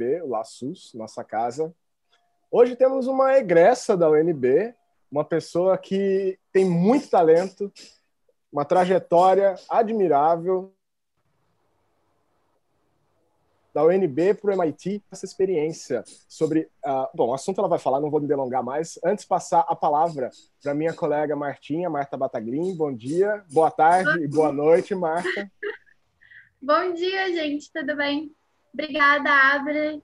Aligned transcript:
UNB, 0.00 0.22
o 0.22 0.28
LaSUS, 0.28 0.92
nossa 0.94 1.22
casa. 1.22 1.74
Hoje 2.50 2.74
temos 2.74 3.06
uma 3.06 3.36
egressa 3.36 3.96
da 3.96 4.08
UNB, 4.08 4.74
uma 5.10 5.24
pessoa 5.24 5.76
que 5.76 6.38
tem 6.52 6.64
muito 6.64 7.08
talento, 7.08 7.70
uma 8.50 8.64
trajetória 8.64 9.54
admirável, 9.68 10.72
da 13.72 13.84
UNB 13.84 14.34
para 14.34 14.50
o 14.50 14.52
MIT, 14.52 15.00
essa 15.12 15.24
experiência 15.24 16.02
sobre. 16.28 16.68
Uh, 16.84 17.06
bom, 17.14 17.28
o 17.28 17.34
assunto 17.34 17.60
ela 17.60 17.68
vai 17.68 17.78
falar, 17.78 18.00
não 18.00 18.10
vou 18.10 18.20
me 18.20 18.26
delongar 18.26 18.64
mais. 18.64 18.98
Antes, 19.04 19.24
passar 19.24 19.60
a 19.68 19.76
palavra 19.76 20.30
para 20.60 20.74
minha 20.74 20.92
colega 20.92 21.36
Martinha, 21.36 21.88
Marta 21.88 22.16
Bataglim. 22.16 22.74
Bom 22.74 22.92
dia, 22.92 23.44
boa 23.52 23.70
tarde 23.70 24.24
e 24.24 24.26
boa 24.26 24.52
noite, 24.52 24.92
Marta. 24.92 25.48
Bom 26.62 26.92
dia, 26.92 27.32
gente, 27.32 27.72
tudo 27.72 27.96
bem? 27.96 28.34
Obrigada, 28.72 29.30
Abra. 29.30 30.00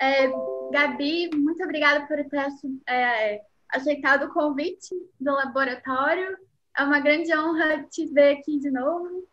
É, 0.00 0.28
Gabi, 0.72 1.30
muito 1.34 1.62
obrigada 1.62 2.06
por 2.06 2.16
ter 2.24 2.46
é, 2.88 3.42
aceitado 3.68 4.24
o 4.24 4.32
convite 4.32 4.94
do 5.20 5.32
laboratório. 5.32 6.36
É 6.76 6.82
uma 6.82 7.00
grande 7.00 7.36
honra 7.36 7.84
te 7.84 8.06
ver 8.06 8.38
aqui 8.38 8.58
de 8.58 8.70
novo. 8.70 9.28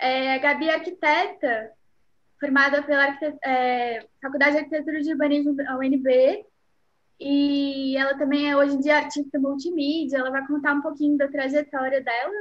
É, 0.00 0.34
a 0.34 0.38
Gabi 0.38 0.68
é 0.68 0.74
arquiteta, 0.74 1.72
formada 2.40 2.82
pela 2.82 3.16
é, 3.44 4.04
Faculdade 4.20 4.52
de 4.52 4.58
Arquitetura 4.58 5.00
de 5.00 5.12
Urbanismo 5.12 5.54
da 5.54 5.76
UNB, 5.76 6.44
e 7.20 7.96
ela 7.96 8.18
também 8.18 8.50
é 8.50 8.56
hoje 8.56 8.74
em 8.74 8.80
dia 8.80 8.96
artista 8.96 9.38
multimídia, 9.38 10.18
ela 10.18 10.30
vai 10.30 10.44
contar 10.44 10.74
um 10.74 10.82
pouquinho 10.82 11.16
da 11.16 11.28
trajetória 11.28 12.02
dela. 12.02 12.34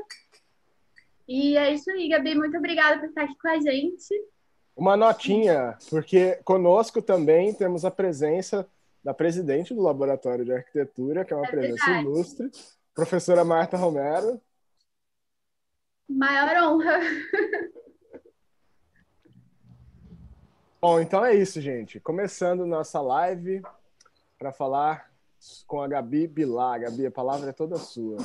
E 1.28 1.56
é 1.56 1.72
isso 1.72 1.92
aí, 1.92 2.10
Gabi, 2.10 2.34
muito 2.34 2.58
obrigada 2.58 3.00
por 3.00 3.10
estar 3.10 3.26
aqui 3.26 3.38
com 3.38 3.48
a 3.48 3.60
gente. 3.60 4.10
Uma 4.82 4.98
notinha, 4.98 5.78
porque 5.92 6.38
conosco 6.44 7.04
também 7.04 7.54
temos 7.54 7.86
a 7.86 7.92
presença 7.92 8.68
da 9.04 9.14
presidente 9.14 9.76
do 9.76 9.82
Laboratório 9.84 10.44
de 10.44 10.52
Arquitetura, 10.52 11.24
que 11.24 11.32
é 11.32 11.36
uma 11.36 11.46
é 11.46 11.52
presença 11.52 11.86
verdade. 11.86 12.08
ilustre, 12.08 12.52
professora 12.92 13.46
Marta 13.46 13.78
Romero. 13.78 14.42
Maior 16.10 16.64
honra. 16.64 17.00
Bom, 20.82 21.00
então 21.00 21.24
é 21.24 21.36
isso, 21.36 21.62
gente. 21.62 22.00
Começando 22.00 22.66
nossa 22.66 23.00
live 23.02 23.62
para 24.40 24.52
falar 24.52 25.12
com 25.68 25.80
a 25.80 25.88
Gabi 25.88 26.26
Bilar. 26.26 26.82
Gabi, 26.82 27.06
a 27.06 27.12
palavra 27.12 27.52
é 27.52 27.54
toda 27.54 27.78
sua. 27.78 28.18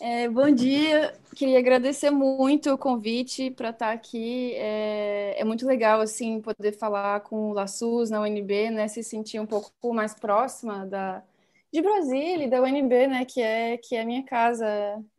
É, 0.00 0.28
bom 0.28 0.48
dia, 0.48 1.12
queria 1.34 1.58
agradecer 1.58 2.10
muito 2.10 2.72
o 2.72 2.78
convite 2.78 3.50
para 3.50 3.70
estar 3.70 3.90
aqui. 3.90 4.54
É, 4.54 5.34
é, 5.40 5.44
muito 5.44 5.66
legal 5.66 6.00
assim 6.00 6.40
poder 6.40 6.72
falar 6.72 7.20
com 7.20 7.50
o 7.50 7.52
Laçus 7.52 8.08
na 8.08 8.20
UNB, 8.20 8.70
né? 8.70 8.86
Se 8.86 9.02
sentir 9.02 9.40
um 9.40 9.46
pouco 9.46 9.92
mais 9.92 10.14
próxima 10.14 10.86
da 10.86 11.22
de 11.72 11.82
Brasília 11.82 12.46
e 12.46 12.50
da 12.50 12.62
UNB, 12.62 13.08
né? 13.08 13.24
Que 13.24 13.42
é 13.42 13.76
que 13.76 13.96
é 13.96 14.02
a 14.02 14.04
minha 14.06 14.22
casa, 14.22 14.66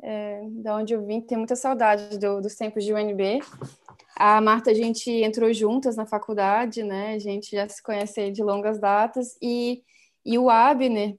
é, 0.01 0.41
da 0.49 0.77
onde 0.77 0.93
eu 0.93 1.05
vim. 1.05 1.19
Tenho 1.21 1.39
muita 1.39 1.55
saudade 1.57 2.17
do, 2.17 2.41
dos 2.41 2.55
tempos 2.55 2.83
de 2.85 2.93
UNB. 2.93 3.41
A 4.15 4.39
Marta, 4.41 4.71
a 4.71 4.73
gente 4.73 5.11
entrou 5.11 5.53
juntas 5.53 5.95
na 5.97 6.05
faculdade, 6.05 6.83
né? 6.83 7.13
A 7.15 7.19
gente 7.19 7.51
já 7.51 7.67
se 7.67 7.83
conhece 7.83 8.31
de 8.31 8.41
longas 8.41 8.79
datas. 8.79 9.37
E, 9.41 9.83
e 10.25 10.37
o 10.37 10.49
Abner, 10.49 11.17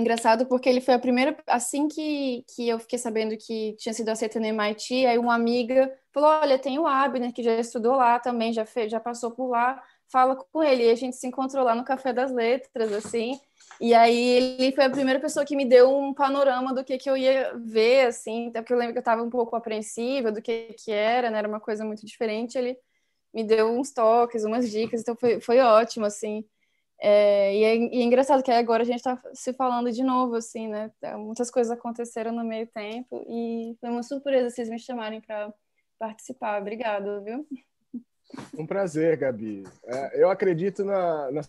engraçado 0.00 0.46
porque 0.46 0.68
ele 0.68 0.80
foi 0.80 0.94
a 0.94 0.98
primeira, 0.98 1.36
assim 1.46 1.88
que, 1.88 2.44
que 2.54 2.68
eu 2.68 2.78
fiquei 2.78 2.98
sabendo 2.98 3.36
que 3.36 3.74
tinha 3.78 3.92
sido 3.92 4.08
aceita 4.08 4.40
no 4.40 4.46
MIT, 4.46 5.06
aí 5.06 5.18
uma 5.18 5.34
amiga 5.34 5.92
falou, 6.12 6.30
olha, 6.30 6.58
tem 6.58 6.78
o 6.78 6.86
Abner, 6.86 7.32
que 7.32 7.42
já 7.42 7.58
estudou 7.58 7.96
lá 7.96 8.18
também, 8.18 8.52
já, 8.52 8.64
fez, 8.64 8.90
já 8.90 9.00
passou 9.00 9.30
por 9.30 9.48
lá, 9.48 9.82
fala 10.10 10.36
com 10.36 10.62
ele. 10.62 10.84
E 10.84 10.90
a 10.90 10.94
gente 10.94 11.16
se 11.16 11.26
encontrou 11.26 11.64
lá 11.64 11.74
no 11.74 11.84
Café 11.84 12.12
das 12.12 12.32
Letras, 12.32 12.92
assim, 12.92 13.38
e 13.80 13.92
aí 13.92 14.58
ele 14.60 14.72
foi 14.72 14.84
a 14.84 14.90
primeira 14.90 15.20
pessoa 15.20 15.44
que 15.44 15.56
me 15.56 15.64
deu 15.64 15.94
um 15.96 16.14
panorama 16.14 16.72
do 16.72 16.84
que, 16.84 16.96
que 16.96 17.10
eu 17.10 17.16
ia 17.16 17.52
ver, 17.56 18.06
assim, 18.06 18.48
até 18.48 18.60
porque 18.60 18.72
eu 18.72 18.78
lembro 18.78 18.92
que 18.92 18.98
eu 18.98 19.00
estava 19.00 19.22
um 19.22 19.30
pouco 19.30 19.56
apreensiva 19.56 20.30
do 20.30 20.40
que, 20.40 20.74
que 20.78 20.92
era, 20.92 21.30
né? 21.30 21.38
Era 21.38 21.48
uma 21.48 21.60
coisa 21.60 21.84
muito 21.84 22.06
diferente. 22.06 22.56
Ele 22.56 22.78
me 23.32 23.42
deu 23.42 23.68
uns 23.68 23.92
toques, 23.92 24.44
umas 24.44 24.70
dicas, 24.70 25.00
então 25.00 25.16
foi, 25.16 25.40
foi 25.40 25.58
ótimo, 25.58 26.06
assim. 26.06 26.44
É, 27.00 27.54
e, 27.54 27.64
é, 27.64 27.76
e, 27.76 28.00
é, 28.00 28.02
engraçado 28.02 28.42
que 28.42 28.50
agora 28.50 28.82
a 28.82 28.86
gente 28.86 28.96
está 28.98 29.20
se 29.32 29.52
falando 29.52 29.90
de 29.90 30.02
novo, 30.02 30.36
assim, 30.36 30.68
né? 30.68 30.90
Muitas 31.16 31.50
coisas 31.50 31.70
aconteceram 31.70 32.32
no 32.32 32.44
meio 32.44 32.66
tempo 32.68 33.24
e 33.28 33.76
foi 33.80 33.90
uma 33.90 34.02
surpresa 34.02 34.50
vocês 34.50 34.68
me 34.68 34.78
chamarem 34.78 35.20
para 35.20 35.52
participar. 35.98 36.60
Obrigado, 36.60 37.22
viu? 37.22 37.46
Um 38.58 38.66
prazer, 38.66 39.16
Gabi. 39.16 39.64
É, 39.84 40.22
eu 40.22 40.30
acredito 40.30 40.84
na, 40.84 41.30
na 41.30 41.42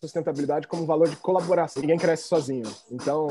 sustentabilidade 0.00 0.66
como 0.66 0.86
valor 0.86 1.08
de 1.08 1.16
colaboração. 1.16 1.80
Ninguém 1.80 1.98
cresce 1.98 2.28
sozinho. 2.28 2.66
Então, 2.90 3.28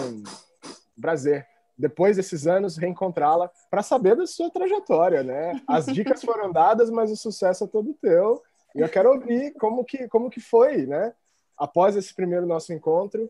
prazer. 1.00 1.48
Depois 1.78 2.18
desses 2.18 2.46
anos, 2.46 2.78
reencontrá-la 2.78 3.50
para 3.70 3.82
saber 3.82 4.16
da 4.16 4.28
sua 4.28 4.50
trajetória, 4.50 5.24
né? 5.24 5.62
As 5.66 5.86
dicas 5.86 6.22
foram 6.22 6.52
dadas, 6.52 6.90
mas 6.90 7.10
o 7.10 7.16
sucesso 7.16 7.64
é 7.64 7.68
todo 7.68 7.98
teu. 8.02 8.44
E 8.76 8.82
eu 8.82 8.90
quero 8.90 9.12
ouvir 9.12 9.54
como 9.54 9.84
que, 9.84 10.08
como 10.08 10.30
que 10.30 10.40
foi, 10.40 10.86
né? 10.86 11.14
Após 11.58 11.96
esse 11.96 12.14
primeiro 12.14 12.46
nosso 12.46 12.72
encontro, 12.72 13.30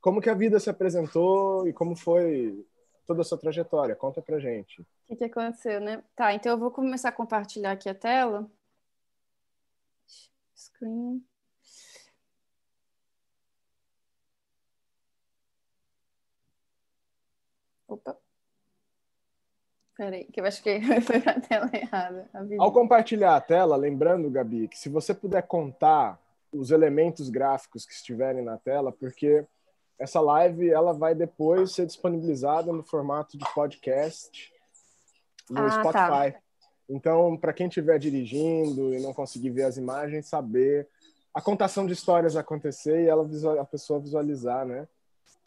como 0.00 0.20
que 0.20 0.30
a 0.30 0.34
vida 0.34 0.60
se 0.60 0.68
apresentou 0.68 1.66
e 1.66 1.72
como 1.72 1.96
foi 1.96 2.64
toda 3.06 3.22
a 3.22 3.24
sua 3.24 3.38
trajetória. 3.38 3.96
Conta 3.96 4.20
pra 4.20 4.38
gente. 4.38 4.82
O 4.82 4.86
que, 5.08 5.16
que 5.16 5.24
aconteceu, 5.24 5.80
né? 5.80 6.02
Tá, 6.14 6.34
então 6.34 6.52
eu 6.52 6.58
vou 6.58 6.70
começar 6.70 7.08
a 7.08 7.12
compartilhar 7.12 7.72
aqui 7.72 7.88
a 7.88 7.94
tela. 7.94 8.50
Screen. 10.54 11.24
Opa. 17.88 18.23
Peraí, 19.96 20.24
que 20.24 20.40
eu 20.40 20.44
acho 20.44 20.62
que 20.62 20.80
foi 21.02 21.20
para 21.20 21.32
a 21.32 21.40
tela 21.40 21.70
errada. 21.72 22.28
Ao 22.58 22.72
compartilhar 22.72 23.36
a 23.36 23.40
tela, 23.40 23.76
lembrando, 23.76 24.30
Gabi, 24.30 24.68
que 24.68 24.78
se 24.78 24.88
você 24.88 25.14
puder 25.14 25.42
contar 25.42 26.18
os 26.52 26.70
elementos 26.70 27.28
gráficos 27.28 27.84
que 27.84 27.92
estiverem 27.92 28.42
na 28.42 28.56
tela, 28.56 28.92
porque 28.92 29.44
essa 29.98 30.20
live 30.20 30.70
ela 30.70 30.92
vai 30.92 31.14
depois 31.14 31.72
ser 31.72 31.86
disponibilizada 31.86 32.72
no 32.72 32.82
formato 32.82 33.38
de 33.38 33.44
podcast 33.54 34.52
no 35.48 35.60
ah, 35.60 35.70
tá. 35.70 35.80
Spotify. 35.80 36.32
Tá. 36.32 36.40
Então, 36.88 37.36
para 37.36 37.52
quem 37.52 37.68
estiver 37.68 37.98
dirigindo 37.98 38.92
e 38.92 39.00
não 39.00 39.14
conseguir 39.14 39.50
ver 39.50 39.64
as 39.64 39.76
imagens, 39.76 40.28
saber 40.28 40.88
a 41.32 41.40
contação 41.40 41.86
de 41.86 41.92
histórias 41.92 42.36
acontecer 42.36 43.04
e 43.04 43.08
ela 43.08 43.26
a 43.60 43.64
pessoa 43.64 44.00
visualizar, 44.00 44.66
né? 44.66 44.86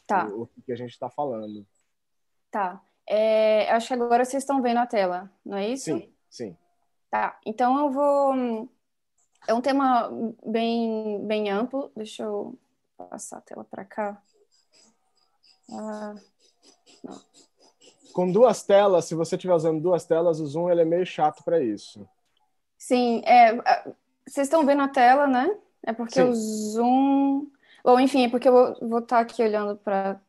Tá. 0.06 0.28
O, 0.28 0.44
o 0.44 0.62
que 0.66 0.72
a 0.72 0.75
gente 0.75 0.91
está 0.91 1.09
falando. 1.09 1.66
Tá. 2.50 2.81
É, 3.07 3.72
acho 3.72 3.88
que 3.88 3.94
agora 3.94 4.25
vocês 4.25 4.44
estão 4.44 4.62
vendo 4.62 4.78
a 4.78 4.85
tela, 4.85 5.31
não 5.45 5.57
é 5.57 5.69
isso? 5.69 5.85
Sim, 5.85 6.13
sim. 6.29 6.57
Tá. 7.09 7.40
Então 7.45 7.79
eu 7.79 7.91
vou. 7.91 8.69
É 9.47 9.53
um 9.53 9.62
tema 9.62 10.09
bem, 10.45 11.25
bem 11.25 11.50
amplo. 11.50 11.91
Deixa 11.95 12.23
eu 12.23 12.57
passar 12.97 13.38
a 13.38 13.41
tela 13.41 13.63
para 13.63 13.85
cá. 13.85 14.22
Ah, 15.72 16.16
não. 17.03 17.22
Com 18.13 18.31
duas 18.31 18.63
telas, 18.63 19.06
se 19.06 19.16
você 19.16 19.35
estiver 19.35 19.53
usando 19.53 19.81
duas 19.81 20.06
telas, 20.06 20.39
o 20.39 20.45
Zoom 20.45 20.69
ele 20.69 20.81
é 20.81 20.85
meio 20.85 21.06
chato 21.06 21.44
para 21.44 21.62
isso. 21.62 22.07
Sim, 22.78 23.22
é, 23.25 23.53
vocês 24.28 24.47
estão 24.47 24.66
vendo 24.66 24.81
a 24.81 24.88
tela, 24.88 25.28
né? 25.28 25.56
É 25.84 25.94
porque 25.94 26.22
Sim. 26.22 26.29
o 26.29 26.35
Zoom. 26.35 27.51
Bom, 27.84 28.00
enfim, 28.00 28.25
é 28.25 28.29
porque 28.29 28.47
eu 28.47 28.75
vou, 28.81 29.00
estar 29.00 29.19
aqui 29.19 29.41
olhando 29.41 29.78
para. 29.78 30.19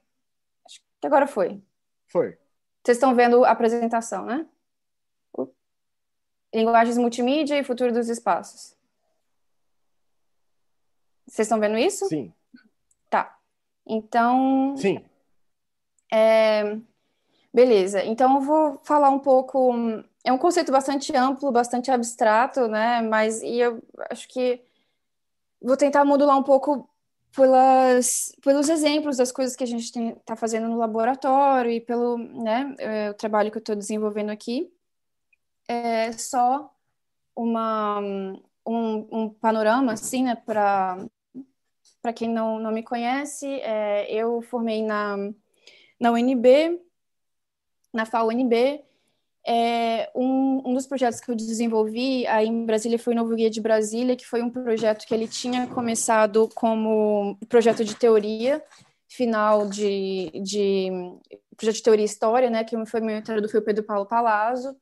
Acho 0.64 0.80
que 1.00 1.06
agora 1.06 1.26
foi. 1.26 1.62
Foi. 2.06 2.38
Vocês 2.88 2.96
estão 2.96 3.14
vendo 3.14 3.44
a 3.44 3.50
apresentação, 3.50 4.24
né? 4.24 4.46
Linguagens 6.54 6.96
multimídia 6.96 7.58
e 7.58 7.62
futuro 7.62 7.92
dos 7.92 8.08
espaços. 8.08 8.74
Vocês 11.26 11.44
estão 11.44 11.60
vendo 11.60 11.76
isso? 11.76 12.06
Sim. 12.06 12.32
Tá. 13.10 13.38
Então. 13.86 14.74
Sim. 14.78 15.04
É... 16.10 16.78
Beleza. 17.52 18.02
Então 18.06 18.36
eu 18.36 18.40
vou 18.40 18.80
falar 18.82 19.10
um 19.10 19.18
pouco. 19.18 19.74
É 20.24 20.32
um 20.32 20.38
conceito 20.38 20.72
bastante 20.72 21.14
amplo, 21.14 21.52
bastante 21.52 21.90
abstrato, 21.90 22.68
né? 22.68 23.02
Mas 23.02 23.42
e 23.42 23.58
eu 23.58 23.82
acho 24.08 24.26
que 24.28 24.62
vou 25.60 25.76
tentar 25.76 26.06
modular 26.06 26.38
um 26.38 26.42
pouco 26.42 26.88
pelas, 27.34 28.34
pelos 28.42 28.68
exemplos 28.68 29.16
das 29.16 29.30
coisas 29.30 29.54
que 29.54 29.64
a 29.64 29.66
gente 29.66 29.96
está 29.96 30.34
fazendo 30.36 30.68
no 30.68 30.76
laboratório 30.76 31.70
e 31.70 31.80
pelo 31.80 32.18
né, 32.18 32.74
é, 32.78 33.10
o 33.10 33.14
trabalho 33.14 33.50
que 33.50 33.58
eu 33.58 33.60
estou 33.60 33.76
desenvolvendo 33.76 34.30
aqui. 34.30 34.72
É 35.66 36.12
só 36.12 36.72
uma, 37.36 38.00
um, 38.66 39.08
um 39.10 39.28
panorama, 39.28 39.92
assim, 39.92 40.24
né, 40.24 40.34
para 40.34 41.08
quem 42.14 42.28
não, 42.28 42.58
não 42.58 42.72
me 42.72 42.82
conhece, 42.82 43.46
é, 43.60 44.10
eu 44.12 44.40
formei 44.42 44.82
na, 44.82 45.16
na 46.00 46.10
UNB, 46.10 46.80
na 47.92 48.04
FAUNB, 48.06 48.82
é, 49.48 50.10
um, 50.14 50.62
um, 50.66 50.74
dos 50.74 50.86
projetos 50.86 51.20
que 51.20 51.30
eu 51.30 51.34
desenvolvi 51.34 52.26
aí 52.26 52.46
em 52.46 52.66
Brasília 52.66 52.98
foi 52.98 53.14
o 53.14 53.16
Novo 53.16 53.34
Guia 53.34 53.48
de 53.48 53.62
Brasília, 53.62 54.14
que 54.14 54.26
foi 54.26 54.42
um 54.42 54.50
projeto 54.50 55.06
que 55.06 55.14
ele 55.14 55.26
tinha 55.26 55.66
começado 55.68 56.50
como 56.54 57.38
projeto 57.48 57.82
de 57.82 57.94
teoria 57.94 58.62
final 59.08 59.66
de, 59.66 60.30
de 60.44 60.90
projeto 61.56 61.76
de 61.76 61.82
teoria 61.82 62.04
e 62.04 62.06
história, 62.06 62.50
né, 62.50 62.62
que 62.62 62.76
foi 62.84 63.00
meu 63.00 63.22
do 63.22 63.62
Pedro 63.64 63.82
Paulo 63.84 64.06
Palazzo, 64.06 64.76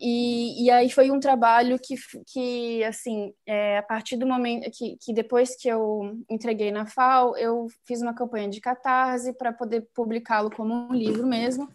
e, 0.00 0.64
e 0.64 0.70
aí 0.70 0.90
foi 0.90 1.10
um 1.10 1.18
trabalho 1.18 1.78
que, 1.78 1.94
que 2.26 2.84
assim, 2.84 3.32
é, 3.44 3.78
a 3.78 3.82
partir 3.82 4.16
do 4.16 4.26
momento 4.26 4.70
que, 4.70 4.96
que 5.00 5.12
depois 5.12 5.56
que 5.56 5.68
eu 5.68 6.22
entreguei 6.30 6.70
na 6.70 6.86
FAO, 6.86 7.36
eu 7.36 7.66
fiz 7.84 8.00
uma 8.00 8.14
campanha 8.14 8.48
de 8.48 8.60
catarse 8.60 9.32
para 9.32 9.52
poder 9.52 9.88
publicá-lo 9.94 10.50
como 10.50 10.72
um 10.72 10.92
livro 10.92 11.26
mesmo, 11.26 11.68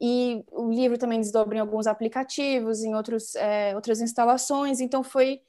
e 0.00 0.44
o 0.52 0.70
livro 0.70 0.98
também 0.98 1.20
desdobra 1.20 1.56
em 1.56 1.60
alguns 1.60 1.86
aplicativos, 1.86 2.84
em 2.84 2.94
outros, 2.94 3.34
é, 3.34 3.74
outras 3.74 4.00
instalações. 4.00 4.80
Então, 4.80 5.02
foi. 5.02 5.40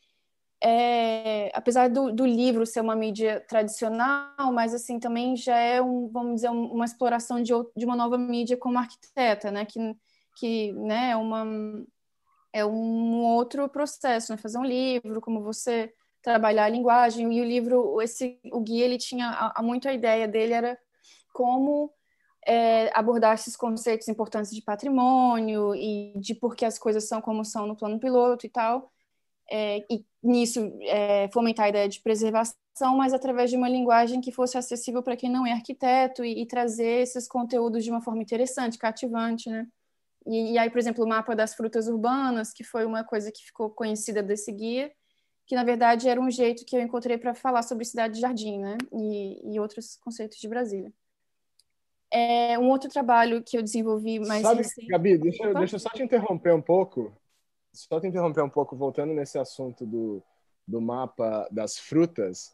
É, 0.63 1.51
apesar 1.53 1.87
do, 1.87 2.11
do, 2.11 2.25
livro 2.25 2.65
ser 2.65 2.81
uma 2.81 2.95
mídia 2.95 3.45
tradicional, 3.47 4.51
mas 4.51 4.73
assim 4.73 4.99
também 4.99 5.35
já 5.35 5.55
é 5.55 5.79
um, 5.79 6.07
vamos 6.07 6.35
dizer, 6.37 6.49
uma 6.49 6.83
exploração 6.83 7.43
de, 7.43 7.53
de 7.75 7.85
uma 7.85 7.95
nova 7.95 8.17
mídia 8.17 8.57
como 8.57 8.79
arquiteta, 8.79 9.51
né? 9.51 9.65
Que, 9.65 9.79
que 10.35 10.73
né, 10.73 11.11
é 11.11 11.15
uma 11.15 11.45
é 12.51 12.65
um 12.65 13.23
outro 13.23 13.69
processo, 13.69 14.31
né? 14.31 14.37
Fazer 14.37 14.57
um 14.57 14.65
livro, 14.65 15.21
como 15.21 15.43
você 15.43 15.93
trabalhar 16.23 16.65
a 16.65 16.69
linguagem 16.69 17.31
e 17.31 17.41
o 17.41 17.43
livro, 17.43 18.01
esse 18.01 18.39
o 18.51 18.59
guia 18.59 18.83
ele 18.83 18.97
tinha 18.97 19.29
há 19.55 19.61
muito 19.61 19.87
a 19.87 19.93
ideia 19.93 20.27
dele 20.27 20.53
era 20.53 20.77
como 21.31 21.93
é, 22.47 22.89
abordar 22.97 23.33
esses 23.35 23.57
conceitos 23.57 24.07
importantes 24.07 24.55
de 24.55 24.61
patrimônio 24.61 25.75
e 25.75 26.13
de 26.17 26.33
por 26.33 26.55
que 26.55 26.63
as 26.63 26.79
coisas 26.79 27.03
são 27.03 27.21
como 27.21 27.43
são 27.43 27.67
no 27.67 27.75
plano 27.75 27.99
piloto 27.99 28.45
e 28.45 28.49
tal, 28.49 28.89
é, 29.51 29.85
e 29.91 30.05
nisso 30.23 30.71
é, 30.83 31.29
fomentar 31.33 31.65
a 31.65 31.69
ideia 31.69 31.89
de 31.89 32.01
preservação, 32.01 32.55
mas 32.97 33.13
através 33.13 33.49
de 33.49 33.57
uma 33.57 33.67
linguagem 33.67 34.21
que 34.21 34.31
fosse 34.31 34.57
acessível 34.57 35.03
para 35.03 35.17
quem 35.17 35.29
não 35.29 35.45
é 35.45 35.51
arquiteto 35.51 36.23
e, 36.23 36.41
e, 36.41 36.45
trazer 36.45 37.01
esses 37.01 37.27
conteúdos 37.27 37.83
de 37.83 37.91
uma 37.91 38.01
forma 38.01 38.21
interessante, 38.21 38.77
cativante, 38.77 39.49
né? 39.49 39.67
E, 40.25 40.53
e 40.53 40.57
aí, 40.57 40.69
por 40.69 40.79
exemplo, 40.79 41.03
o 41.05 41.07
mapa 41.07 41.35
das 41.35 41.53
frutas 41.55 41.87
urbanas, 41.87 42.53
que 42.53 42.63
foi 42.63 42.85
uma 42.85 43.03
coisa 43.03 43.31
que 43.31 43.45
ficou 43.45 43.69
conhecida 43.69 44.23
desse 44.23 44.51
guia, 44.51 44.91
que 45.45 45.55
na 45.55 45.63
verdade 45.63 46.09
era 46.09 46.19
um 46.19 46.29
jeito 46.31 46.65
que 46.65 46.75
eu 46.77 46.81
encontrei 46.81 47.17
para 47.17 47.33
falar 47.33 47.63
sobre 47.63 47.85
cidade 47.85 48.15
de 48.15 48.21
jardim, 48.21 48.59
né? 48.59 48.77
E, 48.93 49.53
e 49.53 49.59
outros 49.59 49.97
conceitos 49.97 50.37
de 50.39 50.47
Brasília. 50.47 50.93
É 52.11 52.57
um 52.57 52.69
outro 52.69 52.89
trabalho 52.89 53.43
que 53.43 53.57
eu 53.57 53.61
desenvolvi 53.61 54.19
mais 54.19 54.41
Sabe, 54.41 54.59
recente. 54.61 54.87
Gabi, 54.87 55.17
deixa, 55.17 55.53
deixa 55.53 55.75
eu 55.75 55.79
só 55.79 55.89
te 55.89 56.03
interromper 56.03 56.53
um 56.53 56.61
pouco. 56.61 57.13
Só 57.73 57.99
te 57.99 58.07
interromper 58.07 58.41
um 58.41 58.49
pouco, 58.49 58.75
voltando 58.75 59.13
nesse 59.13 59.37
assunto 59.37 59.85
do, 59.85 60.23
do 60.67 60.81
mapa 60.81 61.47
das 61.51 61.77
frutas. 61.77 62.53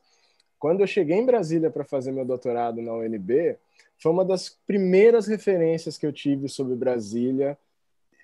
Quando 0.59 0.81
eu 0.81 0.87
cheguei 0.87 1.17
em 1.17 1.25
Brasília 1.25 1.69
para 1.69 1.83
fazer 1.83 2.11
meu 2.11 2.25
doutorado 2.25 2.81
na 2.81 2.93
UNB, 2.93 3.57
foi 4.01 4.11
uma 4.11 4.25
das 4.25 4.49
primeiras 4.49 5.27
referências 5.27 5.97
que 5.97 6.05
eu 6.05 6.11
tive 6.11 6.49
sobre 6.49 6.75
Brasília 6.75 7.57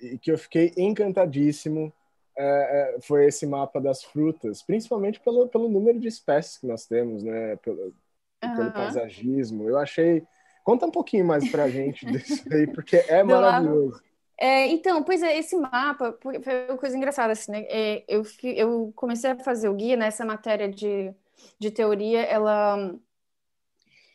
e 0.01 0.17
que 0.17 0.31
eu 0.31 0.37
fiquei 0.37 0.73
encantadíssimo. 0.77 1.93
É, 2.37 2.95
é, 2.95 3.01
foi 3.01 3.25
esse 3.25 3.45
mapa 3.45 3.81
das 3.81 4.01
frutas, 4.01 4.61
principalmente 4.61 5.19
pelo, 5.19 5.49
pelo 5.49 5.67
número 5.67 5.99
de 5.99 6.07
espécies 6.07 6.57
que 6.57 6.65
nós 6.65 6.85
temos, 6.85 7.21
né? 7.21 7.57
Pelo, 7.57 7.93
uhum. 8.43 8.55
pelo 8.55 8.71
paisagismo. 8.71 9.69
Eu 9.69 9.77
achei 9.77 10.25
Conta 10.69 10.85
um 10.85 10.91
pouquinho 10.91 11.25
mais 11.25 11.49
para 11.49 11.63
a 11.63 11.67
gente 11.67 12.05
disso 12.05 12.43
aí, 12.53 12.67
porque 12.67 12.97
é 12.97 13.23
maravilhoso. 13.23 13.99
É, 14.39 14.67
então, 14.67 15.01
pois 15.01 15.23
é, 15.23 15.35
esse 15.35 15.57
mapa 15.57 16.15
foi 16.21 16.37
uma 16.69 16.77
coisa 16.77 16.95
engraçada, 16.95 17.33
assim, 17.33 17.51
né? 17.51 17.65
É, 17.67 18.03
eu, 18.07 18.21
eu 18.43 18.93
comecei 18.95 19.31
a 19.31 19.39
fazer 19.39 19.67
o 19.67 19.73
guia 19.73 19.97
nessa 19.97 20.23
matéria 20.23 20.69
de, 20.69 21.11
de 21.57 21.71
teoria, 21.71 22.21
ela... 22.21 22.93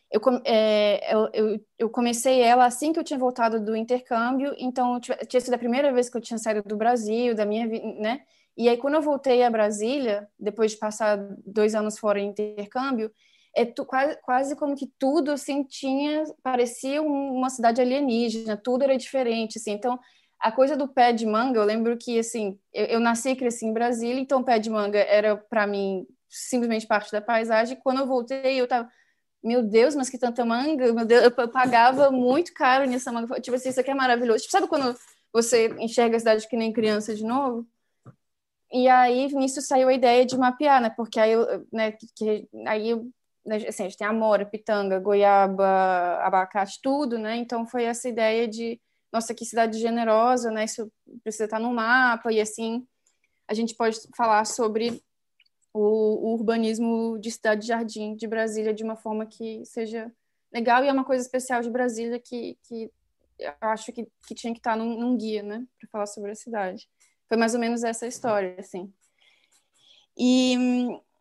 Eu, 0.09 0.21
é, 0.45 1.12
eu, 1.12 1.61
eu, 1.77 1.91
comecei 1.91 2.41
ela 2.41 2.67
assim 2.67 2.93
que 2.93 3.01
eu 3.01 3.05
tinha 3.05 3.19
voltado 3.19 3.59
do 3.59 3.75
intercâmbio, 3.75 4.55
então 4.56 5.01
tinha 5.01 5.41
sido 5.41 5.55
a 5.55 5.59
primeira 5.59 5.93
vez 5.93 6.09
que 6.09 6.17
eu 6.17 6.21
tinha 6.21 6.39
saído 6.39 6.62
do 6.62 6.77
Brasil, 6.77 7.35
da 7.35 7.45
minha 7.45 7.67
vida, 7.67 7.85
né? 7.99 8.21
E 8.56 8.69
aí, 8.69 8.77
quando 8.77 8.95
eu 8.95 9.03
voltei 9.03 9.43
a 9.43 9.51
Brasília, 9.51 10.29
depois 10.39 10.71
de 10.71 10.79
passar 10.79 11.19
dois 11.45 11.75
anos 11.75 11.99
fora 11.99 12.21
em 12.21 12.29
intercâmbio, 12.29 13.11
é 13.55 13.65
tu, 13.65 13.85
quase, 13.85 14.17
quase 14.23 14.56
como 14.56 14.75
que 14.77 14.93
tudo 14.99 15.31
assim 15.31 15.62
tinha 15.62 16.25
parecia 16.43 17.01
uma 17.01 17.49
cidade 17.51 17.81
alienígena, 17.81 18.56
tudo 18.56 18.83
era 18.83 18.97
diferente, 18.97 19.59
assim. 19.59 19.73
Então, 19.73 19.99
a 20.41 20.51
coisa 20.53 20.77
do 20.77 20.89
pé 20.89 21.12
de 21.12 21.25
manga, 21.25 21.59
eu 21.59 21.65
lembro 21.65 21.97
que 21.97 22.19
assim, 22.19 22.59
eu, 22.73 22.87
eu 22.87 23.01
nasci 23.01 23.31
e 23.31 23.37
cresci 23.37 23.67
em 23.67 23.73
Brasília, 23.73 24.21
então 24.21 24.41
o 24.41 24.45
pé 24.45 24.59
de 24.59 24.71
manga 24.71 24.99
era 24.99 25.37
para 25.37 25.67
mim 25.67 26.06
simplesmente 26.29 26.87
parte 26.87 27.12
da 27.12 27.21
paisagem. 27.21 27.79
Quando 27.83 28.01
eu 28.01 28.06
voltei, 28.06 28.61
eu 28.61 28.67
tava 28.67 28.91
meu 29.43 29.62
Deus, 29.62 29.95
mas 29.95 30.09
que 30.09 30.19
tanta 30.19 30.45
manga, 30.45 30.91
meu 30.93 31.05
Deus, 31.05 31.23
eu 31.23 31.49
pagava 31.49 32.11
muito 32.11 32.53
caro 32.55 32.89
nessa 32.89 33.12
manga. 33.12 33.39
Tipo 33.41 33.56
assim, 33.56 33.69
isso 33.69 33.79
aqui 33.79 33.91
é 33.91 33.95
maravilhoso. 33.95 34.41
Tipo, 34.41 34.53
sabe 34.53 34.67
quando 34.67 34.99
você 35.33 35.69
enxerga 35.79 36.17
a 36.17 36.19
cidade 36.19 36.49
que 36.49 36.56
nem 36.56 36.73
criança 36.73 37.15
de 37.15 37.23
novo? 37.23 37.67
E 38.73 38.89
aí, 38.89 39.33
nisso 39.35 39.61
saiu 39.61 39.89
a 39.89 39.93
ideia 39.93 40.25
de 40.25 40.37
mapear, 40.39 40.81
né? 40.81 40.91
Porque 40.91 41.21
aí, 41.21 41.35
né, 41.71 41.93
que, 41.93 42.49
aí 42.67 42.91
eu 42.91 43.11
assim, 43.69 43.85
a 43.85 43.88
gente 43.88 43.99
tem 43.99 44.06
amora, 44.06 44.46
pitanga, 44.46 44.99
goiaba, 44.99 46.19
abacate, 46.23 46.81
tudo, 46.82 47.19
né? 47.19 47.37
Então 47.37 47.67
foi 47.67 47.85
essa 47.85 48.08
ideia 48.08 48.49
de, 48.49 48.81
nossa, 49.12 49.35
que 49.35 49.44
cidade 49.44 49.79
generosa, 49.79 50.50
né? 50.50 50.64
Isso 50.64 50.91
precisa 51.23 51.44
estar 51.44 51.58
no 51.58 51.73
mapa 51.73 52.32
e 52.32 52.41
assim 52.41 52.87
a 53.46 53.55
gente 53.55 53.75
pode 53.75 53.99
falar 54.17 54.44
sobre 54.46 55.02
o, 55.73 55.81
o 55.81 56.35
urbanismo 56.35 57.19
de 57.19 57.31
cidade 57.31 57.62
de 57.62 57.67
jardim 57.69 58.17
de 58.17 58.26
Brasília 58.26 58.73
de 58.73 58.82
uma 58.82 58.96
forma 58.96 59.26
que 59.26 59.64
seja 59.67 60.11
legal 60.52 60.85
e 60.85 60.88
é 60.88 60.93
uma 60.93 61.05
coisa 61.05 61.23
especial 61.23 61.61
de 61.61 61.70
Brasília 61.70 62.19
que, 62.19 62.56
que 62.62 62.91
eu 63.38 63.52
acho 63.61 63.93
que, 63.93 64.06
que 64.26 64.35
tinha 64.35 64.52
que 64.52 64.61
estar 64.61 64.76
num, 64.76 64.99
num 64.99 65.17
guia, 65.17 65.43
né? 65.43 65.67
Para 65.79 65.88
falar 65.88 66.06
sobre 66.06 66.31
a 66.31 66.35
cidade. 66.35 66.88
Foi 67.29 67.37
mais 67.37 67.55
ou 67.55 67.61
menos 67.61 67.82
essa 67.82 68.06
história, 68.06 68.55
assim. 68.58 68.93
E 70.17 70.56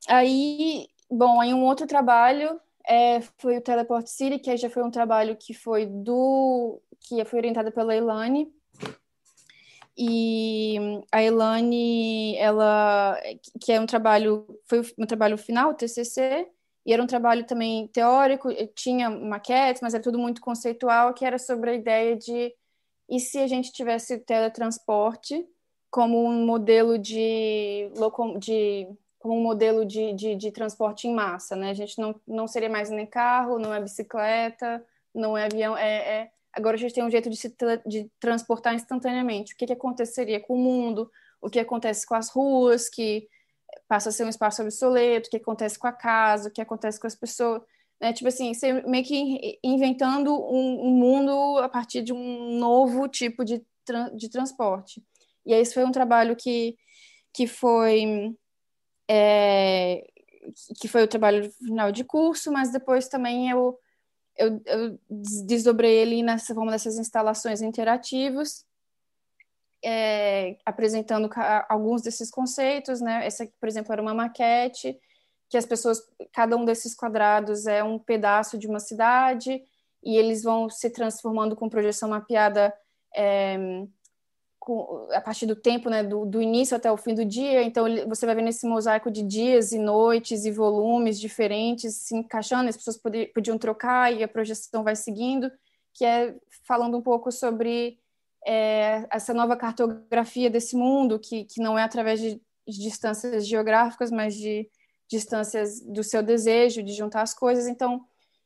aí 0.08 0.88
Bom, 1.16 1.40
aí 1.40 1.54
um 1.54 1.64
outro 1.64 1.86
trabalho 1.86 2.60
é, 2.84 3.22
foi 3.38 3.58
o 3.58 3.62
Teleport 3.62 4.08
City, 4.08 4.40
que 4.40 4.58
já 4.58 4.68
foi 4.68 4.82
um 4.82 4.90
trabalho 4.90 5.38
que 5.38 5.54
foi 5.54 5.86
do 5.86 6.82
que 7.02 7.24
foi 7.26 7.38
orientado 7.38 7.72
pela 7.72 7.96
Elane. 7.96 8.52
E 9.96 10.76
a 11.12 11.22
Elane, 11.22 12.36
ela 12.38 13.16
que 13.62 13.72
é 13.72 13.80
um 13.80 13.86
trabalho, 13.86 14.60
foi 14.66 14.82
um 14.98 15.06
trabalho 15.06 15.38
final, 15.38 15.76
TCC, 15.76 16.48
e 16.84 16.92
era 16.92 17.04
um 17.04 17.08
trabalho 17.08 17.46
também 17.46 17.88
teórico, 17.90 18.50
tinha 18.74 19.08
maquetes, 19.08 19.84
mas 19.84 19.94
era 19.94 20.02
tudo 20.02 20.18
muito 20.18 20.42
conceitual, 20.42 21.14
que 21.14 21.24
era 21.24 21.38
sobre 21.38 21.70
a 21.70 21.76
ideia 21.76 22.16
de 22.16 22.52
e 23.08 23.20
se 23.20 23.38
a 23.38 23.48
gente 23.48 23.72
tivesse 23.72 24.18
teletransporte 24.18 25.46
como 25.92 26.26
um 26.26 26.44
modelo 26.44 26.98
de, 26.98 27.92
de 28.40 28.88
como 29.24 29.40
um 29.40 29.42
modelo 29.42 29.86
de, 29.86 30.12
de, 30.12 30.36
de, 30.36 30.52
transporte 30.52 31.08
em 31.08 31.16
massa, 31.16 31.56
né? 31.56 31.70
A 31.70 31.74
gente 31.74 31.98
não, 31.98 32.14
não 32.28 32.46
seria 32.46 32.70
mais 32.70 32.90
nem 32.90 33.06
carro, 33.06 33.58
não 33.58 33.74
é 33.74 33.80
bicicleta, 33.80 34.86
não 35.16 35.38
é 35.38 35.46
avião, 35.46 35.78
é, 35.78 35.96
é... 35.96 36.32
agora 36.52 36.76
a 36.76 36.78
gente 36.78 36.94
tem 36.94 37.06
um 37.06 37.10
jeito 37.10 37.30
de 37.30 37.38
se 37.38 37.50
tra 37.50 37.78
de 37.86 38.12
transportar 38.20 38.76
instantaneamente. 38.76 39.54
O 39.54 39.58
que, 39.58 39.66
que 39.66 39.72
aconteceria 39.72 40.42
com 40.42 40.56
o 40.56 40.58
mundo? 40.58 41.10
O 41.42 41.50
que 41.50 41.58
acontece 41.58 42.06
com 42.06 42.16
as 42.16 42.30
ruas, 42.30 42.90
que 42.90 43.30
passa 43.88 44.10
a 44.10 44.12
ser 44.12 44.26
um 44.26 44.30
espaço 44.30 44.62
obsoleto? 44.62 45.28
O 45.28 45.32
que 45.32 45.38
acontece 45.38 45.80
com 45.80 45.88
a 45.88 45.94
casa? 45.94 46.50
O 46.50 46.52
que 46.52 46.62
acontece 46.62 47.00
com 47.00 47.08
as 47.08 47.16
pessoas? 47.16 47.62
Né? 48.02 48.12
Tipo 48.12 48.28
assim, 48.28 48.54
você 48.54 48.82
meio 48.82 49.06
que 49.06 49.58
inventando 49.64 50.34
um, 50.34 50.88
um 50.88 50.92
mundo 50.92 51.60
a 51.60 51.70
partir 51.70 52.02
de 52.02 52.12
um 52.12 52.60
novo 52.60 53.08
tipo 53.08 53.46
de, 53.46 53.66
tra 53.86 54.10
de 54.10 54.30
transporte. 54.30 55.02
E 55.46 55.54
aí, 55.54 55.62
esse 55.62 55.74
foi 55.74 55.86
um 55.86 55.92
trabalho 55.94 56.36
que, 56.36 56.76
que 57.34 57.48
foi 57.48 58.36
é, 59.10 60.06
que 60.80 60.88
foi 60.88 61.04
o 61.04 61.08
trabalho 61.08 61.52
final 61.52 61.92
de 61.92 62.04
curso, 62.04 62.52
mas 62.52 62.72
depois 62.72 63.08
também 63.08 63.50
eu, 63.50 63.78
eu, 64.38 64.62
eu 64.66 65.00
desdobrei 65.10 65.96
ele 65.96 66.24
nessa 66.24 66.54
forma 66.54 66.72
dessas 66.72 66.98
instalações 66.98 67.62
interativas, 67.62 68.66
é, 69.84 70.58
apresentando 70.66 71.30
alguns 71.68 72.02
desses 72.02 72.30
conceitos, 72.32 73.02
né? 73.02 73.26
Essa 73.26 73.46
por 73.60 73.68
exemplo, 73.68 73.92
era 73.92 74.02
uma 74.02 74.14
maquete 74.14 74.98
que 75.50 75.58
as 75.58 75.66
pessoas, 75.66 76.02
cada 76.32 76.58
um 76.58 76.66
desses 76.66 76.96
quadrados 76.96 77.68
é 77.68 77.84
um 77.84 78.00
pedaço 78.00 78.58
de 78.58 78.66
uma 78.66 78.80
cidade 78.80 79.62
e 80.02 80.18
eles 80.18 80.42
vão 80.42 80.68
se 80.68 80.90
transformando 80.90 81.56
com 81.56 81.70
projeção 81.70 82.10
mapeada 82.10 82.74
é, 83.16 83.86
com, 84.64 85.10
a 85.12 85.20
partir 85.20 85.46
do 85.46 85.58
tempo, 85.58 85.90
né, 85.90 86.02
do, 86.02 86.26
do, 86.26 86.42
início 86.42 86.78
até 86.78 86.90
o 86.90 86.96
fim 86.96 87.14
do 87.14 87.26
dia. 87.26 87.62
Então, 87.64 87.86
você 88.08 88.26
vai 88.26 88.34
ver 88.34 88.44
nesse 88.44 88.66
mosaico 88.66 89.12
de 89.12 89.22
dias 89.22 89.74
e 89.74 89.78
noites 89.78 90.46
e 90.46 90.52
volumes 90.52 91.20
diferentes 91.20 91.96
se 91.96 92.16
encaixando, 92.16 92.70
as 92.70 92.78
pessoas 92.78 92.98
podiam 93.34 93.58
trocar 93.58 94.14
e 94.14 94.24
a 94.24 94.28
projeção 94.28 94.82
vai 94.82 94.96
seguindo, 94.96 95.52
que 95.94 96.06
é 96.06 96.34
falando 96.66 96.98
um 96.98 97.02
pouco 97.02 97.30
sobre 97.30 97.98
é, 98.48 99.06
essa 99.12 99.34
nova 99.34 99.58
cartografia 99.58 100.50
desse 100.50 100.78
mundo, 100.78 101.20
que, 101.20 101.44
que 101.44 101.62
não 101.62 101.78
é 101.78 101.84
através 101.84 102.22
de, 102.22 102.42
de 102.66 102.80
distâncias 102.80 103.46
geográficas, 103.46 104.12
mas 104.12 104.34
de 104.34 104.70
distâncias 105.12 105.82
do 105.82 106.06
seu 106.06 106.24
desejo 106.24 106.82
de 106.82 106.94
juntar 106.94 107.22
as 107.22 107.34
coisas. 107.34 107.68
Então, 107.68 108.06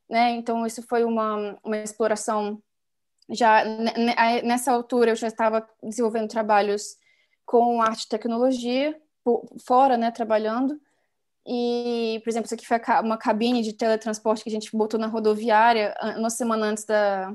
né, 0.10 0.32
então 0.32 0.66
isso 0.66 0.82
foi 0.82 1.04
uma, 1.04 1.56
uma 1.64 1.78
exploração 1.78 2.60
já 3.30 3.64
nessa 4.44 4.72
altura 4.72 5.12
eu 5.12 5.16
já 5.16 5.28
estava 5.28 5.68
desenvolvendo 5.84 6.30
trabalhos 6.30 6.98
com 7.46 7.82
arte 7.82 8.04
e 8.04 8.10
tecnologia 8.10 9.00
fora, 9.66 9.98
né, 9.98 10.12
trabalhando. 10.12 10.80
E, 11.46 12.20
por 12.24 12.30
exemplo, 12.30 12.46
isso 12.46 12.56
aqui 12.56 12.68
foi 12.68 12.78
uma 13.04 13.18
cabine 13.18 13.62
de 13.62 13.74
teletransporte 13.74 14.44
que 14.44 14.50
a 14.50 14.52
gente 14.52 14.76
botou 14.76 15.00
na 15.00 15.08
rodoviária 15.08 15.96
uma 16.18 16.30
semana 16.30 16.66
antes 16.66 16.84
da, 16.86 17.34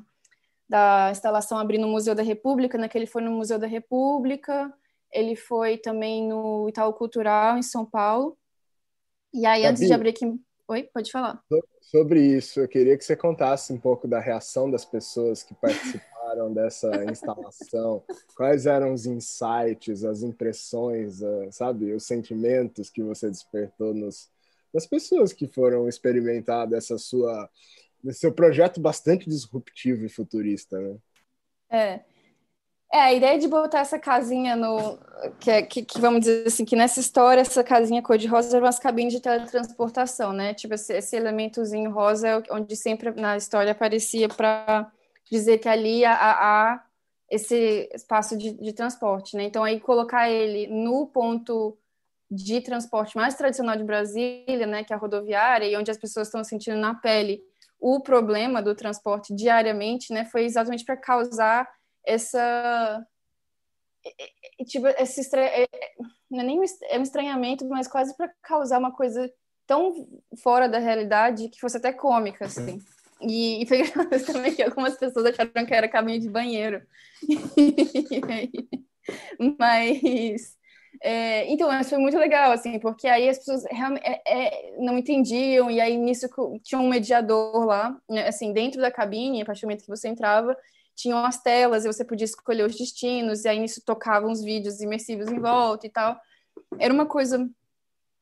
da 0.68 1.08
instalação 1.10 1.58
abrir 1.58 1.78
no 1.78 1.88
Museu 1.88 2.14
da 2.14 2.22
República, 2.22 2.76
né, 2.76 2.88
que 2.88 2.96
ele 2.96 3.06
foi 3.06 3.22
no 3.22 3.30
Museu 3.30 3.58
da 3.58 3.66
República, 3.66 4.72
ele 5.10 5.34
foi 5.34 5.78
também 5.78 6.28
no 6.28 6.68
Itaú 6.68 6.92
Cultural, 6.92 7.56
em 7.56 7.62
São 7.62 7.84
Paulo. 7.86 8.36
E 9.32 9.46
aí, 9.46 9.62
Gabi, 9.62 9.72
antes 9.72 9.86
de 9.86 9.92
abrir 9.92 10.10
aqui... 10.10 10.38
Oi, 10.68 10.82
pode 10.84 11.10
falar. 11.10 11.42
Sobre 11.82 12.20
isso, 12.20 12.60
eu 12.60 12.68
queria 12.68 12.96
que 12.96 13.04
você 13.04 13.16
contasse 13.16 13.72
um 13.72 13.78
pouco 13.78 14.08
da 14.08 14.20
reação 14.20 14.70
das 14.70 14.84
pessoas 14.84 15.42
que 15.42 15.54
participaram 15.54 16.52
dessa 16.54 17.04
instalação. 17.04 18.02
Quais 18.34 18.66
eram 18.66 18.94
os 18.94 19.04
insights, 19.04 20.04
as 20.04 20.22
impressões, 20.22 21.20
sabe, 21.50 21.92
os 21.92 22.06
sentimentos 22.06 22.88
que 22.88 23.02
você 23.02 23.28
despertou 23.28 23.92
nos, 23.92 24.30
nas 24.72 24.86
pessoas 24.86 25.32
que 25.32 25.46
foram 25.46 25.88
experimentar 25.88 26.66
dessa 26.66 26.96
sua, 26.96 27.50
desse 28.02 28.20
seu 28.20 28.32
projeto 28.32 28.80
bastante 28.80 29.28
disruptivo 29.28 30.06
e 30.06 30.08
futurista, 30.08 30.80
né? 30.80 30.96
É, 31.68 32.00
é, 32.92 33.00
a 33.00 33.12
ideia 33.12 33.38
de 33.38 33.48
botar 33.48 33.80
essa 33.80 33.98
casinha 33.98 34.54
no. 34.54 34.98
Que, 35.40 35.50
é, 35.50 35.62
que, 35.62 35.82
que, 35.82 35.98
vamos 35.98 36.20
dizer 36.20 36.46
assim, 36.46 36.64
que 36.64 36.76
nessa 36.76 37.00
história, 37.00 37.40
essa 37.40 37.64
casinha 37.64 38.02
cor-de-rosa 38.02 38.56
eram 38.56 38.66
as 38.66 38.78
cabines 38.78 39.14
de 39.14 39.20
teletransportação, 39.20 40.32
né? 40.32 40.52
Tipo, 40.52 40.74
esse, 40.74 40.92
esse 40.92 41.16
elementozinho 41.16 41.90
rosa 41.90 42.28
é 42.28 42.42
onde 42.50 42.76
sempre 42.76 43.10
na 43.12 43.36
história 43.36 43.72
aparecia 43.72 44.28
para 44.28 44.92
dizer 45.30 45.58
que 45.58 45.68
ali 45.68 46.04
há, 46.04 46.12
há 46.14 46.84
esse 47.30 47.88
espaço 47.94 48.36
de, 48.36 48.52
de, 48.52 48.72
transporte, 48.74 49.36
né? 49.38 49.44
Então, 49.44 49.64
aí 49.64 49.80
colocar 49.80 50.28
ele 50.28 50.66
no 50.66 51.06
ponto 51.06 51.78
de 52.30 52.60
transporte 52.60 53.16
mais 53.16 53.34
tradicional 53.34 53.76
de 53.76 53.84
Brasília, 53.84 54.66
né? 54.66 54.84
Que 54.84 54.92
é 54.92 54.96
a 54.96 54.98
rodoviária, 54.98 55.66
e 55.66 55.76
onde 55.78 55.90
as 55.90 55.96
pessoas 55.96 56.28
estão 56.28 56.44
sentindo 56.44 56.76
na 56.76 56.94
pele 56.94 57.42
o 57.80 58.00
problema 58.00 58.60
do 58.60 58.74
transporte 58.74 59.34
diariamente, 59.34 60.12
né? 60.12 60.26
Foi 60.26 60.44
exatamente 60.44 60.84
para 60.84 60.96
causar 60.96 61.66
essa 62.04 63.06
tipo 64.66 64.86
esse 64.86 65.20
estra... 65.20 65.40
É, 65.40 65.64
é, 65.64 65.68
nem 66.30 66.60
é 66.88 66.98
um 66.98 67.02
estranhamento, 67.02 67.68
mas 67.68 67.86
quase 67.86 68.16
para 68.16 68.32
causar 68.42 68.78
uma 68.78 68.92
coisa 68.92 69.30
tão 69.66 70.08
fora 70.42 70.68
da 70.68 70.78
realidade 70.78 71.48
que 71.48 71.60
fosse 71.60 71.76
até 71.76 71.92
cômica, 71.92 72.46
assim. 72.46 72.80
E, 73.20 73.62
e 73.62 73.66
foi 73.66 73.80
engraçado 73.86 74.32
também 74.32 74.54
que 74.54 74.62
algumas 74.62 74.96
pessoas 74.96 75.26
acharam 75.26 75.66
que 75.66 75.74
era 75.74 75.88
caminho 75.88 76.20
de 76.20 76.28
banheiro. 76.28 76.82
mas 79.58 80.56
é, 81.00 81.50
então, 81.50 81.72
isso 81.80 81.90
foi 81.90 81.98
muito 81.98 82.16
legal, 82.16 82.52
assim, 82.52 82.78
porque 82.78 83.08
aí 83.08 83.28
as 83.28 83.38
pessoas 83.38 83.64
realmente 83.70 84.06
é, 84.06 84.22
é, 84.24 84.74
não 84.78 84.98
entendiam, 84.98 85.70
e 85.70 85.80
aí 85.80 85.96
nisso 85.96 86.28
tinha 86.62 86.80
um 86.80 86.88
mediador 86.88 87.64
lá, 87.64 87.96
né, 88.08 88.28
assim, 88.28 88.52
dentro 88.52 88.80
da 88.80 88.90
cabine, 88.90 89.42
a 89.42 89.44
partir 89.44 89.62
do 89.62 89.66
momento 89.66 89.82
que 89.82 89.88
você 89.88 90.08
entrava, 90.08 90.56
tinham 90.94 91.24
as 91.24 91.42
telas 91.42 91.84
e 91.84 91.92
você 91.92 92.04
podia 92.04 92.24
escolher 92.24 92.66
os 92.66 92.76
destinos, 92.76 93.44
e 93.44 93.48
aí 93.48 93.58
nisso 93.58 93.82
tocavam 93.84 94.30
uns 94.30 94.42
vídeos 94.42 94.80
imersivos 94.80 95.28
em 95.28 95.38
volta 95.38 95.86
e 95.86 95.90
tal. 95.90 96.18
Era 96.78 96.92
uma 96.92 97.06
coisa 97.06 97.38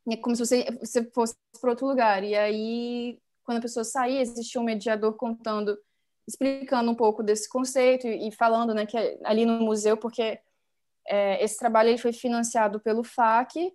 né, 0.06 0.16
como 0.16 0.34
se 0.34 0.44
você, 0.44 0.66
você 0.80 1.04
fosse 1.10 1.34
para 1.60 1.70
outro 1.70 1.86
lugar. 1.86 2.24
E 2.24 2.34
aí, 2.34 3.18
quando 3.44 3.58
a 3.58 3.62
pessoa 3.62 3.84
saía, 3.84 4.20
existia 4.20 4.60
um 4.60 4.64
mediador 4.64 5.14
contando, 5.14 5.78
explicando 6.26 6.90
um 6.90 6.94
pouco 6.94 7.22
desse 7.22 7.48
conceito 7.48 8.06
e, 8.06 8.28
e 8.28 8.32
falando 8.32 8.74
né, 8.74 8.86
que 8.86 8.96
é 8.96 9.18
ali 9.24 9.44
no 9.44 9.60
museu, 9.60 9.96
porque 9.96 10.38
é, 11.06 11.42
esse 11.44 11.56
trabalho 11.58 11.90
ele 11.90 11.98
foi 11.98 12.12
financiado 12.12 12.80
pelo 12.80 13.02
FAC 13.02 13.72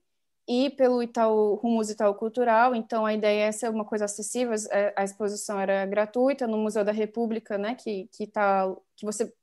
e 0.48 0.70
pelo 0.70 1.02
Itaú, 1.02 1.56
Rumos 1.56 1.90
Itaú 1.90 2.14
Cultural, 2.14 2.75
então 2.75 3.06
a 3.06 3.14
ideia 3.14 3.46
é 3.46 3.52
ser 3.52 3.70
uma 3.70 3.86
coisa 3.86 4.06
acessível, 4.06 4.54
é, 4.72 4.94
a 4.96 5.04
exposição 5.04 5.60
era 5.60 5.86
gratuita 5.86 6.46
no 6.46 6.58
Museu 6.58 6.84
da 6.84 6.92
República, 6.92 7.58
né, 7.58 7.75
que, 7.75 8.08
que 8.12 8.28
tá, 8.28 8.72
que 8.96 9.06
você, 9.06 9.34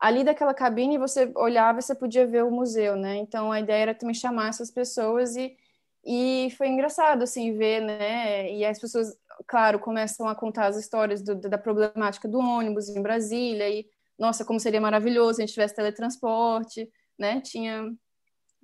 ali 0.00 0.24
daquela 0.24 0.52
cabine 0.52 0.98
você 0.98 1.30
olhava 1.36 1.78
e 1.78 1.82
você 1.82 1.94
podia 1.94 2.26
ver 2.26 2.42
o 2.44 2.50
museu, 2.50 2.96
né, 2.96 3.16
então 3.16 3.52
a 3.52 3.60
ideia 3.60 3.82
era 3.82 3.94
também 3.94 4.14
chamar 4.14 4.48
essas 4.48 4.72
pessoas 4.72 5.36
e, 5.36 5.56
e 6.04 6.48
foi 6.58 6.68
engraçado, 6.68 7.22
assim, 7.22 7.56
ver, 7.56 7.80
né, 7.80 8.52
e 8.52 8.64
as 8.64 8.80
pessoas, 8.80 9.16
claro, 9.46 9.78
começam 9.78 10.26
a 10.28 10.34
contar 10.34 10.66
as 10.66 10.76
histórias 10.76 11.22
do, 11.22 11.36
da 11.36 11.58
problemática 11.58 12.26
do 12.26 12.38
ônibus 12.38 12.88
em 12.88 13.00
Brasília 13.00 13.68
e, 13.68 13.86
nossa, 14.18 14.44
como 14.44 14.58
seria 14.58 14.80
maravilhoso 14.80 15.34
se 15.36 15.42
a 15.42 15.46
gente 15.46 15.54
tivesse 15.54 15.76
teletransporte, 15.76 16.90
né, 17.16 17.40
tinha 17.40 17.94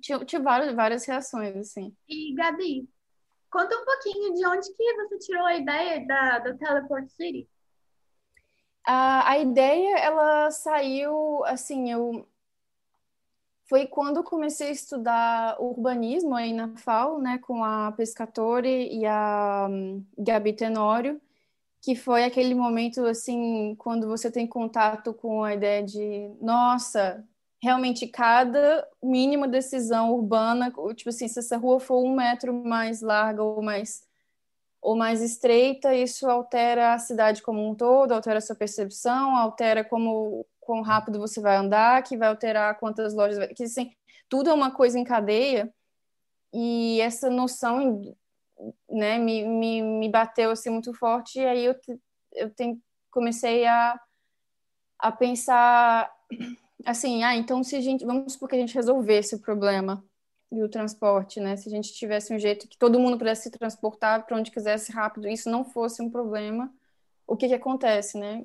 tinha, 0.01 0.25
tinha 0.25 0.41
várias, 0.41 0.75
várias 0.75 1.05
reações, 1.05 1.55
assim. 1.55 1.95
E, 2.09 2.33
Gabi, 2.33 2.89
conta 3.49 3.75
um 3.75 3.85
pouquinho 3.85 4.33
de 4.33 4.45
onde 4.45 4.73
que 4.73 4.93
você 4.95 5.19
tirou 5.19 5.45
a 5.45 5.55
ideia 5.55 6.05
da, 6.05 6.39
da 6.39 6.57
Teleport 6.57 7.07
City? 7.09 7.47
A, 8.85 9.31
a 9.31 9.37
ideia, 9.37 9.97
ela 9.99 10.51
saiu, 10.51 11.43
assim, 11.45 11.91
eu... 11.91 12.27
Foi 13.69 13.87
quando 13.87 14.21
comecei 14.21 14.67
a 14.67 14.71
estudar 14.71 15.61
urbanismo 15.61 16.35
aí 16.35 16.51
na 16.51 16.75
FAO, 16.75 17.21
né, 17.21 17.37
com 17.37 17.63
a 17.63 17.93
Pescatore 17.93 18.67
e 18.67 19.05
a 19.05 19.67
um, 19.69 20.05
Gabi 20.17 20.51
Tenório, 20.51 21.21
que 21.81 21.95
foi 21.95 22.25
aquele 22.25 22.53
momento, 22.53 23.05
assim, 23.05 23.73
quando 23.77 24.09
você 24.09 24.29
tem 24.29 24.45
contato 24.45 25.13
com 25.13 25.41
a 25.41 25.53
ideia 25.53 25.81
de, 25.83 26.29
nossa, 26.41 27.25
realmente 27.61 28.07
cada 28.07 28.87
mínima 29.01 29.47
decisão 29.47 30.11
urbana, 30.11 30.73
tipo 30.95 31.09
assim, 31.09 31.27
se 31.27 31.39
essa 31.39 31.57
rua 31.57 31.79
for 31.79 32.03
um 32.03 32.15
metro 32.15 32.53
mais 32.53 33.01
larga 33.01 33.43
ou 33.43 33.61
mais 33.61 34.09
ou 34.81 34.95
mais 34.95 35.21
estreita, 35.21 35.93
isso 35.93 36.27
altera 36.27 36.95
a 36.95 36.97
cidade 36.97 37.43
como 37.43 37.69
um 37.69 37.75
todo, 37.75 38.13
altera 38.13 38.39
a 38.39 38.41
sua 38.41 38.55
percepção, 38.55 39.37
altera 39.37 39.83
como 39.83 40.43
quão 40.59 40.81
rápido 40.81 41.19
você 41.19 41.39
vai 41.39 41.55
andar, 41.55 42.01
que 42.01 42.17
vai 42.17 42.29
alterar 42.29 42.79
quantas 42.79 43.13
lojas, 43.13 43.37
vai... 43.37 43.49
que 43.49 43.63
assim, 43.63 43.93
tudo 44.27 44.49
é 44.49 44.53
uma 44.53 44.71
coisa 44.71 44.97
em 44.97 45.03
cadeia. 45.03 45.71
E 46.51 46.99
essa 46.99 47.29
noção, 47.29 48.15
né, 48.89 49.19
me, 49.19 49.45
me, 49.45 49.83
me 49.83 50.09
bateu 50.09 50.49
assim 50.49 50.71
muito 50.71 50.93
forte 50.95 51.39
e 51.39 51.45
aí 51.45 51.65
eu 51.65 51.75
eu 52.33 52.49
tem, 52.49 52.81
comecei 53.11 53.67
a 53.67 53.99
a 54.97 55.11
pensar 55.11 56.11
assim, 56.85 57.23
ah, 57.23 57.35
então 57.35 57.63
se 57.63 57.75
a 57.75 57.81
gente, 57.81 58.05
vamos 58.05 58.33
supor 58.33 58.49
que 58.49 58.55
a 58.55 58.59
gente 58.59 58.75
resolvesse 58.75 59.35
o 59.35 59.39
problema 59.39 60.03
do 60.51 60.67
transporte, 60.67 61.39
né? 61.39 61.55
Se 61.55 61.69
a 61.69 61.71
gente 61.71 61.93
tivesse 61.93 62.33
um 62.33 62.39
jeito 62.39 62.67
que 62.67 62.77
todo 62.77 62.99
mundo 62.99 63.17
pudesse 63.17 63.43
se 63.43 63.51
transportar 63.51 64.25
para 64.25 64.37
onde 64.37 64.51
quisesse 64.51 64.91
rápido, 64.91 65.27
isso 65.27 65.49
não 65.49 65.63
fosse 65.63 66.01
um 66.01 66.09
problema, 66.09 66.71
o 67.25 67.37
que 67.37 67.47
que 67.47 67.53
acontece, 67.53 68.17
né? 68.17 68.43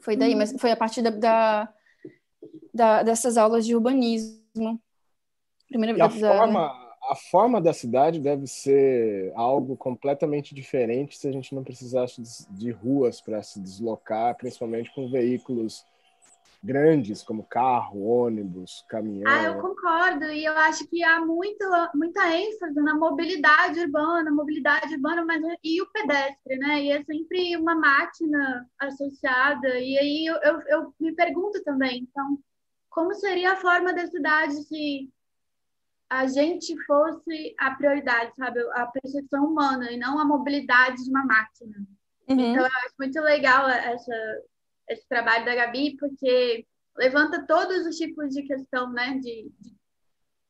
Foi 0.00 0.16
daí, 0.16 0.34
mas 0.34 0.54
foi 0.58 0.70
a 0.70 0.76
partir 0.76 1.02
da, 1.02 1.10
da, 1.10 1.74
da 2.74 3.02
dessas 3.02 3.36
aulas 3.36 3.64
de 3.64 3.76
urbanismo. 3.76 4.80
Primeira 5.68 5.96
e 5.96 6.02
a 6.02 6.10
forma, 6.10 6.82
a 7.08 7.14
forma 7.14 7.60
da 7.60 7.72
cidade 7.72 8.18
deve 8.18 8.46
ser 8.46 9.32
algo 9.34 9.76
completamente 9.76 10.54
diferente 10.54 11.16
se 11.16 11.28
a 11.28 11.32
gente 11.32 11.54
não 11.54 11.62
precisasse 11.62 12.22
de 12.50 12.70
ruas 12.70 13.20
para 13.20 13.42
se 13.42 13.60
deslocar, 13.60 14.36
principalmente 14.36 14.92
com 14.94 15.10
veículos 15.10 15.84
grandes, 16.62 17.22
como 17.22 17.44
carro, 17.44 18.06
ônibus, 18.06 18.84
caminhão. 18.88 19.30
Ah, 19.30 19.42
eu 19.42 19.60
concordo. 19.60 20.26
E 20.26 20.44
eu 20.44 20.56
acho 20.56 20.86
que 20.86 21.02
há 21.02 21.20
muito, 21.20 21.64
muita 21.94 22.34
ênfase 22.36 22.80
na 22.80 22.94
mobilidade 22.94 23.80
urbana, 23.80 24.30
mobilidade 24.30 24.94
urbana, 24.94 25.24
mas 25.24 25.42
e 25.64 25.82
o 25.82 25.90
pedestre, 25.90 26.56
né? 26.58 26.82
E 26.82 26.92
é 26.92 27.02
sempre 27.02 27.56
uma 27.56 27.74
máquina 27.74 28.66
associada. 28.78 29.68
E 29.78 29.98
aí 29.98 30.26
eu, 30.26 30.36
eu, 30.36 30.62
eu 30.68 30.94
me 31.00 31.12
pergunto 31.12 31.62
também, 31.64 32.06
então, 32.08 32.38
como 32.88 33.12
seria 33.14 33.54
a 33.54 33.56
forma 33.56 33.92
da 33.92 34.06
cidade 34.06 34.54
se 34.62 35.10
a 36.08 36.26
gente 36.26 36.76
fosse 36.84 37.54
a 37.58 37.70
prioridade, 37.72 38.36
sabe? 38.36 38.60
A 38.74 38.86
percepção 38.86 39.46
humana 39.46 39.90
e 39.90 39.96
não 39.96 40.18
a 40.18 40.24
mobilidade 40.24 41.02
de 41.02 41.10
uma 41.10 41.24
máquina. 41.24 41.74
Uhum. 42.28 42.52
Então, 42.52 42.62
eu 42.62 42.66
acho 42.66 42.94
muito 42.98 43.20
legal 43.20 43.68
essa, 43.68 44.14
esse 44.88 45.06
trabalho 45.08 45.44
da 45.44 45.54
Gabi, 45.54 45.96
porque 45.96 46.66
levanta 46.96 47.46
todos 47.46 47.86
os 47.86 47.96
tipos 47.96 48.30
de 48.30 48.42
questão, 48.42 48.92
né? 48.92 49.18
De, 49.18 49.50
de 49.60 49.76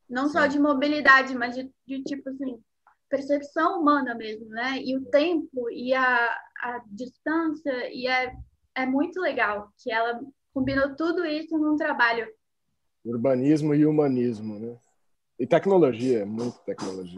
não 0.08 0.26
Sim. 0.26 0.32
só 0.32 0.46
de 0.46 0.58
mobilidade, 0.58 1.34
mas 1.34 1.54
de, 1.54 1.70
de, 1.86 2.02
tipo 2.02 2.28
assim, 2.28 2.62
percepção 3.08 3.80
humana 3.80 4.14
mesmo, 4.14 4.48
né? 4.48 4.78
E 4.82 4.96
o 4.96 5.04
tempo 5.06 5.70
e 5.70 5.94
a, 5.94 6.28
a 6.60 6.82
distância, 6.86 7.92
e 7.92 8.06
é, 8.06 8.34
é 8.74 8.86
muito 8.86 9.20
legal 9.20 9.72
que 9.78 9.90
ela 9.90 10.20
combinou 10.52 10.94
tudo 10.94 11.24
isso 11.24 11.56
num 11.56 11.76
trabalho. 11.76 12.26
Urbanismo 13.04 13.74
e 13.74 13.86
humanismo, 13.86 14.58
né? 14.58 14.78
E 15.38 15.46
tecnologia, 15.46 16.24
muito 16.24 16.58
tecnologia. 16.60 17.16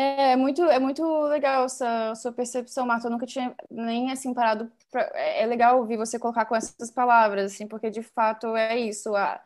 É, 0.00 0.32
é 0.32 0.36
muito, 0.36 0.62
é 0.62 0.78
muito 0.78 1.04
legal 1.24 1.66
essa 1.66 2.14
sua 2.14 2.32
percepção, 2.32 2.86
Marta. 2.86 3.06
Eu 3.06 3.10
nunca 3.10 3.26
tinha 3.26 3.54
nem 3.70 4.10
assim 4.10 4.32
parado. 4.32 4.70
Pra... 4.90 5.02
É, 5.14 5.42
é 5.42 5.46
legal 5.46 5.78
ouvir 5.78 5.96
você 5.98 6.18
colocar 6.18 6.46
com 6.46 6.56
essas 6.56 6.90
palavras, 6.90 7.52
assim, 7.52 7.66
porque 7.66 7.90
de 7.90 8.02
fato 8.02 8.56
é 8.56 8.78
isso. 8.78 9.14
A... 9.14 9.42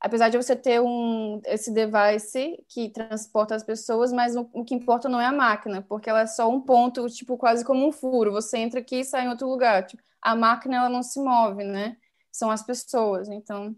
Apesar 0.00 0.30
de 0.30 0.38
você 0.38 0.56
ter 0.56 0.80
um, 0.80 1.40
esse 1.46 1.70
device 1.72 2.64
que 2.68 2.88
transporta 2.90 3.54
as 3.54 3.62
pessoas, 3.62 4.12
mas 4.12 4.34
o, 4.36 4.48
o, 4.54 4.64
que 4.64 4.74
importa 4.74 5.08
não 5.08 5.20
é 5.20 5.26
a 5.26 5.32
máquina, 5.32 5.82
porque 5.82 6.08
ela 6.08 6.22
é 6.22 6.26
só 6.26 6.48
um 6.50 6.60
ponto, 6.62 7.06
tipo, 7.08 7.36
quase 7.36 7.64
como 7.64 7.86
um 7.86 7.92
furo. 7.92 8.32
Você 8.32 8.58
entra 8.58 8.80
aqui 8.80 9.00
e 9.00 9.04
sai 9.04 9.26
em 9.26 9.28
outro 9.28 9.48
lugar. 9.48 9.86
Tipo, 9.86 10.02
a 10.22 10.34
máquina, 10.34 10.76
ela 10.78 10.88
não 10.88 11.02
se 11.02 11.20
move, 11.20 11.64
né? 11.64 11.96
São 12.32 12.50
as 12.50 12.62
pessoas. 12.62 13.28
Então, 13.28 13.76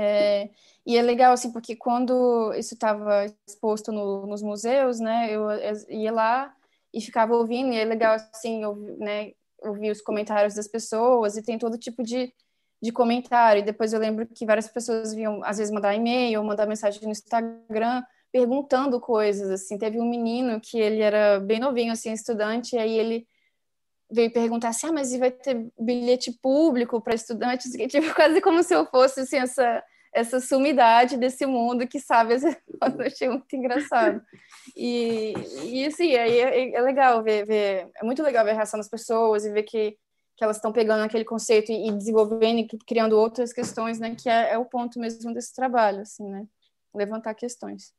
é, 0.00 0.50
e 0.86 0.96
é 0.96 1.02
legal, 1.02 1.32
assim, 1.32 1.52
porque 1.52 1.76
quando 1.76 2.52
isso 2.54 2.74
estava 2.74 3.26
exposto 3.46 3.92
no, 3.92 4.26
nos 4.26 4.42
museus, 4.42 4.98
né, 4.98 5.30
eu, 5.30 5.46
ia 5.88 6.12
lá 6.12 6.54
e 6.92 7.00
ficava 7.00 7.34
ouvindo, 7.34 7.72
e 7.72 7.78
é 7.78 7.84
legal, 7.84 8.14
assim, 8.32 8.62
eu, 8.62 8.74
né, 8.98 9.32
ouvir 9.62 9.90
os 9.90 10.00
comentários 10.00 10.54
das 10.54 10.66
pessoas, 10.66 11.36
e 11.36 11.42
tem 11.42 11.58
todo 11.58 11.78
tipo 11.78 12.02
de, 12.02 12.32
de 12.82 12.92
comentário. 12.92 13.60
E 13.60 13.64
depois 13.64 13.92
eu 13.92 14.00
lembro 14.00 14.26
que 14.26 14.46
várias 14.46 14.68
pessoas 14.68 15.14
vinham, 15.14 15.44
às 15.44 15.58
vezes, 15.58 15.72
mandar 15.72 15.94
e-mail, 15.94 16.42
mandar 16.42 16.66
mensagem 16.66 17.02
no 17.02 17.10
Instagram, 17.10 18.02
perguntando 18.32 19.00
coisas, 19.00 19.50
assim. 19.50 19.78
Teve 19.78 20.00
um 20.00 20.08
menino 20.08 20.60
que 20.60 20.78
ele 20.78 21.02
era 21.02 21.40
bem 21.40 21.60
novinho, 21.60 21.92
assim, 21.92 22.12
estudante, 22.12 22.74
e 22.74 22.78
aí 22.78 22.98
ele 22.98 23.26
veio 24.10 24.32
perguntar 24.32 24.68
assim, 24.68 24.88
ah, 24.88 24.92
mas 24.92 25.16
vai 25.16 25.30
ter 25.30 25.70
bilhete 25.78 26.32
público 26.42 27.00
para 27.00 27.14
estudantes? 27.14 27.72
Tipo, 27.88 28.14
quase 28.14 28.40
como 28.40 28.62
se 28.62 28.74
eu 28.74 28.86
fosse, 28.86 29.20
assim, 29.20 29.36
essa 29.36 29.82
essa 30.12 30.40
sumidade 30.40 31.16
desse 31.16 31.46
mundo 31.46 31.86
que 31.86 32.00
sabe 32.00 32.34
eu 32.34 33.06
achei 33.06 33.28
muito 33.28 33.54
engraçado. 33.54 34.20
E, 34.76 35.32
e 35.64 35.86
assim 35.86 36.14
aí 36.16 36.38
é, 36.38 36.74
é, 36.74 36.80
legal 36.82 37.22
ver, 37.22 37.46
ver, 37.46 37.88
é 37.94 38.04
muito 38.04 38.22
legal 38.22 38.44
ver 38.44 38.52
a 38.52 38.54
reação 38.54 38.78
das 38.78 38.88
pessoas 38.88 39.44
e 39.44 39.52
ver 39.52 39.62
que, 39.62 39.96
que 40.36 40.44
elas 40.44 40.56
estão 40.56 40.72
pegando 40.72 41.04
aquele 41.04 41.24
conceito 41.24 41.70
e, 41.70 41.88
e 41.88 41.92
desenvolvendo 41.92 42.58
e 42.58 42.78
criando 42.86 43.16
outras 43.16 43.52
questões 43.52 43.98
né 43.98 44.14
que 44.14 44.28
é, 44.28 44.52
é 44.52 44.58
o 44.58 44.64
ponto 44.64 44.98
mesmo 44.98 45.32
desse 45.32 45.54
trabalho 45.54 46.00
assim 46.00 46.28
né 46.28 46.44
levantar 46.94 47.34
questões 47.34 47.92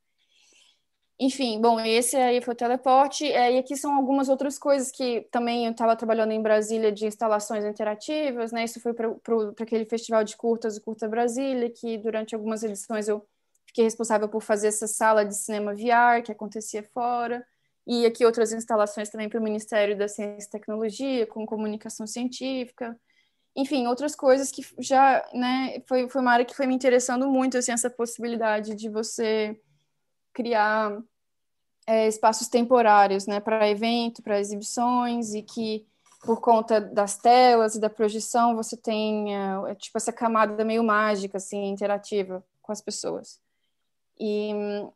enfim, 1.24 1.62
bom, 1.62 1.80
esse 1.80 2.18
aí 2.18 2.42
foi 2.42 2.56
o 2.56 2.58
teleporte, 2.58 3.32
é, 3.32 3.54
e 3.54 3.60
aqui 3.60 3.78
são 3.78 3.94
algumas 3.96 4.28
outras 4.28 4.58
coisas 4.58 4.92
que 4.92 5.22
também 5.32 5.68
eu 5.68 5.72
estava 5.72 5.96
trabalhando 5.96 6.32
em 6.32 6.42
Brasília 6.42 6.92
de 6.92 7.06
instalações 7.06 7.63
interativas, 7.63 8.51
né? 8.51 8.63
Isso 8.63 8.80
foi 8.82 8.92
para 8.96 9.13
aquele 9.60 9.86
festival 9.86 10.24
de 10.24 10.36
curtas, 10.36 10.78
o 10.78 10.82
Curta 10.82 11.08
Brasília, 11.08 11.70
que 11.70 11.96
durante 12.00 12.34
algumas 12.34 12.63
edições 12.63 13.08
eu 13.08 13.24
fiquei 13.68 13.84
responsável 13.84 14.28
por 14.30 14.42
fazer 14.42 14.70
essa 14.70 14.88
sala 14.88 15.24
de 15.24 15.38
cinema 15.38 15.75
VR 15.75 16.24
que 16.25 16.32
acontecia 16.32 16.82
fora, 16.92 17.46
e 17.86 18.04
aqui 18.04 18.25
outras 18.25 18.51
instalações 18.51 19.10
também 19.10 19.30
para 19.30 19.40
o 19.40 19.44
Ministério 19.44 19.96
da 19.96 20.08
Ciência 20.08 20.48
e 20.48 20.50
Tecnologia, 20.50 21.28
com 21.28 21.46
comunicação 21.46 22.08
científica, 22.08 23.00
enfim, 23.56 23.86
outras 23.86 24.16
coisas 24.16 24.50
que 24.50 24.63
já, 24.80 25.24
né, 25.36 25.84
foi, 25.88 26.10
foi 26.10 26.20
uma 26.20 26.32
área 26.32 26.46
que 26.46 26.56
foi 26.56 26.66
me 26.66 26.74
interessando 26.74 27.30
muito, 27.30 27.60
assim, 27.60 27.72
essa 27.72 27.92
possibilidade 27.92 28.74
de 28.74 28.90
você 28.90 29.56
criar 30.34 31.02
é, 31.88 32.08
espaços 32.08 32.48
temporários, 32.48 33.28
né, 33.28 33.40
para 33.40 33.70
evento, 33.70 34.22
para 34.22 34.40
exibições 34.40 35.34
e 35.34 35.42
que 35.42 35.86
por 36.24 36.40
conta 36.40 36.80
das 36.80 37.18
telas 37.18 37.76
e 37.76 37.80
da 37.80 37.90
projeção 37.90 38.56
você 38.56 38.78
tem 38.78 39.36
é, 39.36 39.76
tipo 39.76 39.98
essa 39.98 40.14
camada 40.14 40.64
meio 40.64 40.84
mágica 40.84 41.38
assim 41.38 41.66
interativa 41.66 42.44
com 42.62 42.72
as 42.72 42.82
pessoas. 42.82 43.40
E 44.20 44.52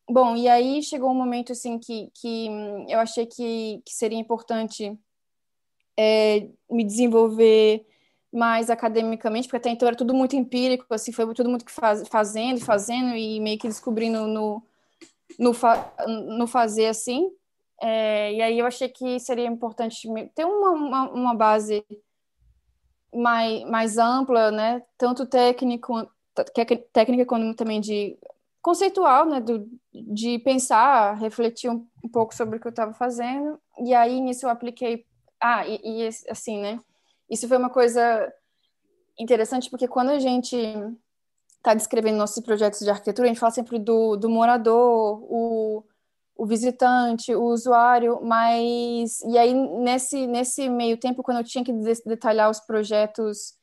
bom, 0.08 0.36
e 0.36 0.48
aí 0.48 0.84
chegou 0.84 1.10
um 1.10 1.16
momento 1.16 1.52
assim 1.52 1.80
que, 1.80 2.12
que 2.14 2.48
eu 2.88 3.00
achei 3.00 3.26
que, 3.26 3.82
que 3.84 3.92
seria 3.92 4.20
importante 4.20 4.96
é, 5.98 6.48
me 6.70 6.84
desenvolver 6.84 7.86
mais 8.32 8.70
academicamente, 8.70 9.48
porque 9.48 9.58
até 9.58 9.70
então 9.70 9.88
era 9.88 9.98
tudo 9.98 10.14
muito 10.14 10.36
empírico, 10.36 10.86
assim, 10.94 11.12
foi 11.12 11.34
tudo 11.34 11.50
muito 11.50 11.70
faz, 11.72 12.08
fazendo, 12.08 12.60
fazendo 12.60 13.16
e 13.16 13.40
meio 13.40 13.58
que 13.58 13.68
descobrindo 13.68 14.28
no, 14.28 14.62
no, 15.40 15.54
fa 15.54 15.94
no 16.08 16.48
fazer 16.48 16.88
assim. 16.88 17.30
É, 17.82 18.34
e 18.34 18.42
aí 18.42 18.60
eu 18.60 18.66
achei 18.66 18.88
que 18.88 19.20
seria 19.20 19.48
importante 19.48 20.08
ter 20.34 20.46
uma, 20.46 20.72
uma, 20.72 21.12
uma, 21.12 21.36
base 21.36 21.86
mais, 23.14 23.64
mais 23.66 23.98
ampla, 23.98 24.50
né? 24.52 24.82
Tanto 24.98 25.26
técnico, 25.26 26.10
técnica 26.94 27.26
quanto 27.26 27.56
também 27.56 27.82
de 27.82 28.18
conceitual, 28.62 29.26
né? 29.26 29.42
Do, 29.42 29.70
de 29.94 30.40
pensar, 30.40 31.18
refletir 31.18 31.70
um, 31.70 31.86
um 32.04 32.10
pouco 32.10 32.34
sobre 32.34 32.58
o 32.58 32.60
que 32.62 32.68
eu 32.68 32.72
estava 32.72 32.94
fazendo. 32.94 33.60
E 33.80 33.94
aí 33.94 34.22
nisso 34.22 34.46
eu 34.46 34.50
apliquei. 34.50 35.06
Ah, 35.42 35.68
e, 35.68 35.80
e 35.84 36.08
assim, 36.30 36.60
né? 36.60 36.80
Isso 37.30 37.48
foi 37.48 37.58
uma 37.58 37.70
coisa 37.70 38.34
interessante 39.20 39.70
porque 39.70 39.88
quando 39.88 40.10
a 40.10 40.20
gente 40.20 40.58
está 41.66 41.74
descrevendo 41.74 42.18
nossos 42.18 42.44
projetos 42.44 42.80
de 42.80 42.90
arquitetura, 42.90 43.26
a 43.26 43.30
gente 43.30 43.40
fala 43.40 43.52
sempre 43.52 43.80
do, 43.80 44.16
do 44.16 44.30
morador, 44.30 45.20
o, 45.24 45.84
o 46.38 46.46
visitante, 46.46 47.34
o 47.34 47.44
usuário, 47.46 48.20
mas 48.22 49.20
e 49.22 49.38
aí 49.38 49.54
nesse 49.54 50.28
nesse 50.28 50.70
meio 50.70 50.98
tempo 50.98 51.24
quando 51.24 51.40
eu 51.40 51.44
tinha 51.44 51.64
que 51.64 51.74
detalhar 52.06 52.52
os 52.52 52.60
projetos 52.60 53.56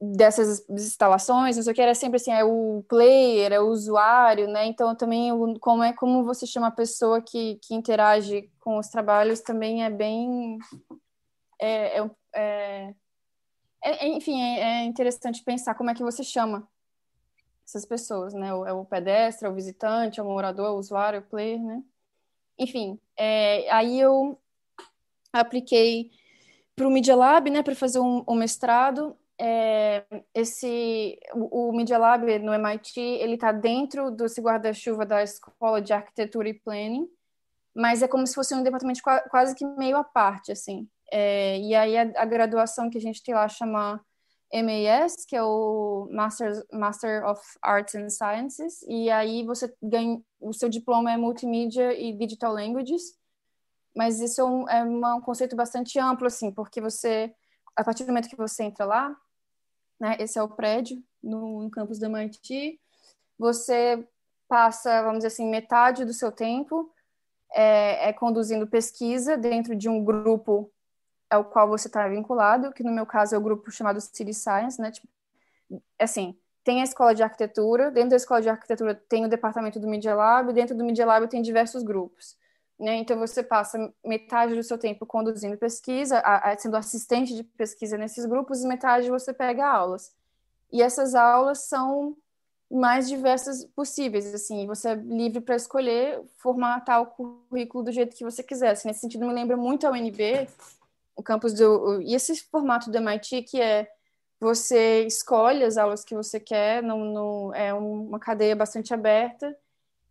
dessas 0.00 0.68
instalações, 0.70 1.56
não 1.56 1.62
sei 1.62 1.72
o 1.72 1.74
que 1.74 1.82
era 1.82 1.94
sempre 1.94 2.16
assim, 2.16 2.32
é 2.32 2.44
o 2.44 2.84
player, 2.88 3.52
é 3.52 3.60
o 3.60 3.68
usuário, 3.68 4.46
né? 4.48 4.66
Então 4.66 4.94
também 4.96 5.30
como 5.60 5.82
é 5.82 5.92
como 5.92 6.24
você 6.24 6.46
chama 6.46 6.68
a 6.68 6.70
pessoa 6.70 7.20
que, 7.20 7.56
que 7.62 7.74
interage 7.74 8.50
com 8.60 8.78
os 8.78 8.88
trabalhos 8.88 9.40
também 9.40 9.84
é 9.84 9.90
bem 9.90 10.58
é, 11.60 11.98
é, 12.00 12.10
é 12.34 12.94
é, 13.82 14.06
é, 14.06 14.08
enfim, 14.08 14.40
é, 14.40 14.60
é, 14.60 14.84
interessante 14.84 15.42
pensar 15.42 15.74
como 15.74 15.90
é 15.90 15.94
que 15.94 16.02
você 16.02 16.22
chama 16.22 16.66
essas 17.64 17.84
pessoas, 17.84 18.32
né? 18.34 18.48
É 18.48 18.72
o 18.72 18.84
pedestre, 18.84 19.46
é 19.46 19.50
o 19.50 19.54
visitante, 19.54 20.20
é 20.20 20.22
o 20.22 20.26
morador, 20.26 20.66
é 20.66 20.70
o 20.70 20.78
usuário, 20.78 21.16
é 21.18 21.20
o 21.20 21.24
player, 21.24 21.60
né? 21.60 21.82
Enfim, 22.58 22.98
é, 23.16 23.70
aí 23.70 23.98
eu 23.98 24.38
apliquei 25.32 26.10
para 26.76 26.86
o 26.86 26.90
Media 26.90 27.16
Lab, 27.16 27.50
né, 27.50 27.62
para 27.62 27.74
fazer 27.74 27.98
um, 27.98 28.24
um 28.28 28.34
mestrado. 28.34 29.16
É, 29.38 30.04
esse, 30.34 31.18
o, 31.34 31.70
o 31.70 31.72
Media 31.76 31.98
Lab 31.98 32.38
no 32.38 32.54
MIT, 32.54 33.00
ele 33.00 33.34
está 33.34 33.50
dentro 33.50 34.10
desse 34.10 34.40
guarda-chuva 34.40 35.04
da 35.04 35.22
Escola 35.22 35.80
de 35.80 35.92
Arquitetura 35.92 36.48
e 36.48 36.54
Planning, 36.54 37.08
mas 37.74 38.02
é 38.02 38.08
como 38.08 38.26
se 38.26 38.34
fosse 38.34 38.54
um 38.54 38.62
departamento 38.62 39.00
quase 39.30 39.54
que 39.54 39.64
meio 39.64 39.96
à 39.96 40.04
parte, 40.04 40.52
assim. 40.52 40.88
É, 41.14 41.58
e 41.58 41.74
aí 41.74 41.98
a, 41.98 42.22
a, 42.22 42.24
graduação 42.24 42.88
que 42.88 42.96
a 42.96 43.00
gente 43.00 43.22
tem 43.22 43.34
lá 43.34 43.46
chama 43.46 44.02
MAS, 44.50 45.26
que 45.26 45.36
é 45.36 45.42
o 45.42 46.08
Master, 46.10 46.64
Master 46.72 47.26
of 47.26 47.42
Arts 47.60 47.94
and 47.94 48.08
Sciences, 48.08 48.80
e 48.88 49.10
aí 49.10 49.44
você 49.44 49.70
ganha, 49.82 50.18
o 50.40 50.54
seu 50.54 50.70
diploma 50.70 51.12
é 51.12 51.18
Multimedia 51.18 51.92
e 51.92 52.16
Digital 52.16 52.54
Languages, 52.54 53.18
mas 53.94 54.20
isso 54.20 54.40
é 54.40 54.44
um, 54.44 54.68
é 54.70 55.14
um 55.14 55.20
conceito 55.20 55.54
bastante 55.54 55.98
amplo, 55.98 56.26
assim, 56.26 56.50
porque 56.50 56.80
você, 56.80 57.30
a 57.76 57.84
partir 57.84 58.04
do 58.04 58.06
momento 58.06 58.30
que 58.30 58.36
você 58.36 58.64
entra 58.64 58.86
lá, 58.86 59.14
né, 60.00 60.16
esse 60.18 60.38
é 60.38 60.42
o 60.42 60.48
prédio 60.48 60.96
no, 61.22 61.64
no 61.64 61.70
campus 61.70 61.98
do 61.98 62.06
MIT, 62.06 62.80
você 63.38 64.08
passa, 64.48 65.02
vamos 65.02 65.18
dizer 65.18 65.28
assim, 65.28 65.50
metade 65.50 66.06
do 66.06 66.14
seu 66.14 66.32
tempo 66.32 66.90
é, 67.52 68.08
é 68.08 68.12
conduzindo 68.14 68.66
pesquisa 68.66 69.36
dentro 69.36 69.76
de 69.76 69.90
um 69.90 70.02
grupo 70.02 70.71
ao 71.32 71.44
qual 71.44 71.68
você 71.68 71.88
está 71.88 72.06
vinculado, 72.08 72.72
que 72.72 72.82
no 72.82 72.92
meu 72.92 73.06
caso 73.06 73.34
é 73.34 73.38
o 73.38 73.40
grupo 73.40 73.70
chamado 73.70 74.00
City 74.00 74.34
Science, 74.34 74.80
né? 74.80 74.90
Tipo, 74.90 75.08
assim, 75.98 76.36
tem 76.64 76.80
a 76.80 76.84
escola 76.84 77.14
de 77.14 77.22
arquitetura, 77.22 77.90
dentro 77.90 78.10
da 78.10 78.16
escola 78.16 78.40
de 78.40 78.48
arquitetura 78.48 78.94
tem 78.94 79.24
o 79.24 79.28
departamento 79.28 79.80
do 79.80 79.88
Media 79.88 80.14
Lab, 80.14 80.52
dentro 80.52 80.76
do 80.76 80.84
Media 80.84 81.06
Lab 81.06 81.26
tem 81.28 81.42
diversos 81.42 81.82
grupos. 81.82 82.36
Né? 82.78 82.96
Então 82.96 83.18
você 83.18 83.42
passa 83.42 83.92
metade 84.04 84.54
do 84.54 84.62
seu 84.62 84.76
tempo 84.76 85.06
conduzindo 85.06 85.56
pesquisa, 85.56 86.18
a, 86.18 86.50
a, 86.50 86.58
sendo 86.58 86.76
assistente 86.76 87.34
de 87.34 87.44
pesquisa 87.44 87.96
nesses 87.96 88.26
grupos, 88.26 88.62
e 88.62 88.68
metade 88.68 89.08
você 89.08 89.32
pega 89.32 89.66
aulas. 89.66 90.12
E 90.72 90.82
essas 90.82 91.14
aulas 91.14 91.60
são 91.60 92.16
mais 92.70 93.06
diversas 93.08 93.64
possíveis, 93.66 94.34
assim, 94.34 94.66
você 94.66 94.90
é 94.90 94.94
livre 94.94 95.42
para 95.42 95.54
escolher 95.54 96.22
formatar 96.38 97.02
o 97.02 97.06
currículo 97.06 97.84
do 97.84 97.92
jeito 97.92 98.16
que 98.16 98.24
você 98.24 98.42
quiser. 98.42 98.70
Assim, 98.70 98.88
nesse 98.88 99.00
sentido, 99.00 99.26
me 99.26 99.32
lembra 99.32 99.56
muito 99.56 99.86
a 99.86 99.90
UNB, 99.90 100.48
o 101.16 101.22
campus 101.22 101.52
do. 101.54 102.00
E 102.02 102.14
esse 102.14 102.36
formato 102.50 102.90
do 102.90 102.98
MIT 102.98 103.42
que 103.42 103.60
é 103.60 103.88
você 104.40 105.04
escolhe 105.06 105.62
as 105.62 105.76
aulas 105.76 106.04
que 106.04 106.16
você 106.16 106.40
quer, 106.40 106.82
no, 106.82 107.04
no, 107.04 107.54
é 107.54 107.72
uma 107.72 108.18
cadeia 108.18 108.56
bastante 108.56 108.92
aberta. 108.92 109.56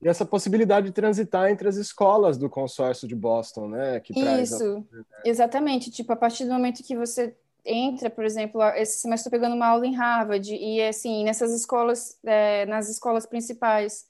E 0.02 0.08
essa 0.08 0.26
possibilidade 0.26 0.88
de 0.88 0.94
transitar 0.94 1.50
entre 1.50 1.68
as 1.68 1.76
escolas 1.76 2.38
do 2.38 2.50
consórcio 2.50 3.08
de 3.08 3.14
Boston, 3.14 3.68
né? 3.68 4.00
Que 4.00 4.18
Isso, 4.18 4.88
exatamente. 5.26 5.92
Tipo, 5.92 6.14
a 6.14 6.16
partir 6.16 6.46
do 6.46 6.54
momento 6.54 6.82
que 6.82 6.96
você 6.96 7.36
entra, 7.66 8.10
por 8.10 8.24
exemplo, 8.24 8.64
esse 8.76 9.00
semestre 9.00 9.28
estou 9.28 9.32
pegando 9.32 9.56
uma 9.56 9.68
aula 9.68 9.86
em 9.86 9.96
Harvard 9.96 10.56
e 10.56 10.82
assim 10.82 11.24
nessas 11.24 11.54
escolas, 11.54 12.18
é, 12.24 12.66
nas 12.66 12.90
escolas 12.90 13.26
principais 13.26 14.08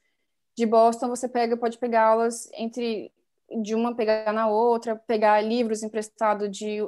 de 0.55 0.65
Boston, 0.65 1.09
você 1.09 1.27
pega, 1.27 1.57
pode 1.57 1.77
pegar 1.77 2.05
aulas 2.05 2.49
entre 2.53 3.11
de 3.61 3.75
uma 3.75 3.95
pegar 3.95 4.31
na 4.33 4.47
outra, 4.47 4.95
pegar 4.95 5.41
livros 5.41 5.83
emprestados 5.83 6.49
de 6.55 6.79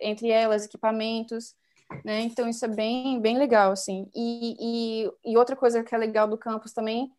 entre 0.00 0.30
elas, 0.30 0.64
equipamentos, 0.64 1.54
né? 2.04 2.20
Então 2.20 2.48
isso 2.48 2.64
é 2.64 2.68
bem 2.68 3.20
bem 3.20 3.38
legal 3.38 3.72
assim. 3.72 4.08
E, 4.14 5.04
e, 5.04 5.32
e 5.32 5.36
outra 5.36 5.56
coisa 5.56 5.82
que 5.82 5.94
é 5.94 5.98
legal 5.98 6.28
do 6.28 6.38
campus 6.38 6.72
também 6.72 7.10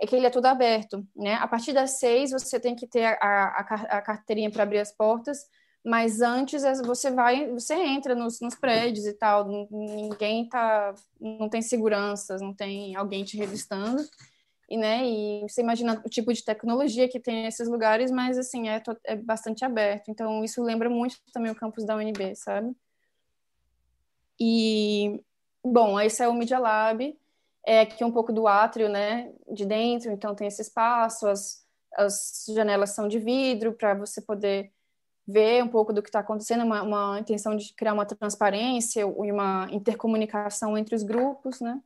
é 0.00 0.06
que 0.06 0.16
ele 0.16 0.26
é 0.26 0.30
todo 0.30 0.46
aberto, 0.46 1.06
né? 1.16 1.34
A 1.34 1.48
partir 1.48 1.72
das 1.72 1.98
seis 1.98 2.30
você 2.30 2.60
tem 2.60 2.74
que 2.74 2.86
ter 2.86 3.04
a, 3.04 3.16
a, 3.20 3.98
a 3.98 4.02
carteirinha 4.02 4.50
para 4.50 4.62
abrir 4.62 4.78
as 4.78 4.92
portas 4.92 5.46
mas 5.84 6.22
antes 6.22 6.62
você 6.86 7.10
vai, 7.10 7.50
você 7.52 7.74
entra 7.74 8.14
nos, 8.14 8.40
nos 8.40 8.54
prédios 8.54 9.04
e 9.04 9.12
tal, 9.12 9.46
ninguém 9.70 10.48
tá, 10.48 10.94
não 11.20 11.46
tem 11.46 11.60
seguranças, 11.60 12.40
não 12.40 12.54
tem 12.54 12.96
alguém 12.96 13.22
te 13.22 13.36
revistando, 13.36 14.02
e 14.74 14.76
né, 14.76 15.06
e 15.06 15.42
você 15.48 15.60
imagina 15.60 16.02
o 16.04 16.08
tipo 16.08 16.32
de 16.32 16.44
tecnologia 16.44 17.08
que 17.08 17.20
tem 17.20 17.44
nesses 17.44 17.68
lugares, 17.68 18.10
mas 18.10 18.36
assim, 18.36 18.68
é, 18.68 18.82
é 19.04 19.14
bastante 19.14 19.64
aberto, 19.64 20.10
então 20.10 20.42
isso 20.42 20.60
lembra 20.60 20.90
muito 20.90 21.16
também 21.32 21.52
o 21.52 21.54
campus 21.54 21.84
da 21.84 21.94
UNB, 21.94 22.34
sabe? 22.34 22.74
E, 24.40 25.22
bom, 25.64 26.00
esse 26.00 26.24
é 26.24 26.28
o 26.28 26.34
Media 26.34 26.58
Lab, 26.58 27.16
é 27.64 27.82
aqui 27.82 28.04
um 28.04 28.10
pouco 28.10 28.32
do 28.32 28.48
átrio, 28.48 28.88
né, 28.88 29.32
de 29.48 29.64
dentro, 29.64 30.10
então 30.10 30.34
tem 30.34 30.48
esse 30.48 30.62
espaço, 30.62 31.28
as, 31.28 31.64
as 31.96 32.44
janelas 32.48 32.90
são 32.90 33.06
de 33.06 33.20
vidro 33.20 33.74
para 33.74 33.94
você 33.94 34.20
poder 34.20 34.72
ver 35.24 35.62
um 35.62 35.68
pouco 35.68 35.92
do 35.92 36.02
que 36.02 36.08
está 36.08 36.18
acontecendo, 36.18 36.64
uma, 36.64 36.82
uma, 36.82 37.20
intenção 37.20 37.54
de 37.54 37.72
criar 37.74 37.92
uma 37.92 38.04
transparência 38.04 39.02
e 39.02 39.04
uma 39.04 39.68
intercomunicação 39.70 40.76
entre 40.76 40.96
os 40.96 41.04
grupos, 41.04 41.60
né? 41.60 41.80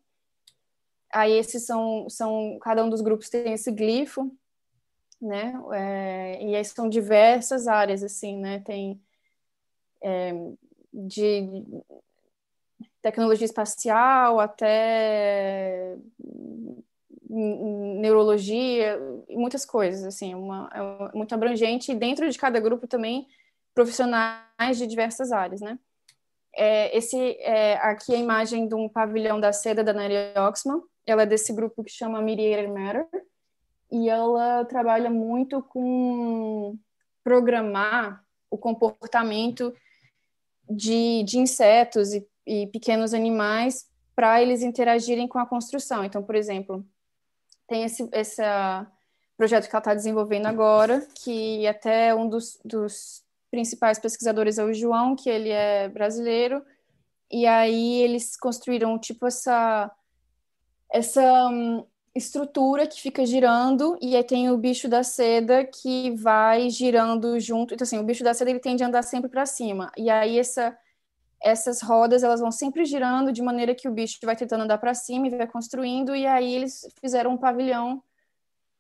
Aí 1.13 1.33
esses 1.33 1.65
são, 1.65 2.09
são 2.09 2.59
cada 2.61 2.85
um 2.85 2.91
dos 2.91 3.01
grupos 3.01 3.29
tem 3.29 3.53
esse 3.53 3.71
glifo, 3.73 4.31
né? 5.21 5.53
É, 5.73 6.45
e 6.45 6.55
aí 6.55 6.65
são 6.65 6.89
diversas 6.89 7.67
áreas, 7.67 8.03
assim, 8.03 8.39
né? 8.39 8.61
Tem 8.61 9.01
é, 10.03 10.33
de 10.93 11.65
tecnologia 13.01 13.45
espacial 13.45 14.41
até 14.41 15.97
neurologia, 17.31 18.99
muitas 19.29 19.65
coisas, 19.65 20.05
assim, 20.05 20.35
uma, 20.35 20.71
é 20.73 21.17
muito 21.17 21.35
abrangente, 21.35 21.93
e 21.93 21.95
dentro 21.95 22.29
de 22.29 22.39
cada 22.39 22.59
grupo 22.59 22.87
também 22.87 23.27
profissionais 23.75 24.79
de 24.79 24.87
diversas 24.87 25.31
áreas, 25.31 25.61
né? 25.61 25.79
É, 26.55 26.97
esse 26.97 27.17
é, 27.41 27.75
aqui 27.75 28.13
é 28.13 28.17
a 28.17 28.21
imagem 28.21 28.67
de 28.67 28.75
um 28.75 28.89
pavilhão 28.89 29.39
da 29.39 29.53
seda 29.53 29.85
da 29.85 29.93
Neri 29.93 30.37
Oxman, 30.39 30.83
ela 31.11 31.23
é 31.23 31.27
desse 31.27 31.53
grupo 31.53 31.83
que 31.85 31.91
chama 31.91 32.23
Mediator 32.23 32.73
Matter, 32.73 33.07
e 33.91 34.09
ela 34.09 34.65
trabalha 34.65 35.11
muito 35.11 35.63
com 35.63 36.77
programar 37.25 38.25
o 38.51 38.57
comportamento 38.59 39.75
de, 40.69 41.23
de 41.25 41.39
insetos 41.39 42.13
e, 42.13 42.27
e 42.47 42.67
pequenos 42.69 43.15
animais 43.15 43.87
para 44.15 44.43
eles 44.43 44.63
interagirem 44.63 45.29
com 45.29 45.39
a 45.39 45.47
construção. 45.47 46.05
Então, 46.05 46.23
por 46.23 46.35
exemplo, 46.35 46.85
tem 47.67 47.85
esse, 47.85 48.09
esse 48.13 48.43
projeto 49.37 49.69
que 49.69 49.75
ela 49.75 49.81
está 49.81 49.95
desenvolvendo 49.95 50.47
agora, 50.47 51.07
que 51.15 51.67
até 51.67 52.15
um 52.15 52.29
dos, 52.29 52.59
dos 52.65 53.23
principais 53.51 53.99
pesquisadores 53.99 54.59
é 54.59 54.65
o 54.65 54.75
João, 54.75 55.15
que 55.15 55.31
ele 55.31 55.51
é 55.51 55.89
brasileiro, 55.89 56.65
e 57.31 57.47
aí 57.47 58.03
eles 58.03 58.37
construíram 58.37 58.99
tipo 58.99 59.27
essa 59.27 59.91
essa 60.91 61.49
um, 61.49 61.85
estrutura 62.15 62.87
que 62.87 63.01
fica 63.01 63.25
girando 63.25 63.97
e 64.01 64.17
aí 64.17 64.25
tem 64.25 64.51
o 64.51 64.57
bicho 64.57 64.89
da 64.89 65.03
seda 65.03 65.65
que 65.65 66.11
vai 66.17 66.69
girando 66.71 67.39
junto. 67.41 67.75
Então 67.75 67.85
assim, 67.85 67.99
o 67.99 68.05
bicho 68.05 68.25
da 68.25 68.35
seda 68.35 68.51
ele 68.51 68.61
tende 68.61 68.83
a 68.83 68.87
andar 68.87 69.03
sempre 69.03 69.31
para 69.31 69.47
cima. 69.47 69.91
E 69.97 70.11
aí 70.11 70.39
essa 70.39 70.77
essas 71.41 71.81
rodas 71.81 72.25
elas 72.25 72.41
vão 72.41 72.51
sempre 72.51 72.85
girando 72.85 73.33
de 73.33 73.41
maneira 73.41 73.73
que 73.75 73.89
o 73.89 73.93
bicho 73.93 74.19
vai 74.25 74.35
tentando 74.35 74.65
andar 74.65 74.79
para 74.79 74.93
cima 74.93 75.29
e 75.29 75.31
vai 75.31 75.47
construindo 75.47 76.15
e 76.17 76.27
aí 76.27 76.53
eles 76.53 76.89
fizeram 77.01 77.33
um 77.33 77.37
pavilhão 77.37 78.03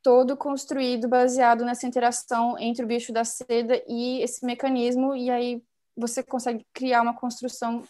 todo 0.02 0.36
construído 0.36 1.08
baseado 1.08 1.64
nessa 1.64 1.86
interação 1.86 2.58
entre 2.58 2.84
o 2.84 2.86
bicho 2.88 3.12
da 3.12 3.24
seda 3.24 3.80
e 3.86 4.20
esse 4.22 4.44
mecanismo 4.44 5.14
e 5.14 5.30
aí 5.30 5.62
você 5.96 6.22
consegue 6.22 6.66
criar 6.72 7.02
uma 7.02 7.14
construção 7.14 7.84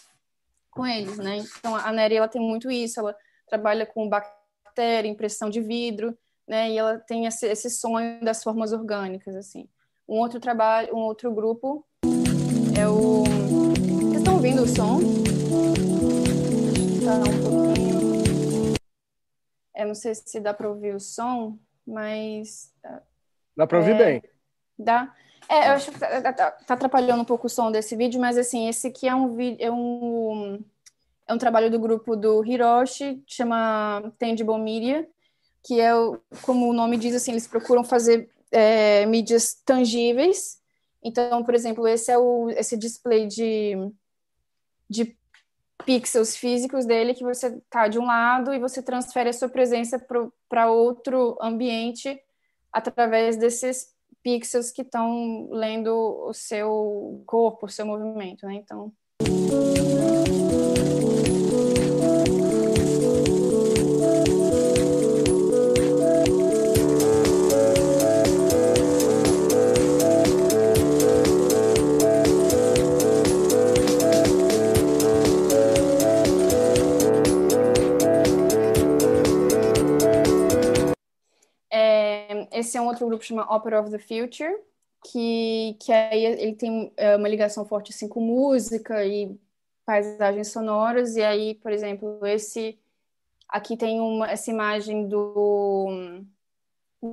com 0.70 0.86
eles, 0.86 1.16
né? 1.16 1.38
Então 1.58 1.74
a 1.74 1.90
Nery 1.90 2.16
ela 2.16 2.28
tem 2.28 2.40
muito 2.40 2.70
isso, 2.70 3.00
ela 3.00 3.16
trabalha 3.48 3.86
com 3.86 4.08
bactéria, 4.08 5.08
impressão 5.08 5.50
de 5.50 5.60
vidro, 5.60 6.16
né? 6.46 6.70
E 6.70 6.78
ela 6.78 6.98
tem 6.98 7.26
esse, 7.26 7.46
esse 7.46 7.70
sonho 7.70 8.20
das 8.24 8.42
formas 8.42 8.72
orgânicas 8.72 9.34
assim. 9.34 9.68
Um 10.08 10.18
outro 10.18 10.40
trabalho, 10.40 10.94
um 10.94 11.00
outro 11.00 11.32
grupo 11.32 11.86
é 12.78 12.88
o 12.88 13.24
ouvindo 14.38 14.62
o 14.62 14.68
som? 14.68 15.00
Tá 17.04 17.14
um 17.18 17.42
pouquinho. 17.42 18.74
Eu 19.74 19.86
não 19.88 19.94
sei 19.96 20.14
se 20.14 20.38
dá 20.38 20.54
para 20.54 20.68
ouvir 20.68 20.94
o 20.94 21.00
som, 21.00 21.58
mas. 21.84 22.72
Dá 23.56 23.66
para 23.66 23.78
ouvir 23.78 23.96
é, 23.96 23.98
bem. 23.98 24.22
Dá. 24.78 25.12
É, 25.48 25.70
eu 25.70 25.72
acho 25.72 25.90
que 25.90 25.98
tá, 25.98 26.32
tá, 26.32 26.50
tá, 26.52 26.74
atrapalhando 26.74 27.22
um 27.22 27.24
pouco 27.24 27.48
o 27.48 27.50
som 27.50 27.72
desse 27.72 27.96
vídeo, 27.96 28.20
mas 28.20 28.38
assim, 28.38 28.68
esse 28.68 28.86
aqui 28.86 29.08
é 29.08 29.14
um 29.14 29.34
vídeo. 29.34 29.58
É 29.60 29.72
um, 29.72 30.62
é 31.28 31.32
um 31.32 31.38
trabalho 31.38 31.70
do 31.70 31.78
grupo 31.78 32.16
do 32.16 32.42
Hiroshi, 32.44 33.22
chama 33.26 34.12
Tangible 34.18 34.58
Media, 34.58 35.06
que 35.62 35.78
é, 35.78 35.92
como 36.42 36.68
o 36.68 36.72
nome 36.72 36.96
diz, 36.96 37.14
assim, 37.14 37.32
eles 37.32 37.46
procuram 37.46 37.84
fazer 37.84 38.30
é, 38.50 39.04
mídias 39.04 39.54
tangíveis. 39.64 40.58
Então, 41.04 41.44
por 41.44 41.54
exemplo, 41.54 41.86
esse 41.86 42.10
é 42.10 42.18
o 42.18 42.48
esse 42.50 42.76
display 42.76 43.26
de 43.26 43.74
de 44.88 45.16
pixels 45.84 46.34
físicos 46.34 46.86
dele 46.86 47.14
que 47.14 47.22
você 47.22 47.48
está 47.48 47.88
de 47.88 47.98
um 47.98 48.06
lado 48.06 48.52
e 48.52 48.58
você 48.58 48.82
transfere 48.82 49.28
a 49.28 49.32
sua 49.32 49.48
presença 49.48 49.98
para 50.48 50.70
outro 50.70 51.36
ambiente 51.40 52.20
através 52.72 53.36
desses 53.36 53.94
pixels 54.22 54.70
que 54.70 54.82
estão 54.82 55.48
lendo 55.50 55.90
o 56.26 56.32
seu 56.32 57.22
corpo, 57.26 57.66
o 57.66 57.68
seu 57.68 57.86
movimento, 57.86 58.46
né? 58.46 58.54
Então 58.54 58.92
esse 82.58 82.76
é 82.76 82.80
um 82.80 82.86
outro 82.86 83.06
grupo 83.06 83.20
que 83.20 83.28
chama 83.28 83.54
Opera 83.54 83.80
of 83.80 83.90
the 83.90 83.98
Future, 83.98 84.54
que, 85.04 85.76
que 85.80 85.92
aí 85.92 86.24
ele 86.24 86.54
tem 86.54 86.92
é, 86.96 87.16
uma 87.16 87.28
ligação 87.28 87.64
forte 87.64 87.92
assim, 87.92 88.08
com 88.08 88.20
música 88.20 89.04
e 89.04 89.38
paisagens 89.84 90.48
sonoras, 90.48 91.16
e 91.16 91.22
aí, 91.22 91.54
por 91.54 91.72
exemplo, 91.72 92.24
esse 92.26 92.78
aqui 93.48 93.76
tem 93.76 94.00
uma, 94.00 94.30
essa 94.30 94.50
imagem 94.50 95.08
do 95.08 96.22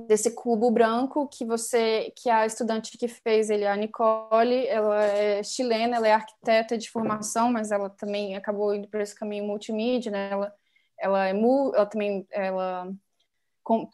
desse 0.08 0.32
cubo 0.32 0.68
branco 0.70 1.28
que 1.28 1.44
você 1.44 2.12
que 2.16 2.28
a 2.28 2.44
estudante 2.44 2.98
que 2.98 3.06
fez 3.06 3.50
ele 3.50 3.64
a 3.64 3.76
Nicole 3.76 4.66
ela 4.66 5.04
é 5.04 5.42
chilena 5.44 5.96
ela 5.96 6.08
é 6.08 6.12
arquiteta 6.12 6.76
de 6.76 6.90
formação 6.90 7.52
mas 7.52 7.70
ela 7.70 7.88
também 7.88 8.34
acabou 8.34 8.74
indo 8.74 8.88
por 8.88 9.00
esse 9.00 9.14
caminho 9.14 9.44
multimídia 9.44 10.10
né? 10.10 10.28
ela 10.32 10.52
ela 10.98 11.28
é 11.28 11.30
ela 11.30 11.86
também 11.86 12.26
ela 12.32 12.92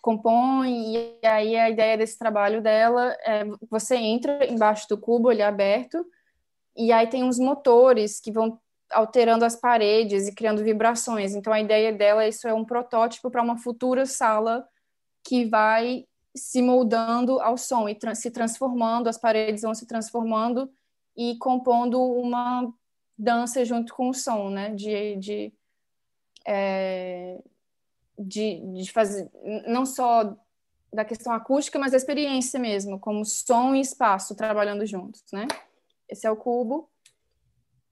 compõe, 0.03 0.95
e 0.95 1.27
aí 1.27 1.57
a 1.57 1.71
ideia 1.71 1.97
desse 1.97 2.19
trabalho 2.19 2.61
dela 2.61 3.17
é 3.25 3.45
você 3.71 3.97
entra 3.97 4.47
embaixo 4.47 4.87
do 4.89 4.99
cubo, 4.99 5.33
ele 5.33 5.41
é 5.41 5.47
aberto, 5.47 6.05
e 6.77 6.93
aí 6.93 7.07
tem 7.07 7.25
uns 7.25 7.39
motores 7.39 8.21
que 8.21 8.31
vão 8.31 8.61
alterando 8.93 9.45
as 9.47 9.57
paredes 9.57 10.29
e 10.29 10.35
criando 10.35 10.63
vibrações. 10.63 11.35
Então 11.35 11.53
a 11.53 11.61
ideia 11.61 11.91
dela 11.93 12.29
isso 12.29 12.47
é 12.47 12.53
um 12.53 12.65
protótipo 12.65 13.31
para 13.31 13.43
uma 13.43 13.57
futura 13.57 14.05
sala 14.05 14.69
que 15.25 15.47
vai 15.47 16.05
se 16.37 16.61
moldando 16.61 17.41
ao 17.41 17.57
som 17.57 17.89
e 17.89 17.95
tra 17.95 18.15
se 18.15 18.31
transformando, 18.31 19.09
as 19.09 19.19
paredes 19.19 19.63
vão 19.63 19.75
se 19.75 19.87
transformando 19.87 20.71
e 21.17 21.37
compondo 21.39 22.01
uma 22.03 22.71
dança 23.19 23.65
junto 23.65 23.95
com 23.95 24.11
o 24.11 24.15
som, 24.15 24.51
né? 24.51 24.71
De, 24.71 25.17
de 25.17 25.53
é, 26.47 27.43
de, 28.19 28.61
de 28.75 28.93
fazer, 28.93 29.31
não 29.67 29.87
só 29.87 30.37
da 30.93 31.05
questão 31.05 31.33
acústica, 31.33 31.79
mas 31.79 31.93
da 31.93 31.97
experiência 31.97 32.61
mesmo, 32.61 32.99
como 33.01 33.25
som 33.25 33.75
e 33.75 33.81
espaço 33.81 34.37
trabalhando 34.37 34.85
juntos, 34.85 35.25
né? 35.33 35.47
Esse 36.09 36.27
é 36.27 36.31
o 36.31 36.37
cubo. 36.37 36.89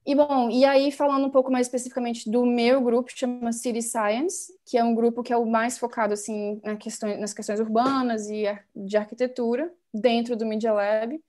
E 0.05 0.15
bom, 0.15 0.51
e 0.51 0.65
aí 0.65 0.91
falando 0.91 1.27
um 1.27 1.31
pouco 1.31 1.51
mais 1.51 1.67
especificamente 1.67 2.31
do 2.31 2.45
meu 2.45 2.83
grupo, 2.83 3.11
chama 3.15 3.53
City 3.53 3.83
Science, 3.83 4.53
que 4.67 4.77
é 4.77 4.85
um 4.85 4.95
grupo 4.95 5.23
que 5.23 5.33
é 5.33 5.37
o 5.37 5.47
mais 5.47 5.79
focado 5.79 6.13
assim 6.13 6.61
na 6.65 6.77
questão, 6.77 7.19
nas 7.19 7.33
questões 7.33 7.61
urbanas 7.61 8.29
e 8.29 8.45
de 8.75 8.97
arquitetura 8.97 9.73
dentro 9.93 10.37
do 10.37 10.47
Media 10.47 10.73
Lab. 10.73 11.23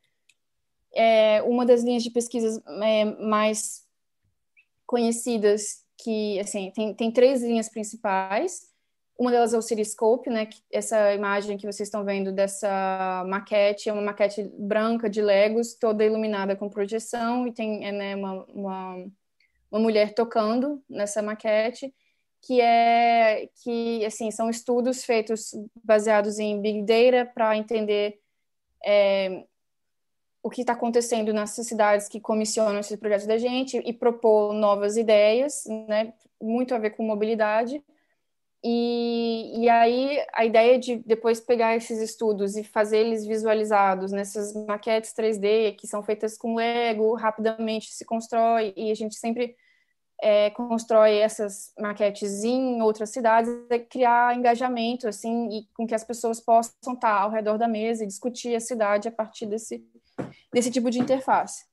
É 0.94 1.42
uma 1.44 1.66
das 1.66 1.84
linhas 1.84 2.04
de 2.04 2.12
pesquisas 2.12 2.62
é, 2.84 3.06
mais 3.06 3.86
conhecidas 4.86 5.86
que 5.98 6.40
assim 6.40 6.72
tem, 6.72 6.94
tem 6.94 7.12
três 7.12 7.42
linhas 7.42 7.70
principais 7.70 8.71
uma 9.18 9.32
delas 9.32 9.54
é 9.54 9.58
o 9.58 9.62
Cityscope, 9.62 10.30
né? 10.30 10.50
Essa 10.72 11.14
imagem 11.14 11.58
que 11.58 11.66
vocês 11.66 11.88
estão 11.88 12.04
vendo 12.04 12.32
dessa 12.32 13.24
maquete 13.28 13.90
é 13.90 13.94
uma 13.94 14.02
maquete 14.02 14.50
branca 14.58 15.10
de 15.10 15.22
Legos, 15.22 15.76
toda 15.76 16.04
iluminada 16.04 16.56
com 16.56 16.70
projeção 16.70 17.48
e 17.48 17.54
tem 17.54 17.86
é, 17.86 17.92
né, 17.92 18.16
uma, 18.16 18.44
uma, 18.46 19.06
uma 19.70 19.80
mulher 19.80 20.14
tocando 20.14 20.82
nessa 20.90 21.22
maquete 21.22 21.94
que 22.42 22.60
é 22.60 23.48
que 23.64 24.04
assim 24.04 24.32
são 24.32 24.50
estudos 24.50 25.04
feitos 25.04 25.52
baseados 25.84 26.40
em 26.40 26.60
big 26.60 26.82
data 26.82 27.32
para 27.32 27.56
entender 27.56 28.20
é, 28.84 29.46
o 30.42 30.50
que 30.50 30.62
está 30.62 30.74
acontecendo 30.74 31.32
nas 31.32 31.52
cidades 31.52 32.08
que 32.08 32.20
comissionam 32.20 32.80
esses 32.80 32.98
projetos 32.98 33.28
da 33.28 33.38
gente 33.38 33.78
e 33.78 33.94
propor 33.94 34.54
novas 34.54 34.98
ideias, 34.98 35.66
né? 35.88 36.14
Muito 36.42 36.74
a 36.74 36.80
ver 36.80 36.92
com 36.92 37.04
mobilidade 37.04 37.84
e, 38.64 39.64
e 39.64 39.70
aí 39.70 40.24
a 40.34 40.46
ideia 40.46 40.78
de 40.78 40.98
depois 40.98 41.40
pegar 41.40 41.76
esses 41.76 42.00
estudos 42.00 42.56
e 42.56 42.64
fazer 42.64 42.98
eles 42.98 43.26
visualizados 43.26 44.12
nessas 44.12 44.54
maquetes 44.54 45.14
3D 45.14 45.76
que 45.76 45.88
são 45.88 46.04
feitas 46.04 46.38
com 46.38 46.56
Lego, 46.56 47.16
rapidamente 47.16 47.92
se 47.92 48.06
constrói 48.06 48.74
e 48.76 48.92
a 48.92 48.96
gente 48.96 49.16
sempre 49.16 49.56
é, 50.22 50.52
constrói 50.52 51.18
essas 51.18 51.74
maquetes 51.80 52.44
em 52.44 52.82
outras 52.84 53.10
cidades, 53.10 53.52
é 53.72 53.80
criar 53.80 54.38
engajamento 54.38 55.08
assim 55.08 55.50
e 55.50 55.68
com 55.76 55.88
que 55.88 55.96
as 55.96 56.04
pessoas 56.04 56.40
possam 56.40 56.94
estar 56.94 57.22
ao 57.22 57.32
redor 57.32 57.58
da 57.58 57.68
mesa 57.68 58.04
e 58.04 58.08
discutir 58.08 58.56
a 58.56 58.60
cidade 58.60 59.08
a 59.08 59.12
partir 59.12 59.48
desse 59.48 59.84
desse 60.54 60.70
tipo 60.70 60.90
de 60.92 61.00
interface. 61.00 61.66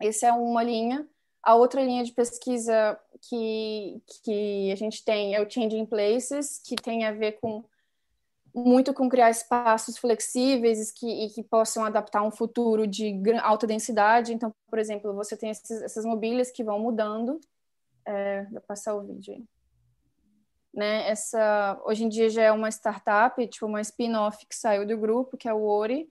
Essa 0.00 0.26
é 0.26 0.32
uma 0.32 0.62
linha. 0.62 1.08
A 1.42 1.54
outra 1.54 1.82
linha 1.82 2.04
de 2.04 2.12
pesquisa 2.12 2.98
que, 3.20 4.02
que 4.24 4.72
a 4.72 4.76
gente 4.76 5.04
tem 5.04 5.34
é 5.34 5.42
o 5.42 5.50
Changing 5.50 5.86
Places, 5.86 6.60
que 6.64 6.76
tem 6.76 7.04
a 7.04 7.12
ver 7.12 7.32
com 7.40 7.64
muito 8.54 8.92
com 8.94 9.08
criar 9.08 9.30
espaços 9.30 9.98
flexíveis 9.98 10.90
que, 10.90 11.06
e 11.06 11.30
que 11.30 11.42
possam 11.42 11.84
adaptar 11.84 12.22
um 12.22 12.30
futuro 12.30 12.86
de 12.86 13.14
alta 13.40 13.66
densidade. 13.66 14.32
Então, 14.32 14.52
por 14.68 14.78
exemplo, 14.78 15.14
você 15.14 15.36
tem 15.36 15.50
esses, 15.50 15.82
essas 15.82 16.04
mobílias 16.04 16.50
que 16.50 16.64
vão 16.64 16.78
mudando. 16.78 17.40
É, 18.06 18.44
vou 18.44 18.60
passar 18.62 18.94
o 18.94 19.02
vídeo 19.02 19.34
aí. 19.34 19.44
Né, 20.74 21.08
essa, 21.08 21.80
hoje 21.84 22.04
em 22.04 22.08
dia 22.08 22.28
já 22.28 22.42
é 22.42 22.52
uma 22.52 22.68
startup, 22.68 23.44
tipo 23.48 23.66
uma 23.66 23.80
spin-off 23.80 24.46
que 24.46 24.54
saiu 24.54 24.86
do 24.86 24.96
grupo, 24.96 25.36
que 25.36 25.48
é 25.48 25.52
o 25.52 25.64
Ori, 25.64 26.08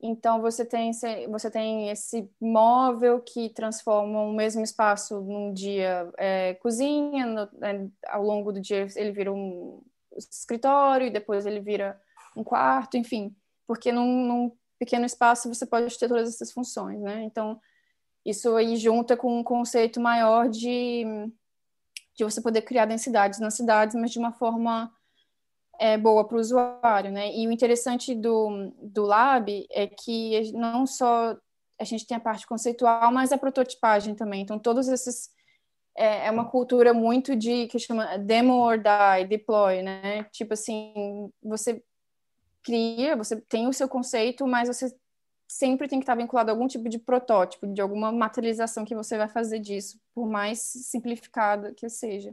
então 0.00 0.40
você 0.40 0.64
tem 0.64 0.90
você 1.30 1.50
tem 1.50 1.88
esse 1.88 2.30
móvel 2.40 3.20
que 3.20 3.48
transforma 3.50 4.22
o 4.22 4.32
mesmo 4.32 4.62
espaço 4.62 5.20
num 5.20 5.52
dia 5.52 6.10
é, 6.18 6.54
cozinha, 6.54 7.26
no, 7.26 7.42
é, 7.64 7.86
ao 8.08 8.22
longo 8.22 8.52
do 8.52 8.60
dia 8.60 8.86
ele 8.96 9.12
vira 9.12 9.32
um 9.32 9.82
escritório 10.16 11.06
e 11.06 11.10
depois 11.10 11.46
ele 11.46 11.60
vira 11.60 12.00
um 12.36 12.44
quarto, 12.44 12.96
enfim, 12.96 13.34
porque 13.66 13.90
num, 13.92 14.26
num 14.26 14.52
pequeno 14.78 15.06
espaço 15.06 15.48
você 15.48 15.64
pode 15.66 15.98
ter 15.98 16.08
todas 16.08 16.28
essas 16.28 16.52
funções, 16.52 17.00
né? 17.00 17.22
Então 17.22 17.60
isso 18.24 18.56
aí 18.56 18.76
junta 18.76 19.16
com 19.16 19.38
um 19.38 19.44
conceito 19.44 20.00
maior 20.00 20.48
de 20.48 21.04
de 22.16 22.22
você 22.22 22.40
poder 22.40 22.62
criar 22.62 22.86
densidades 22.86 23.40
nas 23.40 23.54
cidades, 23.54 23.96
mas 23.96 24.12
de 24.12 24.18
uma 24.18 24.32
forma 24.32 24.92
é 25.78 25.98
boa 25.98 26.26
para 26.26 26.36
o 26.36 26.40
usuário, 26.40 27.10
né? 27.10 27.34
E 27.34 27.46
o 27.46 27.52
interessante 27.52 28.14
do, 28.14 28.72
do 28.80 29.02
Lab 29.02 29.66
é 29.70 29.86
que 29.86 30.52
não 30.52 30.86
só 30.86 31.36
a 31.78 31.84
gente 31.84 32.06
tem 32.06 32.16
a 32.16 32.20
parte 32.20 32.46
conceitual, 32.46 33.12
mas 33.12 33.32
a 33.32 33.38
prototipagem 33.38 34.14
também. 34.14 34.42
Então, 34.42 34.58
todos 34.58 34.88
esses 34.88 35.30
é, 35.96 36.26
é 36.26 36.30
uma 36.30 36.48
cultura 36.48 36.92
muito 36.94 37.36
de 37.36 37.66
que 37.68 37.78
chama 37.78 38.16
demo 38.18 38.54
or 38.54 38.78
die, 38.78 39.26
deploy, 39.28 39.82
né? 39.82 40.24
Tipo 40.32 40.54
assim, 40.54 41.30
você 41.42 41.82
cria, 42.62 43.16
você 43.16 43.40
tem 43.40 43.68
o 43.68 43.72
seu 43.72 43.88
conceito, 43.88 44.46
mas 44.46 44.68
você 44.68 44.94
sempre 45.46 45.86
tem 45.86 45.98
que 45.98 46.04
estar 46.04 46.14
vinculado 46.14 46.50
a 46.50 46.54
algum 46.54 46.66
tipo 46.66 46.88
de 46.88 46.98
protótipo, 46.98 47.66
de 47.66 47.80
alguma 47.80 48.10
materialização 48.10 48.84
que 48.84 48.94
você 48.94 49.16
vai 49.16 49.28
fazer 49.28 49.58
disso, 49.58 50.00
por 50.14 50.28
mais 50.28 50.60
simplificada 50.60 51.72
que 51.74 51.88
seja, 51.88 52.32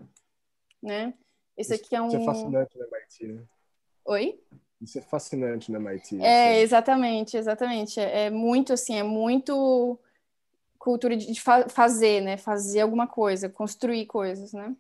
né? 0.82 1.14
Esse 1.58 1.74
aqui 1.74 1.96
é 1.96 2.02
um. 2.02 2.08
Isso 2.08 2.18
é 2.18 2.26
fascinante 2.26 2.78
na 2.78 2.86
MIT, 2.86 3.28
né? 3.28 3.44
Oi? 4.06 4.40
Isso 4.82 4.98
é 4.98 5.02
fascinante 5.02 5.72
na 5.72 5.80
MIT. 5.80 6.22
É, 6.22 6.50
assim. 6.50 6.62
exatamente, 6.62 7.38
exatamente. 7.38 8.00
É, 8.00 8.26
é, 8.26 8.30
muito 8.30 8.74
assim, 8.74 8.96
é 8.98 9.04
muito 9.04 10.00
cultura 10.80 11.16
de 11.16 11.40
fa 11.40 11.70
fazer, 11.70 12.22
né? 12.22 12.38
Fazer 12.38 12.82
alguma 12.82 13.08
coisa, 13.08 13.50
construir 13.50 14.06
coisas, 14.08 14.54
né? 14.54 14.76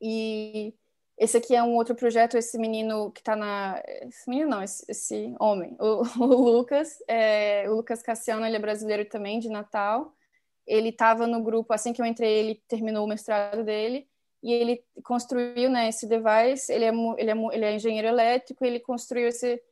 E 0.00 0.74
esse 1.16 1.38
aqui 1.38 1.54
é 1.54 1.62
um 1.62 1.74
outro 1.74 1.94
projeto, 1.94 2.36
esse 2.36 2.58
menino 2.58 3.10
que 3.10 3.22
tá 3.22 3.34
na. 3.34 3.82
Esse 3.86 4.28
menino 4.28 4.50
não, 4.50 4.62
esse, 4.62 4.84
esse 4.88 5.34
homem, 5.40 5.76
o, 5.80 6.02
o 6.22 6.26
Lucas, 6.26 6.98
é, 7.08 7.64
o 7.70 7.76
Lucas 7.76 8.02
Cassiano, 8.02 8.44
ele 8.44 8.56
é 8.56 8.60
brasileiro 8.60 9.04
também, 9.06 9.38
de 9.38 9.48
Natal. 9.48 10.14
Ele 10.66 10.90
estava 10.90 11.26
no 11.26 11.42
grupo, 11.42 11.72
assim 11.72 11.92
que 11.92 12.02
eu 12.02 12.06
entrei, 12.06 12.32
ele 12.38 12.62
terminou 12.68 13.04
o 13.04 13.08
mestrado 13.08 13.64
dele 13.64 14.06
e 14.42 14.52
ele 14.52 14.84
construiu 15.02 15.70
né, 15.70 15.88
esse 15.88 16.06
device, 16.06 16.72
ele 16.72 16.84
é, 16.84 16.92
ele, 17.18 17.30
é, 17.30 17.54
ele 17.54 17.64
é 17.64 17.74
engenheiro 17.74 18.08
elétrico, 18.08 18.64
ele 18.64 18.80
construiu 18.80 19.28
esse, 19.28 19.62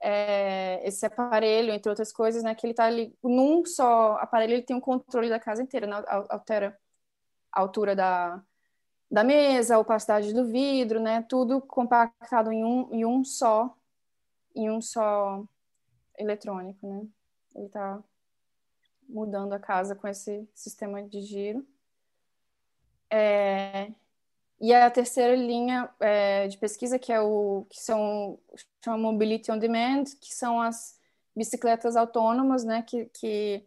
é, 0.00 0.80
esse 0.86 1.04
aparelho, 1.04 1.72
entre 1.72 1.90
outras 1.90 2.12
coisas, 2.12 2.42
né, 2.42 2.54
que 2.54 2.66
ele 2.66 2.72
está 2.72 2.84
ali 2.84 3.16
num 3.22 3.64
só 3.64 4.16
aparelho, 4.18 4.54
ele 4.54 4.62
tem 4.62 4.76
um 4.76 4.80
controle 4.80 5.28
da 5.28 5.40
casa 5.40 5.62
inteira, 5.62 5.86
né, 5.86 6.02
altera 6.28 6.78
a 7.52 7.60
altura 7.60 7.94
da, 7.96 8.42
da 9.10 9.24
mesa, 9.24 9.76
a 9.76 9.78
opacidade 9.78 10.32
do 10.32 10.46
vidro, 10.46 11.00
né, 11.00 11.24
tudo 11.28 11.60
compactado 11.60 12.52
em 12.52 12.64
um, 12.64 12.88
em 12.92 13.04
um 13.04 13.24
só, 13.24 13.76
em 14.54 14.70
um 14.70 14.80
só 14.80 15.44
eletrônico, 16.18 16.86
né, 16.86 17.06
ele 17.54 17.66
está 17.66 18.02
mudando 19.08 19.52
a 19.52 19.58
casa 19.58 19.94
com 19.94 20.08
esse 20.08 20.48
sistema 20.54 21.02
de 21.02 21.20
giro. 21.20 21.66
É, 23.10 23.92
e 24.60 24.72
a 24.72 24.90
terceira 24.90 25.34
linha 25.34 25.88
é, 26.00 26.48
de 26.48 26.56
pesquisa, 26.56 26.98
que 26.98 27.12
é 27.12 27.20
o 27.20 27.66
que 27.68 27.78
são 27.80 28.38
chama 28.82 28.98
Mobility 28.98 29.50
on 29.50 29.58
Demand, 29.58 30.04
que 30.20 30.34
são 30.34 30.60
as 30.60 30.98
bicicletas 31.36 31.96
autônomas, 31.96 32.64
né, 32.64 32.82
que, 32.82 33.06
que 33.06 33.66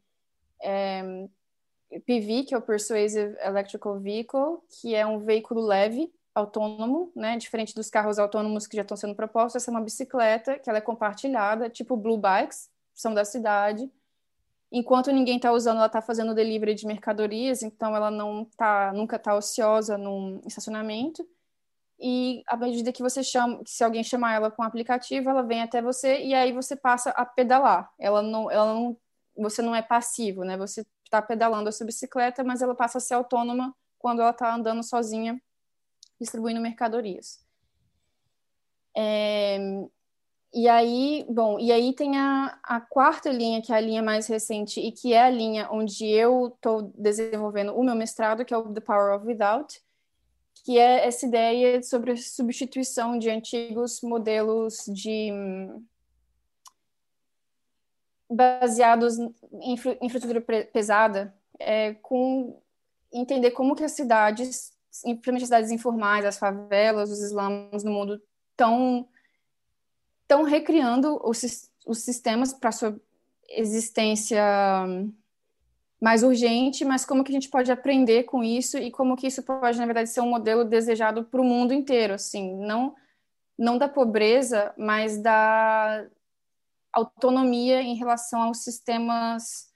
é, 0.62 1.28
PV, 2.06 2.44
que 2.48 2.56
é 2.56 2.58
o 2.58 2.62
Persuasive 2.62 3.36
Electrical 3.40 4.00
Vehicle, 4.00 4.58
que 4.70 4.96
é 4.96 5.06
um 5.06 5.20
veículo 5.20 5.62
leve, 5.62 6.12
autônomo, 6.34 7.12
né, 7.16 7.38
diferente 7.38 7.76
dos 7.76 7.90
carros 7.90 8.18
autônomos 8.18 8.66
que 8.66 8.76
já 8.76 8.82
estão 8.82 8.98
sendo 8.98 9.14
propostos, 9.14 9.62
essa 9.62 9.70
é 9.70 9.74
uma 9.74 9.82
bicicleta 9.82 10.58
que 10.58 10.70
ela 10.70 10.80
é 10.80 10.82
compartilhada, 10.82 11.70
tipo 11.70 11.98
Blue 11.98 12.18
Bikes, 12.18 12.70
são 12.94 13.14
da 13.14 13.26
cidade, 13.26 13.92
enquanto 14.72 15.12
ninguém 15.12 15.38
está 15.38 15.52
usando, 15.52 15.78
ela 15.78 15.88
está 15.88 16.02
fazendo 16.02 16.34
delivery 16.34 16.76
de 16.76 16.86
mercadorias, 16.86 17.64
então 17.64 17.96
ela 17.96 18.12
não 18.12 18.46
tá, 18.58 18.92
nunca 18.94 19.16
está 19.16 19.36
ociosa 19.36 19.98
num 19.98 20.42
estacionamento. 20.46 21.28
E 22.00 22.44
à 22.48 22.56
medida 22.56 22.94
que 22.94 23.02
você 23.02 23.24
chama, 23.24 23.62
se 23.66 23.84
alguém 23.84 24.04
chamar 24.04 24.34
ela 24.34 24.52
com 24.52 24.62
um 24.62 24.66
aplicativo, 24.66 25.30
ela 25.30 25.42
vem 25.42 25.62
até 25.62 25.82
você 25.82 26.24
e 26.24 26.34
aí 26.34 26.54
você 26.54 26.76
passa 26.76 27.10
a 27.12 27.26
pedalar. 27.26 27.92
Ela 28.00 28.22
não, 28.22 28.50
ela 28.50 28.74
não, 28.74 28.98
você 29.36 29.62
não 29.62 29.76
é 29.76 29.82
passivo, 29.82 30.44
né? 30.46 30.56
Você 30.58 30.86
está 31.04 31.22
pedalando 31.22 31.68
a 31.68 31.72
sua 31.72 31.86
bicicleta, 31.86 32.44
mas 32.44 32.62
ela 32.62 32.76
passa 32.76 33.00
a 33.00 33.02
ser 33.02 33.16
autônoma 33.16 33.76
quando 33.98 34.22
ela 34.22 34.32
está 34.32 34.54
andando 34.56 34.82
sozinha, 34.82 35.42
distribuindo 36.20 36.62
mercadorias. 36.62 37.44
É, 38.96 39.58
e 40.52 40.68
aí, 40.68 41.26
bom, 41.30 41.60
e 41.60 41.72
aí 41.72 41.94
tem 41.94 42.18
a, 42.18 42.60
a 42.64 42.82
quarta 42.82 43.32
linha, 43.32 43.62
que 43.62 43.72
é 43.72 43.76
a 43.76 43.82
linha 43.82 44.02
mais 44.02 44.26
recente 44.26 44.80
e 44.80 44.92
que 44.92 45.14
é 45.14 45.24
a 45.24 45.30
linha 45.30 45.70
onde 45.72 46.08
eu 46.08 46.48
estou 46.48 46.92
desenvolvendo 46.96 47.74
o 47.76 47.84
meu 47.84 47.96
mestrado, 47.96 48.44
que 48.44 48.54
é 48.54 48.58
o 48.58 48.74
The 48.74 48.82
Power 48.82 49.16
of 49.16 49.28
Without, 49.28 49.80
que 50.66 50.80
é 50.80 51.06
essa 51.08 51.28
ideia 51.28 51.82
sobre 51.84 52.14
a 52.14 52.18
substituição 52.18 53.20
de 53.20 53.30
antigos 53.30 54.02
modelos 54.02 54.86
de 54.88 55.32
baseados 58.30 59.18
em 59.20 59.74
infraestrutura 60.02 60.42
pesada, 60.42 61.34
é, 61.60 61.94
com 61.96 62.60
entender 63.12 63.52
como 63.52 63.76
que 63.76 63.84
as 63.84 63.92
cidades, 63.92 64.72
principalmente 65.02 65.44
as 65.44 65.48
cidades 65.48 65.72
informais, 65.72 66.26
as 66.26 66.40
favelas, 66.40 67.12
os 67.12 67.22
slums 67.22 67.84
no 67.84 67.92
mundo 67.92 68.22
estão 68.52 69.08
estão 70.30 70.44
recriando 70.44 71.20
os, 71.24 71.72
os 71.88 72.00
sistemas 72.00 72.54
para 72.54 72.72
sua 72.72 72.96
existência 73.50 74.44
mais 76.00 76.22
urgente, 76.22 76.86
mas 76.86 77.04
como 77.04 77.24
que 77.24 77.32
a 77.32 77.34
gente 77.34 77.50
pode 77.50 77.72
aprender 77.72 78.24
com 78.24 78.44
isso 78.44 78.78
e 78.78 78.92
como 78.92 79.18
que 79.18 79.26
isso 79.26 79.42
pode, 79.42 79.80
na 79.80 79.86
verdade, 79.88 80.10
ser 80.10 80.22
um 80.22 80.30
modelo 80.30 80.64
desejado 80.64 81.24
para 81.26 81.42
o 81.42 81.44
mundo 81.44 81.74
inteiro, 81.74 82.14
assim, 82.14 82.56
não 82.56 82.96
não 83.58 83.78
da 83.78 83.90
pobreza, 83.90 84.74
mas 84.78 85.22
da 85.22 86.08
autonomia 86.94 87.82
em 87.82 87.94
relação 87.94 88.44
aos 88.44 88.60
sistemas 88.60 89.70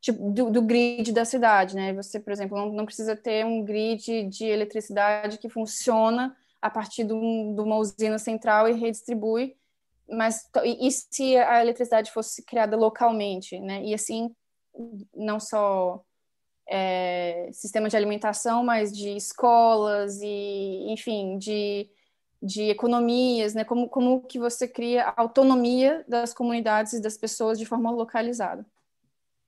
tipo, 0.00 0.30
do, 0.30 0.50
do, 0.50 0.62
grid 0.62 1.10
da 1.12 1.24
cidade, 1.24 1.74
né? 1.74 1.92
Você, 1.94 2.20
por 2.20 2.32
exemplo, 2.32 2.56
não, 2.56 2.70
não, 2.72 2.86
precisa 2.86 3.16
ter 3.16 3.44
um 3.44 3.64
grid 3.64 4.28
de 4.28 4.44
eletricidade 4.44 5.38
que 5.38 5.48
funciona 5.48 6.36
a 6.62 6.70
partir 6.70 7.02
de, 7.02 7.12
um, 7.12 7.52
de 7.56 7.60
uma 7.60 7.76
usina 7.76 8.20
central 8.20 8.68
e 8.68 8.72
redistribui, 8.72 9.56
mas 10.08 10.48
e, 10.64 10.86
e 10.86 10.90
se 10.90 11.36
a 11.36 11.60
eletricidade 11.60 12.10
fosse 12.10 12.42
criada 12.44 12.76
localmente, 12.76 13.58
né? 13.60 13.82
E 13.84 13.94
assim 13.94 14.34
não 15.14 15.38
só 15.38 16.04
é, 16.68 17.50
sistema 17.52 17.88
de 17.88 17.96
alimentação, 17.96 18.64
mas 18.64 18.92
de 18.92 19.10
escolas 19.16 20.20
e, 20.20 20.86
enfim, 20.88 21.38
de, 21.38 21.88
de 22.42 22.62
economias, 22.70 23.54
né? 23.54 23.64
Como, 23.64 23.88
como 23.88 24.22
que 24.22 24.38
você 24.38 24.66
cria 24.66 25.08
a 25.08 25.20
autonomia 25.20 26.04
das 26.08 26.32
comunidades 26.34 26.94
e 26.94 27.02
das 27.02 27.16
pessoas 27.16 27.58
de 27.58 27.66
forma 27.66 27.90
localizada, 27.90 28.64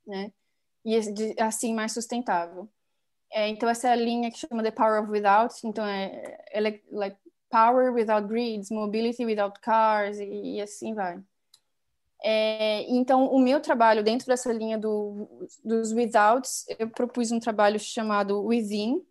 né? 0.06 0.32
E 0.84 1.00
de, 1.12 1.34
assim 1.40 1.74
mais 1.74 1.92
sustentável. 1.92 2.68
É, 3.32 3.48
então 3.48 3.68
essa 3.68 3.88
é 3.88 3.92
a 3.92 3.96
linha 3.96 4.30
que 4.30 4.38
chama 4.38 4.62
The 4.62 4.70
Power 4.70 5.02
of 5.02 5.10
Without, 5.10 5.54
então 5.66 5.84
é, 5.84 6.38
é 6.52 6.60
like, 6.60 7.18
Power 7.50 7.92
without 7.92 8.26
grids, 8.26 8.70
Mobility 8.70 9.24
without 9.24 9.60
cars 9.60 10.18
e, 10.18 10.56
e 10.56 10.60
assim 10.60 10.94
vai. 10.94 11.22
É, 12.22 12.82
então, 12.90 13.26
o 13.26 13.38
meu 13.38 13.60
trabalho 13.60 14.02
dentro 14.02 14.26
dessa 14.26 14.52
linha 14.52 14.78
do, 14.78 15.28
dos 15.64 15.92
withouts, 15.92 16.64
eu 16.78 16.88
propus 16.88 17.30
um 17.30 17.38
trabalho 17.38 17.78
chamado 17.78 18.42
Within. 18.44 19.04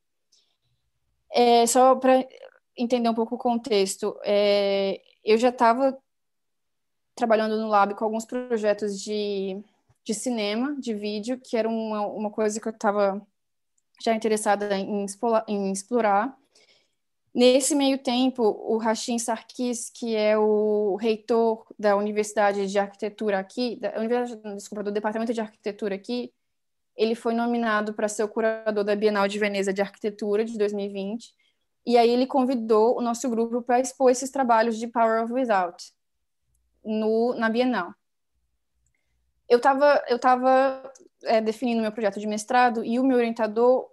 É, 1.32 1.66
só 1.68 1.96
para 1.96 2.28
entender 2.78 3.08
um 3.10 3.14
pouco 3.14 3.36
o 3.36 3.38
contexto, 3.38 4.18
é, 4.24 5.02
eu 5.24 5.38
já 5.38 5.50
estava 5.50 5.98
trabalhando 7.16 7.58
no 7.58 7.70
Lab 7.70 7.96
com 7.96 8.04
alguns 8.04 8.26
projetos 8.26 9.00
de, 9.02 9.64
de 10.04 10.14
cinema, 10.14 10.76
de 10.80 10.94
vídeo, 10.94 11.40
que 11.42 11.56
era 11.56 11.70
uma, 11.70 12.06
uma 12.08 12.30
coisa 12.30 12.60
que 12.60 12.68
eu 12.68 12.74
estava 12.74 13.26
já 14.04 14.14
interessada 14.14 14.76
em, 14.78 15.06
em 15.48 15.72
explorar. 15.72 16.38
Nesse 17.36 17.76
meio 17.76 17.98
tempo, 17.98 18.44
o 18.44 18.78
Rachim 18.78 19.20
Sarkis, 19.20 19.90
que 19.90 20.16
é 20.16 20.38
o 20.38 20.96
reitor 20.96 21.66
da 21.78 21.98
Universidade 21.98 22.66
de 22.66 22.80
Arquitetura 22.80 23.38
aqui, 23.38 23.76
da 23.76 23.92
desculpa, 24.54 24.82
do 24.82 24.90
Departamento 24.90 25.34
de 25.34 25.42
Arquitetura 25.42 25.96
aqui, 25.96 26.32
ele 26.96 27.14
foi 27.14 27.34
nominado 27.34 27.94
para 27.94 28.08
ser 28.08 28.24
o 28.24 28.30
curador 28.30 28.86
da 28.86 28.96
Bienal 28.96 29.28
de 29.28 29.38
Veneza 29.38 29.74
de 29.74 29.82
Arquitetura 29.82 30.46
de 30.46 30.58
2020. 30.58 31.34
E 31.86 31.98
aí 31.98 32.10
ele 32.10 32.26
convidou 32.26 32.98
o 32.98 33.02
nosso 33.02 33.30
grupo 33.30 33.62
para 33.62 33.82
expor 33.82 34.10
esses 34.10 34.32
trabalhos 34.32 34.78
de 34.78 34.88
Power 34.88 35.26
of 35.26 35.34
Without 35.34 35.92
no, 36.86 37.36
na 37.36 37.50
Bienal. 37.50 37.94
Eu 39.50 39.58
estava 39.58 40.02
eu 40.08 40.18
tava, 40.18 40.90
é, 41.26 41.42
definindo 41.42 41.82
meu 41.82 41.92
projeto 41.92 42.18
de 42.18 42.28
mestrado 42.28 42.82
e 42.82 42.98
o 42.98 43.04
meu 43.04 43.18
orientador 43.18 43.92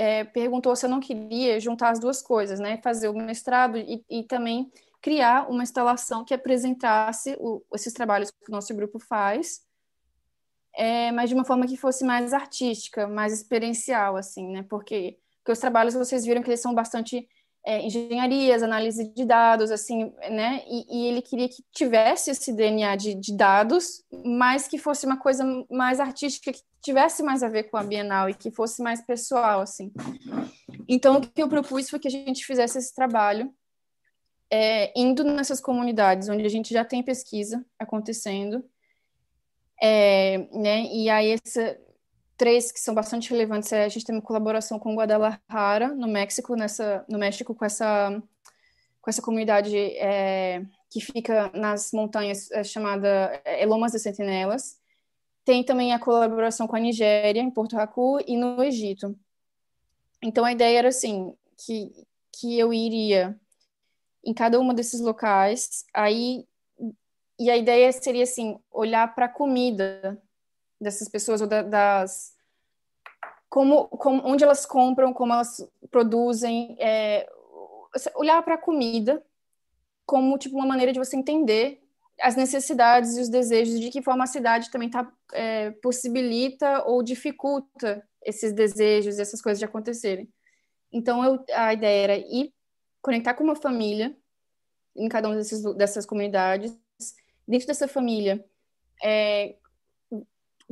é, 0.00 0.24
perguntou 0.24 0.74
se 0.74 0.86
eu 0.86 0.88
não 0.88 0.98
queria 0.98 1.60
juntar 1.60 1.90
as 1.90 2.00
duas 2.00 2.22
coisas, 2.22 2.58
né? 2.58 2.80
Fazer 2.82 3.10
o 3.10 3.14
mestrado 3.14 3.76
e, 3.76 4.02
e 4.08 4.24
também 4.24 4.72
criar 5.02 5.50
uma 5.50 5.62
instalação 5.62 6.24
que 6.24 6.32
apresentasse 6.32 7.36
o, 7.38 7.62
esses 7.74 7.92
trabalhos 7.92 8.30
que 8.30 8.48
o 8.48 8.50
nosso 8.50 8.74
grupo 8.74 8.98
faz, 8.98 9.60
é, 10.74 11.12
mas 11.12 11.28
de 11.28 11.34
uma 11.34 11.44
forma 11.44 11.66
que 11.66 11.76
fosse 11.76 12.02
mais 12.02 12.32
artística, 12.32 13.06
mais 13.06 13.34
experiencial, 13.34 14.16
assim, 14.16 14.48
né? 14.48 14.64
Porque, 14.70 15.18
porque 15.36 15.52
os 15.52 15.58
trabalhos 15.58 15.92
vocês 15.92 16.24
viram 16.24 16.42
que 16.42 16.48
eles 16.48 16.62
são 16.62 16.74
bastante 16.74 17.28
é, 17.64 17.82
engenharias, 17.82 18.62
análise 18.62 19.12
de 19.12 19.24
dados, 19.24 19.70
assim, 19.70 20.12
né? 20.30 20.62
E, 20.66 20.86
e, 20.88 21.06
ele 21.08 21.20
queria 21.20 21.48
que 21.48 21.62
tivesse 21.72 22.30
esse 22.30 22.52
DNA 22.52 22.96
de, 22.96 23.14
de, 23.14 23.36
dados, 23.36 24.02
mas 24.24 24.66
que 24.66 24.78
fosse 24.78 25.04
uma 25.04 25.18
coisa 25.18 25.44
mais 25.70 26.00
artística, 26.00 26.52
que 26.52 26.62
tivesse 26.82 27.22
mais 27.22 27.42
a 27.42 27.48
ver 27.48 27.64
com 27.64 27.76
a 27.76 27.82
Bienal 27.82 28.28
e 28.28 28.34
que 28.34 28.50
fosse 28.50 28.82
mais 28.82 29.04
pessoal, 29.04 29.60
assim. 29.60 29.92
Então, 30.88 31.18
o 31.18 31.20
que 31.20 31.42
eu 31.42 31.48
propus 31.48 31.90
foi 31.90 31.98
que 31.98 32.08
a 32.08 32.10
gente 32.10 32.44
fizesse 32.44 32.78
esse 32.78 32.94
trabalho 32.94 33.52
é, 34.50 34.92
indo 34.98 35.22
nessas 35.22 35.60
comunidades 35.60 36.28
onde 36.28 36.44
a 36.44 36.48
gente 36.48 36.72
já 36.72 36.84
tem 36.84 37.02
pesquisa 37.02 37.64
acontecendo, 37.78 38.64
é, 39.80 40.38
né? 40.52 40.82
E 40.84 41.08
aí 41.08 41.32
essa 41.44 41.78
três 42.40 42.72
que 42.72 42.80
são 42.80 42.94
bastante 42.94 43.28
relevantes. 43.28 43.70
É, 43.70 43.84
a 43.84 43.88
gente 43.90 44.06
tem 44.06 44.14
uma 44.14 44.22
colaboração 44.22 44.78
com 44.78 44.94
Guadalajara, 44.94 45.94
no 45.94 46.08
México, 46.08 46.56
nessa, 46.56 47.04
no 47.06 47.18
México, 47.18 47.54
com 47.54 47.66
essa, 47.66 48.10
com 48.98 49.10
essa 49.10 49.20
comunidade 49.20 49.76
é, 49.76 50.64
que 50.88 51.02
fica 51.02 51.50
nas 51.52 51.92
montanhas 51.92 52.50
é, 52.50 52.64
chamada 52.64 53.08
é, 53.44 53.66
Lomas 53.66 53.92
de 53.92 53.98
Sentinelas. 53.98 54.80
Tem 55.44 55.62
também 55.62 55.92
a 55.92 55.98
colaboração 55.98 56.66
com 56.66 56.76
a 56.76 56.80
Nigéria, 56.80 57.42
em 57.42 57.50
Porto 57.50 57.76
Raku, 57.76 58.18
e 58.26 58.38
no 58.38 58.62
Egito. 58.62 59.14
Então, 60.22 60.42
a 60.42 60.52
ideia 60.52 60.78
era 60.78 60.88
assim, 60.88 61.34
que, 61.58 61.92
que 62.32 62.58
eu 62.58 62.72
iria 62.72 63.38
em 64.24 64.32
cada 64.32 64.58
um 64.58 64.72
desses 64.72 65.02
locais, 65.02 65.84
aí 65.92 66.46
e 67.38 67.50
a 67.50 67.56
ideia 67.56 67.92
seria 67.92 68.22
assim 68.22 68.58
olhar 68.70 69.14
para 69.14 69.26
a 69.26 69.28
comida 69.30 70.18
dessas 70.80 71.08
pessoas 71.08 71.40
ou 71.40 71.46
da, 71.46 71.62
das 71.62 72.34
como, 73.48 73.88
como, 73.88 74.22
onde 74.24 74.44
elas 74.44 74.64
compram, 74.64 75.12
como 75.12 75.32
elas 75.32 75.68
produzem, 75.90 76.76
é, 76.78 77.28
olhar 78.14 78.40
para 78.42 78.54
a 78.54 78.58
comida 78.58 79.22
como 80.06 80.38
tipo 80.38 80.56
uma 80.56 80.66
maneira 80.66 80.92
de 80.92 80.98
você 80.98 81.16
entender 81.16 81.82
as 82.20 82.36
necessidades 82.36 83.16
e 83.16 83.20
os 83.20 83.28
desejos, 83.28 83.80
de 83.80 83.90
que 83.90 84.02
forma 84.02 84.24
a 84.24 84.26
cidade 84.26 84.70
também 84.70 84.90
tá, 84.90 85.10
é, 85.32 85.70
possibilita 85.82 86.84
ou 86.84 87.02
dificulta 87.02 88.06
esses 88.22 88.52
desejos 88.52 89.18
e 89.18 89.22
essas 89.22 89.40
coisas 89.40 89.58
de 89.58 89.64
acontecerem. 89.64 90.28
Então, 90.92 91.24
eu, 91.24 91.44
a 91.54 91.72
ideia 91.72 92.04
era 92.04 92.16
ir 92.16 92.52
conectar 93.00 93.34
com 93.34 93.44
uma 93.44 93.56
família 93.56 94.14
em 94.94 95.08
cada 95.08 95.28
uma 95.28 95.36
dessas 95.74 96.04
comunidades. 96.04 96.76
Dentro 97.48 97.68
dessa 97.68 97.88
família, 97.88 98.44
é, 99.02 99.56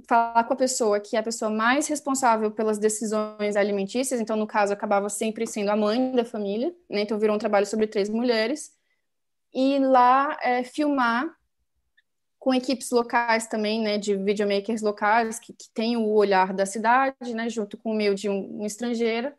falar 0.07 0.45
com 0.45 0.53
a 0.53 0.57
pessoa 0.57 1.01
que 1.01 1.17
é 1.17 1.19
a 1.19 1.23
pessoa 1.23 1.51
mais 1.51 1.89
responsável 1.89 2.51
pelas 2.51 2.79
decisões 2.79 3.57
alimentícias, 3.57 4.21
então, 4.21 4.37
no 4.37 4.47
caso, 4.47 4.73
acabava 4.73 5.09
sempre 5.09 5.47
sendo 5.47 5.71
a 5.71 5.77
mãe 5.77 6.13
da 6.13 6.25
família, 6.25 6.75
né? 6.89 7.03
então 7.03 7.19
virou 7.19 7.37
um 7.37 7.39
trabalho 7.39 7.67
sobre 7.67 7.87
três 7.87 8.09
mulheres, 8.09 8.73
e 9.53 9.79
lá 9.79 10.37
é, 10.43 10.63
filmar 10.63 11.35
com 12.39 12.55
equipes 12.55 12.91
locais 12.91 13.47
também, 13.47 13.83
né, 13.83 13.99
de 13.99 14.17
videomakers 14.17 14.81
locais, 14.81 15.39
que, 15.39 15.53
que 15.53 15.69
têm 15.75 15.97
o 15.97 16.09
olhar 16.13 16.53
da 16.53 16.65
cidade, 16.65 17.35
né, 17.35 17.49
junto 17.49 17.77
com 17.77 17.91
o 17.91 17.95
meu 17.95 18.15
de 18.15 18.29
um, 18.29 18.63
um 18.63 18.67
estrangeiro, 18.67 19.33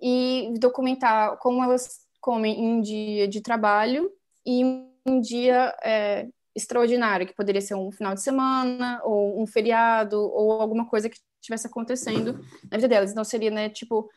e 0.00 0.54
documentar 0.58 1.36
como 1.38 1.62
elas 1.62 2.00
comem 2.20 2.58
em 2.58 2.68
um 2.74 2.80
dia 2.80 3.28
de 3.28 3.40
trabalho 3.40 4.10
e 4.46 4.64
um 5.06 5.20
dia 5.20 5.76
é, 5.82 6.28
extraordinário, 6.54 7.26
que 7.26 7.34
poderia 7.34 7.60
ser 7.60 7.74
um 7.74 7.90
final 7.92 8.14
de 8.14 8.22
semana, 8.22 9.00
ou 9.04 9.40
um 9.40 9.46
feriado, 9.46 10.20
ou 10.20 10.52
alguma 10.52 10.86
coisa 10.86 11.08
que 11.08 11.18
estivesse 11.40 11.66
acontecendo 11.66 12.44
na 12.70 12.76
vida 12.76 12.88
delas. 12.88 13.12
Então, 13.12 13.24
seria, 13.24 13.50
né, 13.50 13.68
tipo, 13.68 14.10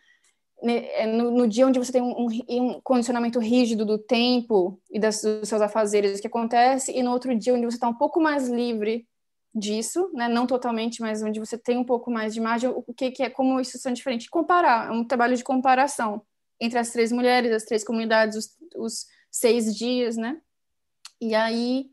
né, 0.62 0.86
é 0.94 1.06
no, 1.06 1.32
no, 1.32 1.48
dia 1.48 1.68
onde 1.68 1.80
você 1.80 1.92
tem 1.92 2.02
um, 2.02 2.28
um, 2.50 2.82
condicionamento 2.82 3.40
rígido 3.40 3.86
do 3.86 3.98
tempo 3.98 4.82
e 4.92 5.00
das, 5.00 5.22
dos 5.22 5.50
seus 5.50 5.62
afazeres, 5.62 6.20
que 6.20 6.28
acontece, 6.28 6.92
e 6.92 7.04
no 7.04 7.12
outro 7.12 7.38
dia 7.38 7.54
onde 7.54 7.66
você 7.66 7.78
está 7.78 7.88
um 7.88 7.94
pouco 7.94 8.20
mais 8.20 8.48
livre 8.48 9.08
disso, 9.54 10.10
né, 10.14 10.28
não 10.28 10.48
totalmente, 10.48 11.02
mas 11.02 11.22
onde 11.22 11.40
você 11.40 11.58
tem 11.58 11.78
um 11.78 11.84
pouco 11.84 12.10
mais 12.10 12.34
de 12.34 12.40
imagem, 12.40 12.70
o 12.70 12.94
que, 12.94 13.12
que 13.12 13.24
é, 13.24 13.30
como 13.30 13.60
isso 13.60 13.78
são 13.78 13.94
diferentes. 13.94 14.28
Comparar, 14.28 14.88
é 14.88 14.92
um 14.92 15.06
trabalho 15.06 15.38
de 15.38 15.44
comparação 15.44 16.24
entre 16.60 16.80
as 16.80 16.92
três 16.92 17.12
mulheres, 17.12 17.52
as 17.52 17.64
três 17.64 17.84
comunidades, 17.84 18.36
os, 18.36 18.58
os 18.76 19.06
seis 19.30 19.76
dias, 19.76 20.18
né? 20.18 20.40
E 21.22 21.36
aí 21.36 21.93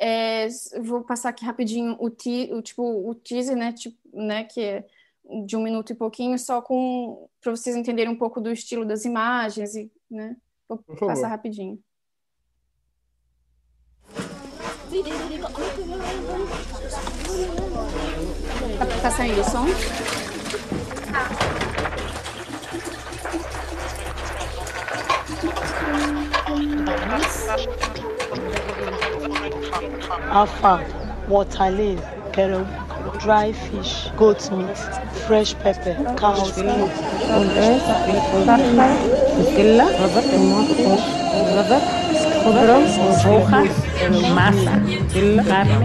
é, 0.00 0.48
vou 0.82 1.02
passar 1.02 1.28
aqui 1.28 1.44
rapidinho 1.44 1.94
o, 2.00 2.08
ti, 2.08 2.48
o, 2.52 2.62
tipo, 2.62 2.82
o 2.82 3.14
teaser, 3.14 3.54
né, 3.54 3.70
tipo, 3.70 3.98
né, 4.14 4.44
que 4.44 4.60
é 4.60 4.86
de 5.44 5.54
um 5.56 5.62
minuto 5.62 5.90
e 5.92 5.94
pouquinho, 5.94 6.38
só 6.38 6.62
com 6.62 7.28
para 7.40 7.54
vocês 7.54 7.76
entenderem 7.76 8.10
um 8.10 8.16
pouco 8.16 8.40
do 8.40 8.50
estilo 8.50 8.84
das 8.84 9.04
imagens 9.04 9.76
e, 9.76 9.92
né, 10.10 10.36
vou 10.66 10.78
passar 10.78 11.28
rapidinho. 11.28 11.78
Tá, 18.78 18.86
tá 19.02 19.10
saindo 19.10 19.40
o 19.40 19.44
som? 19.44 19.66
Alpha, 30.31 30.83
Waterlane, 31.29 32.01
Kẹrẹ 32.33 32.65
dry 33.23 33.51
fish, 33.53 34.09
goat 34.17 34.51
meat, 34.51 34.77
fresh 35.27 35.53
pepper, 35.63 35.95
cow's 36.17 36.57
milk. 36.63 36.91
خضرة 42.45 42.77
مطبوخة 42.77 43.63
masa, 44.35 44.73
carne, 45.49 45.75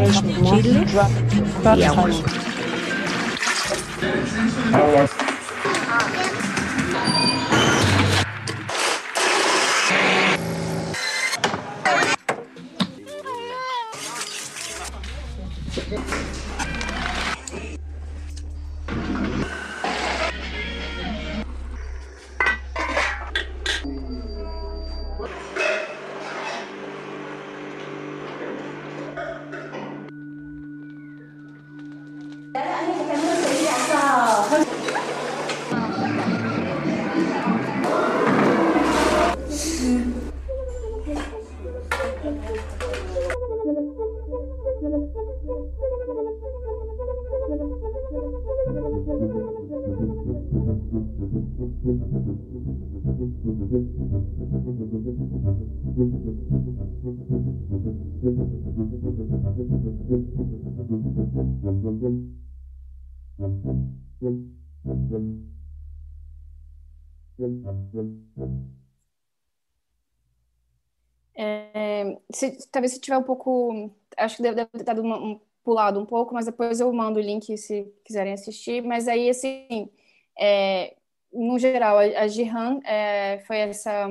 Se, 72.36 72.67
talvez 72.69 72.93
se 72.93 72.99
tiver 72.99 73.17
um 73.17 73.23
pouco, 73.23 73.89
acho 74.17 74.38
que 74.38 74.43
deve, 74.43 74.55
deve 74.55 74.69
ter 74.69 74.83
dado 74.83 75.01
uma, 75.01 75.17
um, 75.17 75.39
pulado 75.63 75.99
um 75.99 76.05
pouco, 76.05 76.33
mas 76.33 76.45
depois 76.45 76.79
eu 76.79 76.91
mando 76.91 77.17
o 77.17 77.21
link 77.21 77.57
se 77.57 77.91
quiserem 78.03 78.33
assistir. 78.33 78.83
Mas 78.83 79.07
aí, 79.07 79.29
assim, 79.29 79.89
é, 80.38 80.95
no 81.31 81.57
geral, 81.57 81.97
a, 81.97 82.01
a 82.01 82.27
Jihan 82.27 82.81
é, 82.83 83.39
foi 83.47 83.57
essa 83.59 84.07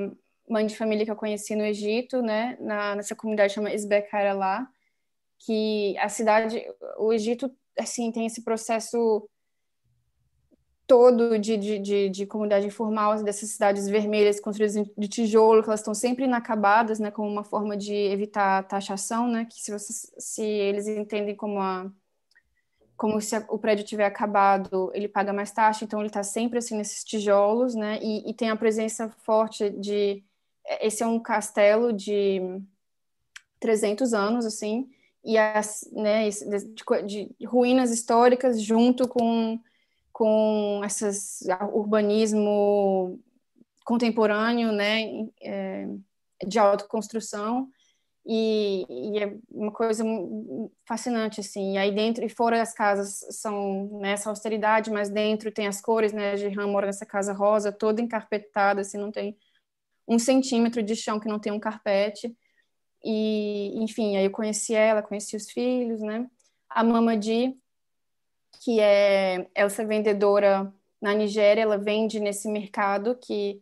mãe 0.49 0.65
de 0.65 0.75
família 0.75 1.05
que 1.05 1.11
eu 1.11 1.15
conheci 1.15 1.55
no 1.55 1.63
Egito, 1.63 2.21
né, 2.21 2.57
na, 2.59 2.95
nessa 2.95 3.15
comunidade 3.15 3.53
chama 3.53 3.73
Isbekara 3.73 4.33
lá, 4.33 4.67
que 5.39 5.97
a 5.99 6.09
cidade, 6.09 6.63
o 6.97 7.13
Egito, 7.13 7.51
assim, 7.77 8.11
tem 8.11 8.25
esse 8.25 8.43
processo 8.43 9.27
todo 10.87 11.39
de, 11.39 11.57
de, 11.57 11.79
de, 11.79 12.09
de, 12.09 12.25
comunidade 12.25 12.67
informal, 12.67 13.23
dessas 13.23 13.49
cidades 13.49 13.87
vermelhas 13.87 14.39
construídas 14.39 14.75
de 14.97 15.07
tijolo, 15.07 15.63
que 15.63 15.69
elas 15.69 15.79
estão 15.79 15.93
sempre 15.93 16.25
inacabadas, 16.25 16.99
né, 16.99 17.09
como 17.09 17.27
uma 17.27 17.43
forma 17.43 17.75
de 17.75 17.93
evitar 17.93 18.63
taxação, 18.67 19.27
né, 19.27 19.45
que 19.45 19.59
se, 19.61 19.71
você, 19.71 19.93
se 20.17 20.43
eles 20.43 20.87
entendem 20.87 21.35
como 21.35 21.59
a 21.59 21.91
como 22.97 23.19
se 23.19 23.35
o 23.49 23.59
prédio 23.59 23.83
tiver 23.83 24.05
acabado, 24.05 24.89
ele 24.93 25.09
paga 25.09 25.33
mais 25.33 25.51
taxa, 25.51 25.83
então 25.83 25.99
ele 25.99 26.07
está 26.07 26.23
sempre 26.23 26.59
assim 26.59 26.77
nesses 26.77 27.03
tijolos, 27.03 27.75
né, 27.75 27.99
e, 28.01 28.29
e 28.29 28.33
tem 28.33 28.49
a 28.49 28.55
presença 28.55 29.09
forte 29.25 29.69
de 29.69 30.23
esse 30.79 31.03
é 31.03 31.07
um 31.07 31.19
castelo 31.19 31.91
de 31.91 32.39
300 33.59 34.13
anos, 34.13 34.45
assim, 34.45 34.89
e 35.23 35.37
as, 35.37 35.87
né, 35.91 36.29
de, 36.29 37.05
de 37.05 37.45
ruínas 37.45 37.91
históricas 37.91 38.61
junto 38.61 39.07
com 39.07 39.59
com 40.15 40.81
esses 40.85 41.41
urbanismo 41.73 43.19
contemporâneo, 43.83 44.71
né, 44.71 45.27
é, 45.41 45.89
de 46.47 46.57
autoconstrução 46.57 47.69
e, 48.25 48.85
e, 48.89 49.19
é 49.19 49.35
uma 49.51 49.73
coisa 49.73 50.05
fascinante 50.87 51.41
assim. 51.41 51.73
E 51.73 51.77
aí 51.77 51.93
dentro 51.93 52.23
e 52.23 52.29
fora 52.29 52.61
as 52.61 52.73
casas 52.73 53.25
são 53.29 53.99
nessa 53.99 54.29
né, 54.29 54.31
austeridade, 54.31 54.89
mas 54.89 55.09
dentro 55.09 55.51
tem 55.51 55.67
as 55.67 55.81
cores, 55.81 56.13
né? 56.13 56.31
A 56.31 56.35
Gerran 56.37 56.67
mora 56.67 56.87
nessa 56.87 57.05
casa 57.05 57.33
rosa, 57.33 57.73
toda 57.73 58.01
encarpetada, 58.01 58.79
assim, 58.79 58.97
não 58.97 59.11
tem 59.11 59.37
um 60.07 60.17
centímetro 60.17 60.81
de 60.81 60.95
chão 60.95 61.19
que 61.19 61.27
não 61.27 61.39
tem 61.39 61.51
um 61.51 61.59
carpete. 61.59 62.33
E 63.03 63.83
enfim, 63.83 64.15
aí 64.15 64.23
eu 64.23 64.31
conheci 64.31 64.73
ela, 64.73 65.03
conheci 65.03 65.35
os 65.35 65.51
filhos, 65.51 65.99
né? 65.99 66.25
A 66.69 66.85
Mamadi 66.85 67.53
que 68.59 68.79
é 68.79 69.47
essa 69.53 69.85
vendedora 69.85 70.73
na 71.01 71.13
Nigéria, 71.13 71.61
ela 71.61 71.77
vende 71.77 72.19
nesse 72.19 72.47
mercado 72.49 73.15
que 73.15 73.61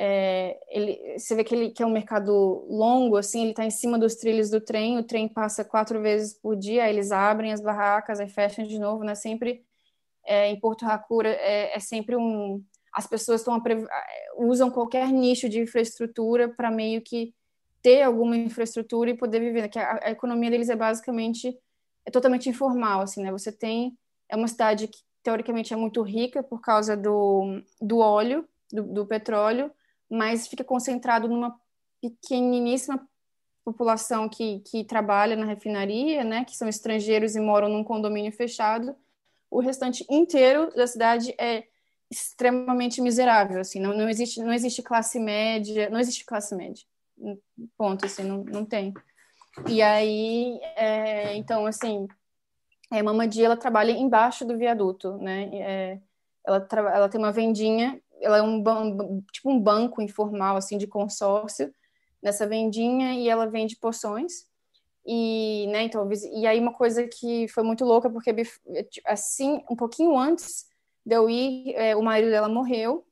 é, 0.00 0.56
ele, 0.68 1.18
você 1.18 1.34
vê 1.34 1.42
que, 1.42 1.54
ele, 1.54 1.70
que 1.70 1.82
é 1.82 1.86
um 1.86 1.90
mercado 1.90 2.64
longo, 2.68 3.16
assim, 3.16 3.42
ele 3.42 3.50
está 3.50 3.64
em 3.64 3.70
cima 3.70 3.98
dos 3.98 4.14
trilhos 4.14 4.48
do 4.48 4.60
trem, 4.60 4.96
o 4.96 5.02
trem 5.02 5.28
passa 5.28 5.64
quatro 5.64 6.00
vezes 6.00 6.34
por 6.34 6.54
dia, 6.56 6.84
aí 6.84 6.92
eles 6.92 7.10
abrem 7.10 7.52
as 7.52 7.60
barracas, 7.60 8.20
aí 8.20 8.28
fecham 8.28 8.64
de 8.64 8.78
novo, 8.78 9.02
né? 9.02 9.16
Sempre 9.16 9.64
é, 10.24 10.48
em 10.48 10.60
Porto 10.60 10.84
Racura 10.84 11.30
é, 11.30 11.74
é, 11.76 11.80
sempre 11.80 12.14
um, 12.14 12.62
as 12.92 13.06
pessoas 13.08 13.44
usam 14.36 14.70
qualquer 14.70 15.08
nicho 15.10 15.48
de 15.48 15.60
infraestrutura 15.60 16.48
para 16.48 16.70
meio 16.70 17.02
que 17.02 17.34
ter 17.82 18.02
alguma 18.02 18.36
infraestrutura 18.36 19.10
e 19.10 19.16
poder 19.16 19.40
viver, 19.40 19.62
né? 19.62 19.68
que 19.68 19.78
a, 19.78 19.98
a 20.04 20.10
economia 20.10 20.50
deles 20.50 20.68
é 20.68 20.76
basicamente 20.76 21.56
é 22.06 22.10
totalmente 22.10 22.48
informal, 22.48 23.00
assim, 23.00 23.22
né? 23.22 23.32
Você 23.32 23.50
tem 23.52 23.96
é 24.28 24.36
uma 24.36 24.48
cidade 24.48 24.88
que 24.88 24.98
teoricamente 25.22 25.72
é 25.72 25.76
muito 25.76 26.02
rica 26.02 26.42
por 26.42 26.60
causa 26.60 26.96
do, 26.96 27.62
do 27.80 27.98
óleo, 27.98 28.48
do, 28.72 28.82
do 28.82 29.06
petróleo, 29.06 29.70
mas 30.10 30.46
fica 30.46 30.64
concentrado 30.64 31.28
numa 31.28 31.58
pequeniníssima 32.00 33.06
população 33.64 34.28
que, 34.28 34.60
que 34.60 34.84
trabalha 34.84 35.36
na 35.36 35.44
refinaria, 35.44 36.24
né, 36.24 36.44
que 36.44 36.56
são 36.56 36.68
estrangeiros 36.68 37.36
e 37.36 37.40
moram 37.40 37.68
num 37.68 37.84
condomínio 37.84 38.32
fechado. 38.32 38.96
O 39.50 39.60
restante 39.60 40.06
inteiro 40.08 40.72
da 40.74 40.86
cidade 40.86 41.34
é 41.38 41.64
extremamente 42.10 43.02
miserável, 43.02 43.60
assim, 43.60 43.80
não, 43.80 43.94
não 43.94 44.08
existe 44.08 44.40
não 44.40 44.52
existe 44.52 44.82
classe 44.82 45.20
média, 45.20 45.90
não 45.90 46.00
existe 46.00 46.24
classe 46.24 46.54
média, 46.54 46.82
ponto, 47.76 48.06
assim, 48.06 48.24
não, 48.24 48.42
não 48.44 48.64
tem. 48.64 48.94
E 49.68 49.82
aí, 49.82 50.58
é, 50.76 51.36
então, 51.36 51.66
assim, 51.66 52.08
é, 52.90 53.02
Mamadi, 53.02 53.44
ela 53.44 53.56
trabalha 53.56 53.92
embaixo 53.92 54.44
do 54.44 54.56
viaduto, 54.56 55.16
né? 55.18 55.50
É, 55.52 56.00
ela, 56.46 56.66
ela 56.94 57.08
tem 57.08 57.20
uma 57.20 57.32
vendinha, 57.32 58.00
ela 58.20 58.38
é 58.38 58.42
um 58.42 58.62
tipo 59.32 59.50
um 59.50 59.60
banco 59.60 60.00
informal, 60.00 60.56
assim, 60.56 60.78
de 60.78 60.86
consórcio 60.86 61.72
nessa 62.22 62.46
vendinha 62.46 63.14
e 63.14 63.28
ela 63.28 63.46
vende 63.46 63.76
poções. 63.76 64.46
E, 65.06 65.66
né, 65.68 65.84
então, 65.84 66.06
e 66.34 66.46
aí 66.46 66.60
uma 66.60 66.72
coisa 66.72 67.06
que 67.08 67.48
foi 67.48 67.62
muito 67.62 67.84
louca, 67.84 68.10
porque 68.10 68.34
assim, 69.06 69.62
um 69.70 69.76
pouquinho 69.76 70.18
antes 70.18 70.66
de 71.04 71.14
eu 71.16 71.30
ir, 71.30 71.74
é, 71.76 71.96
o 71.96 72.02
marido 72.02 72.30
dela 72.30 72.48
morreu, 72.48 73.06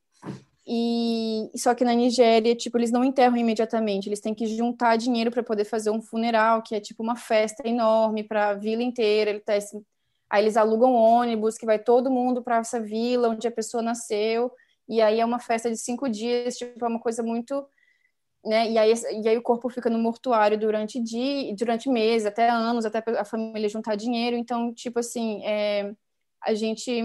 e 0.67 1.49
só 1.55 1.73
que 1.73 1.85
na 1.85 1.93
Nigéria, 1.93 2.55
tipo, 2.55 2.77
eles 2.77 2.91
não 2.91 3.03
enterram 3.03 3.37
imediatamente, 3.37 4.09
eles 4.09 4.19
têm 4.19 4.33
que 4.35 4.45
juntar 4.47 4.97
dinheiro 4.97 5.31
para 5.31 5.41
poder 5.43 5.63
fazer 5.65 5.89
um 5.91 6.01
funeral, 6.01 6.61
que 6.61 6.75
é 6.75 6.79
tipo 6.79 7.01
uma 7.01 7.15
festa 7.15 7.67
enorme 7.67 8.23
para 8.23 8.49
a 8.49 8.53
vila 8.53 8.83
inteira. 8.83 9.31
Ele 9.31 9.39
tá, 9.39 9.53
aí 10.29 10.43
eles 10.43 10.57
alugam 10.57 10.93
ônibus 10.93 11.57
que 11.57 11.65
vai 11.65 11.79
todo 11.79 12.11
mundo 12.11 12.43
para 12.43 12.57
essa 12.57 12.81
vila 12.81 13.29
onde 13.29 13.47
a 13.47 13.51
pessoa 13.51 13.81
nasceu, 13.81 14.51
e 14.89 15.01
aí 15.01 15.19
é 15.19 15.25
uma 15.25 15.39
festa 15.39 15.69
de 15.69 15.77
cinco 15.77 16.09
dias, 16.09 16.57
tipo, 16.57 16.83
é 16.83 16.87
uma 16.87 16.99
coisa 16.99 17.23
muito 17.23 17.65
né? 18.45 18.69
E 18.69 18.77
aí, 18.77 18.93
e 19.23 19.27
aí 19.27 19.37
o 19.37 19.41
corpo 19.41 19.69
fica 19.69 19.89
no 19.89 19.99
mortuário 19.99 20.57
durante 20.57 21.01
dia, 21.01 21.53
durante 21.55 21.89
meses, 21.89 22.25
até 22.25 22.49
anos, 22.49 22.85
até 22.85 23.03
a 23.19 23.25
família 23.25 23.67
juntar 23.67 23.95
dinheiro. 23.95 24.37
Então, 24.37 24.73
tipo 24.73 24.99
assim, 24.99 25.43
é, 25.45 25.93
a 26.41 26.53
gente 26.53 27.03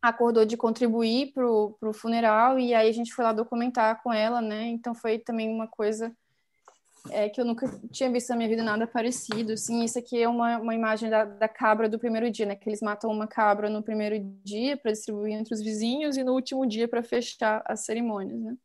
acordou 0.00 0.44
de 0.44 0.56
contribuir 0.56 1.32
para 1.32 1.46
o 1.46 1.92
funeral 1.92 2.58
e 2.58 2.74
aí 2.74 2.88
a 2.88 2.92
gente 2.92 3.12
foi 3.12 3.24
lá 3.24 3.32
documentar 3.32 4.02
com 4.02 4.12
ela, 4.12 4.40
né? 4.40 4.66
Então 4.68 4.94
foi 4.94 5.18
também 5.18 5.48
uma 5.48 5.66
coisa 5.66 6.14
é, 7.10 7.28
que 7.28 7.40
eu 7.40 7.44
nunca 7.44 7.68
tinha 7.90 8.10
visto 8.10 8.30
na 8.30 8.36
minha 8.36 8.48
vida 8.48 8.62
nada 8.62 8.86
parecido. 8.86 9.52
Assim, 9.52 9.84
isso 9.84 9.98
aqui 9.98 10.20
é 10.20 10.28
uma, 10.28 10.58
uma 10.58 10.74
imagem 10.74 11.08
da, 11.10 11.24
da 11.24 11.48
cabra 11.48 11.88
do 11.88 11.98
primeiro 11.98 12.30
dia, 12.30 12.46
né? 12.46 12.56
Que 12.56 12.68
eles 12.68 12.80
matam 12.80 13.10
uma 13.10 13.26
cabra 13.26 13.68
no 13.68 13.82
primeiro 13.82 14.18
dia 14.44 14.76
para 14.76 14.92
distribuir 14.92 15.34
entre 15.34 15.54
os 15.54 15.62
vizinhos 15.62 16.16
e 16.16 16.24
no 16.24 16.32
último 16.32 16.66
dia 16.66 16.88
para 16.88 17.02
fechar 17.02 17.62
as 17.66 17.84
cerimônias, 17.84 18.40
né? 18.40 18.56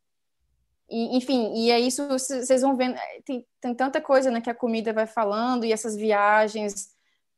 E, 0.90 1.16
enfim, 1.16 1.54
e 1.54 1.70
é 1.70 1.80
isso, 1.80 2.06
vocês 2.06 2.60
vão 2.60 2.76
vendo, 2.76 2.96
é, 2.96 3.22
tem, 3.24 3.46
tem 3.58 3.74
tanta 3.74 3.98
coisa, 3.98 4.30
né, 4.30 4.42
que 4.42 4.50
a 4.50 4.54
comida 4.54 4.92
vai 4.92 5.06
falando 5.06 5.64
e 5.64 5.72
essas 5.72 5.96
viagens, 5.96 6.90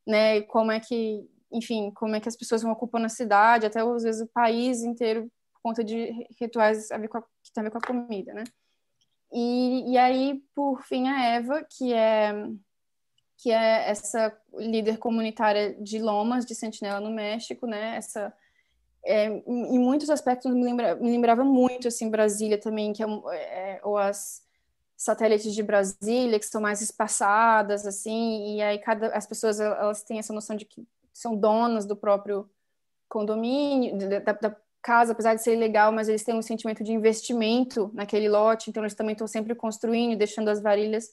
né, 0.04 0.40
como 0.40 0.72
é 0.72 0.80
que 0.80 1.24
enfim, 1.54 1.90
como 1.94 2.16
é 2.16 2.20
que 2.20 2.28
as 2.28 2.36
pessoas 2.36 2.62
vão 2.62 2.72
ocupando 2.72 3.06
a 3.06 3.10
cidade, 3.10 3.66
até 3.66 3.80
às 3.80 4.02
vezes 4.02 4.22
o 4.22 4.30
país 4.32 4.82
inteiro, 4.82 5.30
por 5.52 5.62
conta 5.62 5.84
de 5.84 6.26
rituais 6.38 6.90
a 6.90 6.98
ver 6.98 7.08
com 7.08 7.18
a, 7.18 7.22
que 7.22 7.52
tem 7.54 7.60
a 7.62 7.64
ver 7.64 7.70
com 7.70 7.78
a 7.78 7.80
comida, 7.80 8.34
né? 8.34 8.44
E, 9.32 9.92
e 9.92 9.98
aí, 9.98 10.42
por 10.54 10.82
fim, 10.82 11.08
a 11.08 11.24
Eva, 11.24 11.66
que 11.70 11.92
é 11.92 12.32
que 13.36 13.50
é 13.50 13.90
essa 13.90 14.36
líder 14.54 14.98
comunitária 14.98 15.74
de 15.74 15.98
Lomas, 15.98 16.46
de 16.46 16.54
Sentinela 16.54 17.00
no 17.00 17.10
México, 17.10 17.66
né? 17.66 17.96
Essa 17.96 18.32
é, 19.04 19.26
em 19.26 19.78
muitos 19.78 20.08
aspectos 20.08 20.50
me, 20.52 20.64
lembra, 20.64 20.94
me 20.94 21.10
lembrava 21.10 21.44
muito 21.44 21.88
assim 21.88 22.08
Brasília 22.08 22.58
também, 22.58 22.92
que 22.92 23.02
é, 23.02 23.06
é, 23.32 23.80
ou 23.82 23.98
as 23.98 24.42
satélites 24.96 25.54
de 25.54 25.62
Brasília 25.62 26.38
que 26.38 26.46
são 26.46 26.60
mais 26.60 26.80
espaçadas 26.80 27.86
assim, 27.86 28.56
e 28.56 28.62
aí 28.62 28.78
cada 28.78 29.08
as 29.08 29.26
pessoas 29.26 29.60
elas 29.60 30.02
têm 30.02 30.18
essa 30.18 30.32
noção 30.32 30.56
de 30.56 30.64
que 30.64 30.86
são 31.14 31.36
donas 31.36 31.86
do 31.86 31.96
próprio 31.96 32.50
condomínio, 33.08 33.96
da, 33.96 34.18
da 34.18 34.56
casa, 34.82 35.12
apesar 35.12 35.34
de 35.34 35.42
ser 35.42 35.56
legal, 35.56 35.90
mas 35.90 36.08
eles 36.08 36.24
têm 36.24 36.36
um 36.36 36.42
sentimento 36.42 36.84
de 36.84 36.92
investimento 36.92 37.90
naquele 37.94 38.28
lote, 38.28 38.68
então 38.68 38.82
eles 38.82 38.94
também 38.94 39.12
estão 39.12 39.26
sempre 39.26 39.54
construindo, 39.54 40.18
deixando 40.18 40.50
as 40.50 40.60
varilhas, 40.60 41.08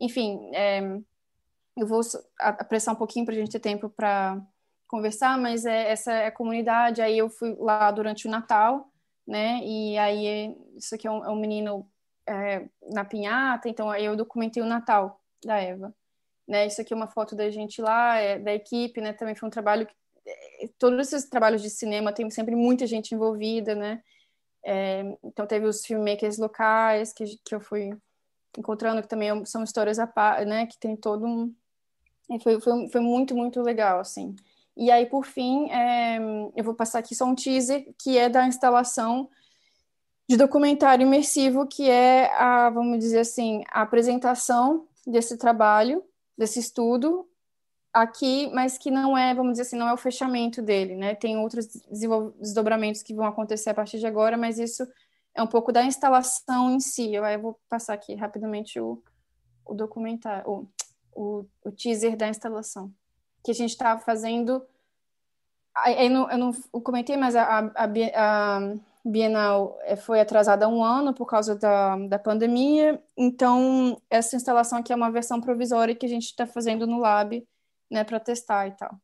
enfim. 0.00 0.50
É, 0.54 0.80
eu 1.76 1.86
vou 1.86 2.00
apressar 2.38 2.94
um 2.94 2.98
pouquinho 2.98 3.24
para 3.24 3.34
a 3.34 3.38
gente 3.38 3.52
ter 3.52 3.60
tempo 3.60 3.88
para 3.88 4.42
conversar, 4.88 5.38
mas 5.38 5.64
é, 5.64 5.90
essa 5.90 6.12
é 6.12 6.26
a 6.26 6.32
comunidade. 6.32 7.00
Aí 7.00 7.16
eu 7.16 7.30
fui 7.30 7.54
lá 7.58 7.90
durante 7.90 8.26
o 8.26 8.30
Natal, 8.30 8.90
né? 9.26 9.60
E 9.62 9.96
aí 9.96 10.56
isso 10.76 10.94
aqui 10.94 11.06
é 11.06 11.10
um, 11.10 11.24
é 11.24 11.30
um 11.30 11.40
menino 11.40 11.88
é, 12.28 12.66
na 12.92 13.04
pinhata, 13.04 13.68
então 13.68 13.90
aí 13.90 14.04
eu 14.04 14.16
documentei 14.16 14.62
o 14.62 14.66
Natal 14.66 15.20
da 15.44 15.58
Eva. 15.58 15.94
Né? 16.46 16.66
Isso 16.66 16.80
aqui 16.80 16.92
é 16.92 16.96
uma 16.96 17.08
foto 17.08 17.34
da 17.36 17.50
gente 17.50 17.80
lá, 17.80 18.16
é, 18.16 18.38
da 18.38 18.52
equipe, 18.52 19.00
né? 19.00 19.12
Também 19.12 19.34
foi 19.34 19.46
um 19.46 19.50
trabalho 19.50 19.86
que 19.86 19.94
é, 20.26 20.68
todos 20.78 21.12
esses 21.12 21.28
trabalhos 21.28 21.62
de 21.62 21.70
cinema 21.70 22.12
tem 22.12 22.28
sempre 22.30 22.54
muita 22.54 22.86
gente 22.86 23.14
envolvida, 23.14 23.74
né? 23.74 24.02
É, 24.64 25.02
então 25.24 25.46
teve 25.46 25.66
os 25.66 25.84
filmmakers 25.84 26.38
locais 26.38 27.12
que, 27.12 27.24
que 27.44 27.54
eu 27.54 27.60
fui 27.60 27.90
encontrando 28.56 29.02
que 29.02 29.08
também 29.08 29.44
são 29.44 29.64
histórias 29.64 29.98
a 29.98 30.06
par, 30.06 30.44
né? 30.46 30.66
Que 30.66 30.78
tem 30.78 30.96
todo 30.96 31.26
um 31.26 31.54
foi, 32.42 32.60
foi, 32.60 32.88
foi 32.88 33.00
muito 33.00 33.34
muito 33.34 33.60
legal 33.60 34.00
assim. 34.00 34.34
E 34.76 34.90
aí, 34.90 35.06
por 35.06 35.26
fim, 35.26 35.70
é, 35.70 36.18
eu 36.56 36.64
vou 36.64 36.74
passar 36.74 37.00
aqui 37.00 37.14
só 37.14 37.26
um 37.26 37.34
teaser, 37.34 37.86
que 37.98 38.16
é 38.16 38.28
da 38.28 38.46
instalação 38.46 39.28
de 40.28 40.36
documentário 40.36 41.06
imersivo, 41.06 41.66
que 41.66 41.90
é 41.90 42.32
a, 42.34 42.70
vamos 42.70 42.98
dizer 42.98 43.20
assim, 43.20 43.62
a 43.70 43.82
apresentação 43.82 44.86
desse 45.06 45.36
trabalho, 45.36 46.02
desse 46.42 46.58
estudo 46.58 47.28
aqui, 47.92 48.50
mas 48.52 48.76
que 48.76 48.90
não 48.90 49.16
é, 49.16 49.32
vamos 49.32 49.52
dizer 49.52 49.62
assim, 49.62 49.76
não 49.76 49.88
é 49.88 49.92
o 49.92 49.98
fechamento 49.98 50.60
dele, 50.60 50.96
né? 50.96 51.14
Tem 51.14 51.36
outros 51.36 51.66
desdobramentos 52.40 53.02
que 53.02 53.14
vão 53.14 53.26
acontecer 53.26 53.70
a 53.70 53.74
partir 53.74 54.00
de 54.00 54.06
agora, 54.06 54.36
mas 54.36 54.58
isso 54.58 54.84
é 55.34 55.42
um 55.42 55.46
pouco 55.46 55.70
da 55.70 55.84
instalação 55.84 56.70
em 56.70 56.80
si. 56.80 57.14
Eu, 57.14 57.24
eu 57.24 57.40
vou 57.40 57.60
passar 57.68 57.94
aqui 57.94 58.16
rapidamente 58.16 58.80
o, 58.80 59.00
o 59.64 59.72
documentário, 59.72 60.68
o, 61.14 61.46
o, 61.64 61.70
teaser 61.70 62.16
da 62.16 62.28
instalação 62.28 62.92
que 63.44 63.52
a 63.52 63.54
gente 63.54 63.70
estava 63.70 64.00
tá 64.00 64.04
fazendo. 64.04 64.66
Eu 65.96 66.10
não, 66.10 66.30
eu 66.30 66.38
não 66.38 66.52
comentei, 66.82 67.16
mas 67.16 67.36
a, 67.36 67.70
a, 67.76 67.84
a 67.86 68.74
Bienal 69.04 69.78
eh, 69.82 69.96
foi 69.96 70.20
atrasada 70.20 70.68
um 70.68 70.82
ano 70.84 71.12
por 71.14 71.26
causa 71.26 71.56
da, 71.56 71.96
da 72.08 72.18
pandemia. 72.18 73.02
Então, 73.16 74.00
essa 74.08 74.36
instalação 74.36 74.78
aqui 74.78 74.92
é 74.92 74.96
uma 74.96 75.10
versão 75.10 75.40
provisória 75.40 75.94
que 75.94 76.06
a 76.06 76.08
gente 76.08 76.26
está 76.26 76.46
fazendo 76.46 76.86
no 76.86 76.98
lab, 76.98 77.46
né, 77.90 78.04
para 78.04 78.20
testar 78.20 78.68
e 78.68 78.72
tal. 78.72 78.96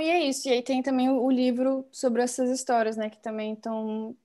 E 0.00 0.08
é 0.08 0.24
isso. 0.24 0.48
E 0.48 0.52
aí 0.52 0.62
tem 0.62 0.82
também 0.82 1.08
o, 1.08 1.22
o 1.22 1.30
livro 1.30 1.86
sobre 1.90 2.22
essas 2.22 2.50
histórias, 2.50 2.96
né? 2.96 3.10
Que 3.10 3.18
também 3.18 3.54
estão 3.54 4.16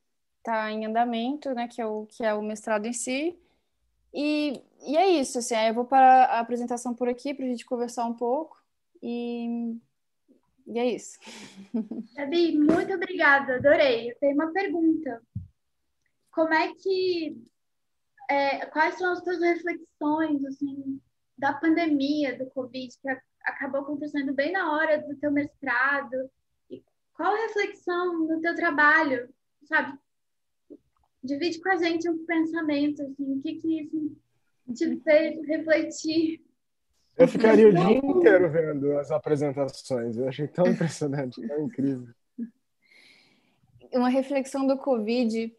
tá 0.43 0.71
em 0.71 0.85
andamento, 0.85 1.53
né? 1.53 1.67
Que 1.67 1.81
é 1.81 1.85
o, 1.85 2.05
que 2.05 2.23
é 2.23 2.33
o 2.33 2.41
mestrado 2.41 2.85
em 2.85 2.93
si. 2.93 3.37
E, 4.13 4.61
e 4.87 4.95
é 4.95 5.09
isso, 5.09 5.39
assim, 5.39 5.55
eu 5.55 5.73
vou 5.73 5.83
para 5.83 6.25
a 6.25 6.39
apresentação 6.39 6.93
por 6.93 7.09
aqui 7.09 7.33
para 7.33 7.45
a 7.45 7.49
gente 7.49 7.65
conversar 7.65 8.05
um 8.05 8.13
pouco. 8.13 8.57
E, 9.03 9.75
e 10.67 10.79
é 10.79 10.85
isso. 10.85 11.19
Gabi, 12.15 12.57
muito 12.57 12.93
obrigada, 12.93 13.55
adorei. 13.55 14.11
Eu 14.11 14.15
tenho 14.19 14.35
uma 14.35 14.53
pergunta. 14.53 15.21
Como 16.31 16.53
é 16.53 16.73
que. 16.75 17.37
É, 18.29 18.65
quais 18.67 18.95
são 18.97 19.11
as 19.11 19.19
suas 19.19 19.39
reflexões, 19.39 20.43
assim, 20.45 20.99
da 21.37 21.53
pandemia, 21.53 22.37
do 22.37 22.49
Covid, 22.51 22.97
que 22.99 23.09
acabou 23.45 23.81
acontecendo 23.81 24.33
bem 24.33 24.51
na 24.51 24.71
hora 24.73 25.01
do 25.01 25.15
teu 25.15 25.31
mestrado? 25.31 26.29
E 26.69 26.83
qual 27.13 27.33
a 27.33 27.47
reflexão 27.47 28.27
no 28.27 28.41
teu 28.41 28.55
trabalho, 28.55 29.29
sabe? 29.63 29.97
Divide 31.23 31.59
com 31.61 31.69
a 31.69 31.77
gente 31.77 32.09
um 32.09 32.25
pensamento, 32.25 33.01
assim, 33.01 33.37
o 33.37 33.41
que 33.41 33.55
que 33.55 33.81
isso 33.81 34.15
te 34.73 34.99
fez 35.01 35.47
refletir? 35.47 36.43
Eu 37.17 37.27
ficaria 37.27 37.69
o 37.69 37.73
dia 37.73 37.97
inteiro 37.97 38.51
vendo 38.51 38.97
as 38.97 39.09
apresentações. 39.09 40.17
Eu 40.17 40.27
achei 40.27 40.47
tão 40.47 40.67
impressionante, 40.67 41.41
tão 41.47 41.65
incrível. 41.65 42.13
Uma 43.93 44.09
reflexão 44.09 44.67
do 44.67 44.77
Covid 44.77 45.55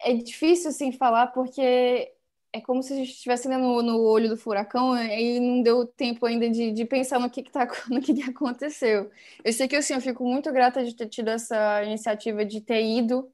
é 0.00 0.14
difícil 0.14 0.70
assim 0.70 0.92
falar 0.92 1.28
porque 1.28 2.12
é 2.52 2.60
como 2.60 2.82
se 2.82 2.92
a 2.92 2.96
gente 2.96 3.10
estivesse 3.10 3.48
no, 3.48 3.82
no 3.82 4.00
olho 4.00 4.28
do 4.28 4.36
furacão 4.36 4.96
e 4.96 5.38
não 5.38 5.62
deu 5.62 5.86
tempo 5.86 6.26
ainda 6.26 6.48
de, 6.50 6.72
de 6.72 6.84
pensar 6.84 7.20
no 7.20 7.30
que, 7.30 7.42
que, 7.42 7.50
tá, 7.50 7.66
no 7.88 8.00
que, 8.00 8.14
que 8.14 8.22
aconteceu. 8.22 9.10
Eu 9.44 9.52
sei 9.52 9.68
que 9.68 9.76
assim, 9.76 9.94
eu 9.94 10.00
fico 10.00 10.24
muito 10.24 10.52
grata 10.52 10.84
de 10.84 10.94
ter 10.94 11.06
tido 11.06 11.28
essa 11.28 11.84
iniciativa 11.84 12.44
de 12.44 12.60
ter 12.60 12.82
ido 12.84 13.30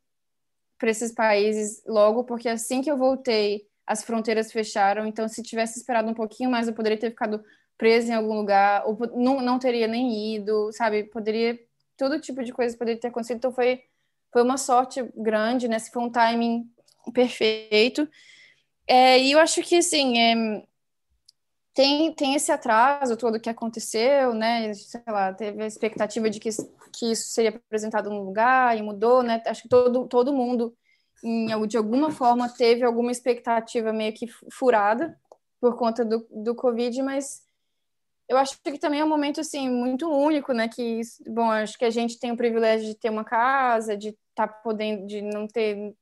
para 0.79 0.91
esses 0.91 1.13
países 1.13 1.83
logo, 1.87 2.25
porque 2.25 2.49
assim 2.49 2.83
que 2.83 2.91
eu 2.91 2.99
voltei, 2.99 3.67
as 3.87 4.03
fronteiras 4.05 4.53
fecharam. 4.53 5.07
Então, 5.07 5.29
se 5.29 5.43
tivesse 5.43 5.79
esperado 5.79 6.09
um 6.11 6.15
pouquinho 6.15 6.51
mais, 6.51 6.69
eu 6.69 6.75
poderia 6.75 6.99
ter 6.99 7.11
ficado 7.11 7.43
presa 7.79 8.13
em 8.13 8.17
algum 8.17 8.35
lugar, 8.35 8.87
ou 8.87 8.99
não, 9.15 9.41
não 9.41 9.59
teria 9.59 9.87
nem 9.87 10.35
ido, 10.35 10.71
sabe? 10.73 11.05
Poderia. 11.05 11.59
Todo 11.97 12.21
tipo 12.21 12.45
de 12.45 12.53
coisa 12.53 12.77
poderia 12.77 13.01
ter 13.01 13.09
acontecido. 13.09 13.39
Então, 13.39 13.53
foi, 13.53 13.83
foi 14.33 14.43
uma 14.43 14.59
sorte 14.59 15.03
grande, 15.17 15.69
né? 15.69 15.79
Foi 15.81 16.03
um 16.03 16.11
timing 16.11 16.71
perfeito. 17.15 18.07
É, 18.87 19.19
e 19.19 19.33
eu 19.33 19.39
acho 19.39 19.63
que, 19.63 19.77
assim, 19.77 20.19
é, 20.19 20.63
tem, 21.75 22.13
tem 22.15 22.35
esse 22.35 22.51
atraso 22.51 23.17
todo 23.17 23.39
que 23.39 23.51
aconteceu, 23.51 24.33
né? 24.33 24.73
Sei 24.73 25.03
lá, 25.07 25.33
teve 25.35 25.63
a 25.63 25.67
expectativa 25.67 26.31
de 26.31 26.41
que, 26.41 26.49
que 26.93 27.13
isso 27.13 27.29
seria 27.31 27.51
apresentado 27.51 28.09
num 28.09 28.23
lugar 28.23 28.77
e 28.79 28.83
mudou, 28.83 29.23
né? 29.23 29.43
Acho 29.47 29.63
que 29.63 29.69
todo, 29.69 30.07
todo 30.07 30.33
mundo, 30.33 30.75
em, 31.23 31.67
de 31.67 31.77
alguma 31.77 32.11
forma, 32.11 32.49
teve 32.49 32.85
alguma 32.85 33.13
expectativa 33.13 33.93
meio 33.93 34.15
que 34.15 34.27
furada 34.51 35.19
por 35.61 35.77
conta 35.77 36.05
do, 36.05 36.27
do 36.31 36.55
Covid, 36.55 37.03
mas 37.03 37.43
eu 38.29 38.37
acho 38.39 38.59
que 38.63 38.79
também 38.79 39.01
é 39.01 39.05
um 39.05 39.09
momento, 39.09 39.41
assim, 39.41 39.69
muito 39.69 40.09
único, 40.09 40.53
né? 40.53 40.69
Que, 40.69 41.01
bom, 41.29 41.51
acho 41.51 41.79
que 41.79 41.85
a 41.85 41.91
gente 41.91 42.19
tem 42.19 42.33
o 42.33 42.37
privilégio 42.37 42.87
de 42.87 42.95
ter 42.95 43.11
uma 43.11 43.25
casa, 43.25 43.97
de 43.97 44.09
estar 44.31 44.49
tá 44.49 44.49
podendo, 44.49 45.07
de 45.07 45.21
não 45.21 45.47
ter 45.47 45.95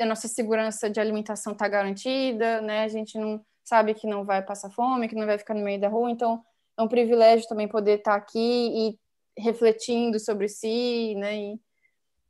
a 0.00 0.06
nossa 0.06 0.28
segurança 0.28 0.88
de 0.88 1.00
alimentação 1.00 1.52
está 1.52 1.68
garantida, 1.68 2.60
né? 2.60 2.84
A 2.84 2.88
gente 2.88 3.18
não 3.18 3.44
sabe 3.64 3.94
que 3.94 4.06
não 4.06 4.24
vai 4.24 4.42
passar 4.42 4.70
fome, 4.70 5.08
que 5.08 5.14
não 5.14 5.26
vai 5.26 5.38
ficar 5.38 5.54
no 5.54 5.64
meio 5.64 5.80
da 5.80 5.88
rua, 5.88 6.10
então 6.10 6.44
é 6.76 6.82
um 6.82 6.88
privilégio 6.88 7.48
também 7.48 7.66
poder 7.66 7.98
estar 7.98 8.14
aqui 8.14 8.38
e 8.38 8.98
refletindo 9.40 10.18
sobre 10.20 10.48
si, 10.48 11.14
né? 11.16 11.36
E, 11.36 11.60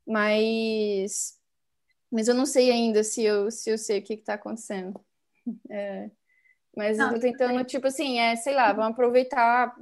mas, 0.07 1.39
mas 2.11 2.29
eu 2.29 2.35
não 2.35 2.47
sei 2.47 2.71
ainda 2.71 3.03
se 3.03 3.23
eu, 3.25 3.51
se 3.51 3.71
eu 3.71 3.79
sei 3.79 3.99
o 3.99 4.03
que 4.03 4.15
está 4.15 4.35
acontecendo. 4.35 5.01
É, 5.71 6.11
mas 6.77 6.99
não, 6.99 7.09
eu 7.09 7.15
tô 7.15 7.21
tentando, 7.21 7.63
tipo 7.65 7.87
assim, 7.87 8.19
é, 8.19 8.37
sei 8.37 8.55
lá, 8.55 8.73
vamos 8.73 8.93
aproveitar. 8.93 9.75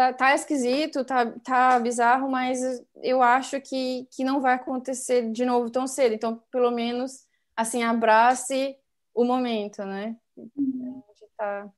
Tá, 0.00 0.14
tá 0.14 0.34
esquisito, 0.34 1.04
tá, 1.04 1.30
tá 1.44 1.78
bizarro, 1.78 2.30
mas 2.30 2.58
eu 3.02 3.22
acho 3.22 3.60
que, 3.60 4.08
que 4.10 4.24
não 4.24 4.40
vai 4.40 4.54
acontecer 4.54 5.30
de 5.30 5.44
novo 5.44 5.68
tão 5.68 5.86
cedo. 5.86 6.14
Então, 6.14 6.42
pelo 6.50 6.70
menos, 6.70 7.26
assim, 7.54 7.82
abrace 7.82 8.78
o 9.14 9.24
momento, 9.24 9.84
né? 9.84 10.16
Uhum. 10.38 11.02
Tá, 11.36 11.68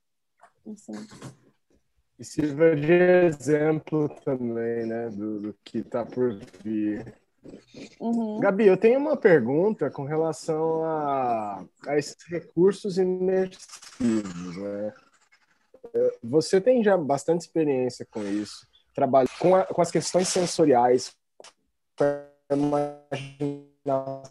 assim. 0.72 0.92
E 2.16 2.24
sirva 2.24 2.76
de 2.76 2.92
exemplo 2.92 4.08
também, 4.24 4.86
né, 4.86 5.10
do, 5.10 5.40
do 5.40 5.56
que 5.64 5.78
está 5.78 6.06
por 6.06 6.38
vir. 6.62 7.12
Uhum. 7.98 8.38
Gabi, 8.38 8.68
eu 8.68 8.76
tenho 8.76 9.00
uma 9.00 9.16
pergunta 9.16 9.90
com 9.90 10.04
relação 10.04 10.84
a, 10.84 11.64
a 11.88 11.98
esses 11.98 12.22
recursos 12.28 12.98
imersivos, 12.98 14.56
né? 14.58 14.94
Você 16.22 16.60
tem 16.60 16.82
já 16.82 16.96
bastante 16.96 17.42
experiência 17.42 18.06
com 18.10 18.22
isso, 18.22 18.66
trabalho 18.94 19.28
com, 19.38 19.56
a, 19.56 19.64
com 19.64 19.82
as 19.82 19.90
questões 19.90 20.28
sensoriais, 20.28 21.14
com 21.96 22.04
a 22.04 22.54
imaginação, 22.54 24.30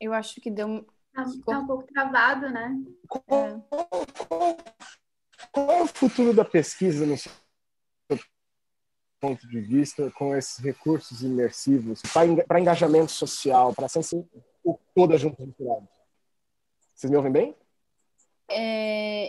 Eu 0.00 0.14
acho 0.14 0.40
que 0.40 0.50
deu. 0.50 0.86
Tá, 1.12 1.24
tá 1.44 1.58
um 1.58 1.66
pouco 1.66 1.86
travado, 1.92 2.48
né? 2.48 2.74
Qual, 3.06 3.22
é. 3.28 3.60
qual, 3.68 4.56
qual 5.52 5.70
é 5.70 5.82
o 5.82 5.86
futuro 5.86 6.32
da 6.32 6.44
pesquisa 6.44 7.04
no 7.04 7.18
seu 7.18 7.30
ponto 9.20 9.46
de 9.46 9.60
vista 9.60 10.10
com 10.12 10.34
esses 10.34 10.58
recursos 10.58 11.22
imersivos 11.22 12.02
para 12.48 12.60
engajamento 12.60 13.12
social, 13.12 13.74
para 13.74 13.88
sentir 13.88 14.24
o 14.64 14.78
toda 14.94 15.18
junto 15.18 15.44
misturado? 15.44 15.86
Vocês 16.94 17.10
me 17.10 17.16
ouvem 17.16 17.32
bem? 17.32 17.56
É, 18.50 19.28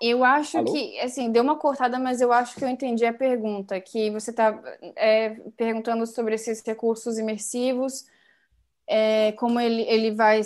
eu 0.00 0.24
acho 0.24 0.58
Alô? 0.58 0.72
que, 0.72 0.98
assim, 1.00 1.30
deu 1.30 1.42
uma 1.42 1.56
cortada, 1.56 1.98
mas 1.98 2.20
eu 2.20 2.32
acho 2.32 2.56
que 2.56 2.64
eu 2.64 2.68
entendi 2.68 3.04
a 3.04 3.12
pergunta, 3.12 3.80
que 3.80 4.10
você 4.10 4.30
está 4.30 4.60
é, 4.96 5.30
perguntando 5.56 6.06
sobre 6.06 6.34
esses 6.34 6.62
recursos 6.64 7.18
imersivos 7.18 8.06
é, 8.90 9.32
como 9.32 9.60
ele, 9.60 9.82
ele 9.82 10.10
vai 10.10 10.40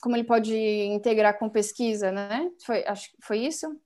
como 0.00 0.16
ele 0.16 0.24
pode 0.24 0.56
integrar 0.56 1.38
com 1.38 1.48
pesquisa, 1.48 2.10
né? 2.10 2.50
Foi, 2.64 2.84
acho 2.86 3.10
foi 3.20 3.38
isso? 3.38 3.80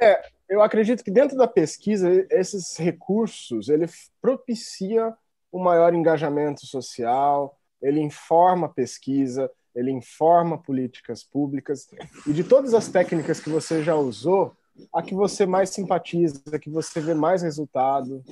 É, 0.00 0.28
eu 0.48 0.62
acredito 0.62 1.02
que 1.02 1.10
dentro 1.10 1.36
da 1.36 1.48
pesquisa 1.48 2.26
esses 2.30 2.76
recursos 2.76 3.68
ele 3.68 3.86
propicia 4.20 5.14
o 5.50 5.58
um 5.58 5.62
maior 5.62 5.94
engajamento 5.94 6.66
social, 6.66 7.58
ele 7.80 8.00
informa 8.00 8.66
a 8.66 8.70
pesquisa, 8.70 9.50
ele 9.74 9.90
informa 9.90 10.58
políticas 10.58 11.22
públicas 11.22 11.88
e 12.26 12.32
de 12.32 12.44
todas 12.44 12.74
as 12.74 12.88
técnicas 12.88 13.40
que 13.40 13.50
você 13.50 13.82
já 13.82 13.94
usou, 13.94 14.56
a 14.92 15.02
que 15.02 15.14
você 15.14 15.46
mais 15.46 15.70
simpatiza, 15.70 16.42
a 16.52 16.58
que 16.58 16.68
você 16.68 17.00
vê 17.00 17.14
mais 17.14 17.42
resultado. 17.42 18.22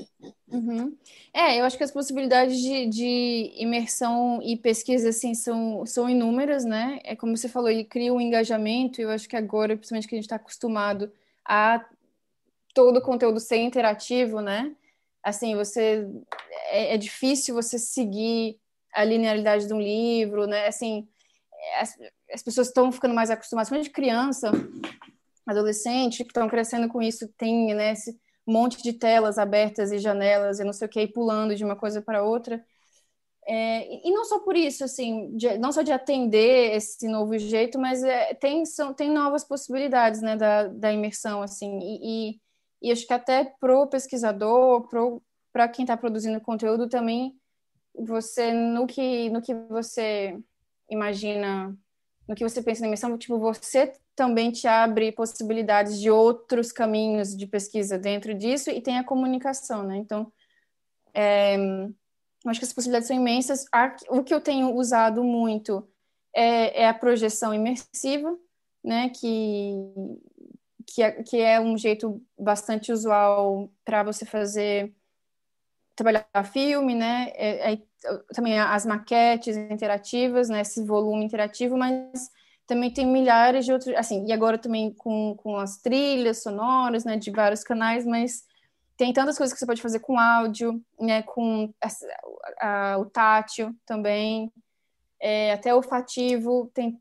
Uhum. 0.49 0.95
É, 1.33 1.59
eu 1.59 1.65
acho 1.65 1.77
que 1.77 1.85
as 1.85 1.91
possibilidades 1.91 2.61
de, 2.61 2.87
de, 2.87 3.53
imersão 3.57 4.41
e 4.43 4.57
pesquisa 4.57 5.09
assim 5.09 5.35
são, 5.35 5.87
são 5.87 6.09
inúmeras, 6.09 6.65
né? 6.65 7.01
É 7.03 7.17
como 7.17 7.37
você 7.37 7.49
falou, 7.49 7.71
ele 7.71 7.85
cria 7.85 8.13
um 8.13 8.21
engajamento. 8.21 9.01
Eu 9.01 9.11
acho 9.11 9.29
que 9.29 9.37
agora, 9.37 9.77
principalmente 9.77 10.07
que 10.07 10.15
a 10.15 10.19
gente 10.19 10.27
está 10.27 10.37
acostumado 10.37 11.11
a 11.47 11.85
todo 12.75 12.99
o 12.99 13.03
conteúdo 13.03 13.41
ser 13.41 13.59
interativo, 13.59 14.41
né? 14.41 14.75
Assim, 15.23 15.57
você 15.57 16.07
é, 16.71 16.95
é 16.95 16.99
difícil 16.99 17.55
você 17.55 17.79
seguir 17.79 18.59
a 18.93 19.05
linearidade 19.05 19.67
de 19.67 19.73
um 19.75 19.81
livro, 19.81 20.47
né? 20.47 20.67
Assim, 20.67 21.09
as, 21.79 21.97
as 22.33 22.43
pessoas 22.43 22.69
estão 22.69 22.93
ficando 22.93 23.15
mais 23.15 23.31
acostumadas, 23.31 23.69
principalmente 23.69 23.95
criança, 23.95 24.51
adolescente 25.47 26.25
que 26.25 26.31
estão 26.31 26.49
crescendo 26.49 26.89
com 26.89 27.03
isso, 27.03 27.29
tem 27.37 27.75
né, 27.75 27.93
esse 27.93 28.19
monte 28.47 28.83
de 28.83 28.93
telas 28.93 29.39
abertas 29.39 29.93
e 29.93 29.99
janelas 29.99 30.61
e 30.61 30.65
não 30.65 30.73
sei 30.73 30.87
o 30.87 30.91
que, 30.91 31.07
pulando 31.07 31.55
de 31.55 31.65
uma 31.65 31.77
coisa 31.77 32.03
para 32.03 32.23
outra. 32.23 32.65
É, 33.47 34.09
e 34.09 34.11
não 34.11 34.25
só 34.25 34.39
por 34.39 34.57
isso, 34.57 34.85
assim, 34.85 35.37
de, 35.37 35.59
não 35.59 35.71
só 35.71 35.83
de 35.83 35.93
atender 35.93 36.75
esse 36.75 37.07
novo 37.07 37.37
jeito, 37.39 37.79
mas 37.79 38.03
é, 38.03 38.33
tem, 38.35 38.65
são, 38.65 38.95
tem 38.95 39.11
novas 39.11 39.45
possibilidades, 39.45 40.23
né, 40.23 40.35
da, 40.37 40.69
da 40.69 40.93
imersão, 40.93 41.43
assim, 41.43 41.79
e, 41.79 42.31
e, 42.31 42.41
e 42.83 42.93
acho 42.93 43.07
que 43.07 43.13
até 43.13 43.45
pro 43.61 43.87
pesquisador, 43.87 44.89
para 45.53 45.69
quem 45.69 45.83
está 45.85 45.97
produzindo 45.97 46.41
conteúdo 46.41 46.89
também, 46.89 47.37
você, 47.95 48.53
no 48.53 48.87
que, 48.87 49.29
no 49.29 49.43
que 49.43 49.55
você 49.69 50.39
imagina, 50.91 51.77
no 52.27 52.35
que 52.35 52.43
você 52.43 52.63
pensa 52.63 52.81
na 52.81 52.89
imersão, 52.89 53.17
tipo, 53.19 53.39
você 53.39 53.93
também 54.17 54.51
te 54.51 54.67
abre 54.67 55.13
possibilidades 55.13 56.01
de 56.01 56.11
outros 56.11 56.73
caminhos 56.73 57.37
de 57.37 57.47
pesquisa 57.47 57.99
dentro 57.99 58.35
disso 58.35 58.71
e 58.71 58.81
tem 58.81 58.99
a 58.99 59.05
comunicação, 59.05 59.83
né? 59.83 59.97
Então, 59.97 60.33
é, 61.13 61.57
eu 62.45 62.51
acho 62.51 62.61
que 62.61 62.67
as 62.67 62.73
possibilidades 62.73 63.09
são 63.09 63.17
imensas. 63.17 63.65
O 64.09 64.23
que 64.23 64.35
eu 64.35 64.41
tenho 64.41 64.75
usado 64.75 65.25
muito 65.25 65.89
é, 66.35 66.83
é 66.83 66.89
a 66.89 66.95
projeção 66.95 67.55
imersiva, 67.55 68.37
né? 68.85 69.09
Que, 69.09 69.73
que, 70.87 71.03
é, 71.03 71.23
que 71.23 71.41
é 71.41 71.61
um 71.61 71.77
jeito 71.79 72.23
bastante 72.39 72.93
usual 72.93 73.71
para 73.85 74.03
você 74.03 74.27
fazer 74.27 74.95
trabalhar 75.97 76.27
filme, 76.53 76.95
né? 76.95 77.33
É, 77.35 77.73
é, 77.73 77.79
também 78.35 78.59
as 78.59 78.85
maquetes 78.85 79.57
interativas, 79.57 80.49
né? 80.49 80.61
Esse 80.61 80.85
volume 80.85 81.25
interativo, 81.25 81.79
mas 81.79 82.31
também 82.67 82.91
tem 82.91 83.07
milhares 83.07 83.65
de 83.65 83.73
outros, 83.73 83.95
assim, 83.95 84.27
e 84.27 84.33
agora 84.33 84.59
também 84.59 84.93
com, 84.93 85.35
com 85.37 85.57
as 85.57 85.79
trilhas 85.79 86.43
sonoras, 86.43 87.05
né, 87.05 87.17
de 87.17 87.31
vários 87.31 87.63
canais, 87.63 88.07
mas 88.07 88.45
tem 88.97 89.13
tantas 89.13 89.37
coisas 89.37 89.53
que 89.53 89.59
você 89.59 89.67
pode 89.67 89.83
fazer 89.83 90.01
com 90.01 90.19
áudio, 90.19 90.81
né, 91.01 91.23
com 91.23 91.73
a, 91.81 92.93
a, 92.95 92.99
o 92.99 93.07
tátil 93.07 93.75
também, 93.85 94.53
é, 95.21 95.53
até 95.53 95.75
olfativo, 95.75 96.71
tem 96.75 97.01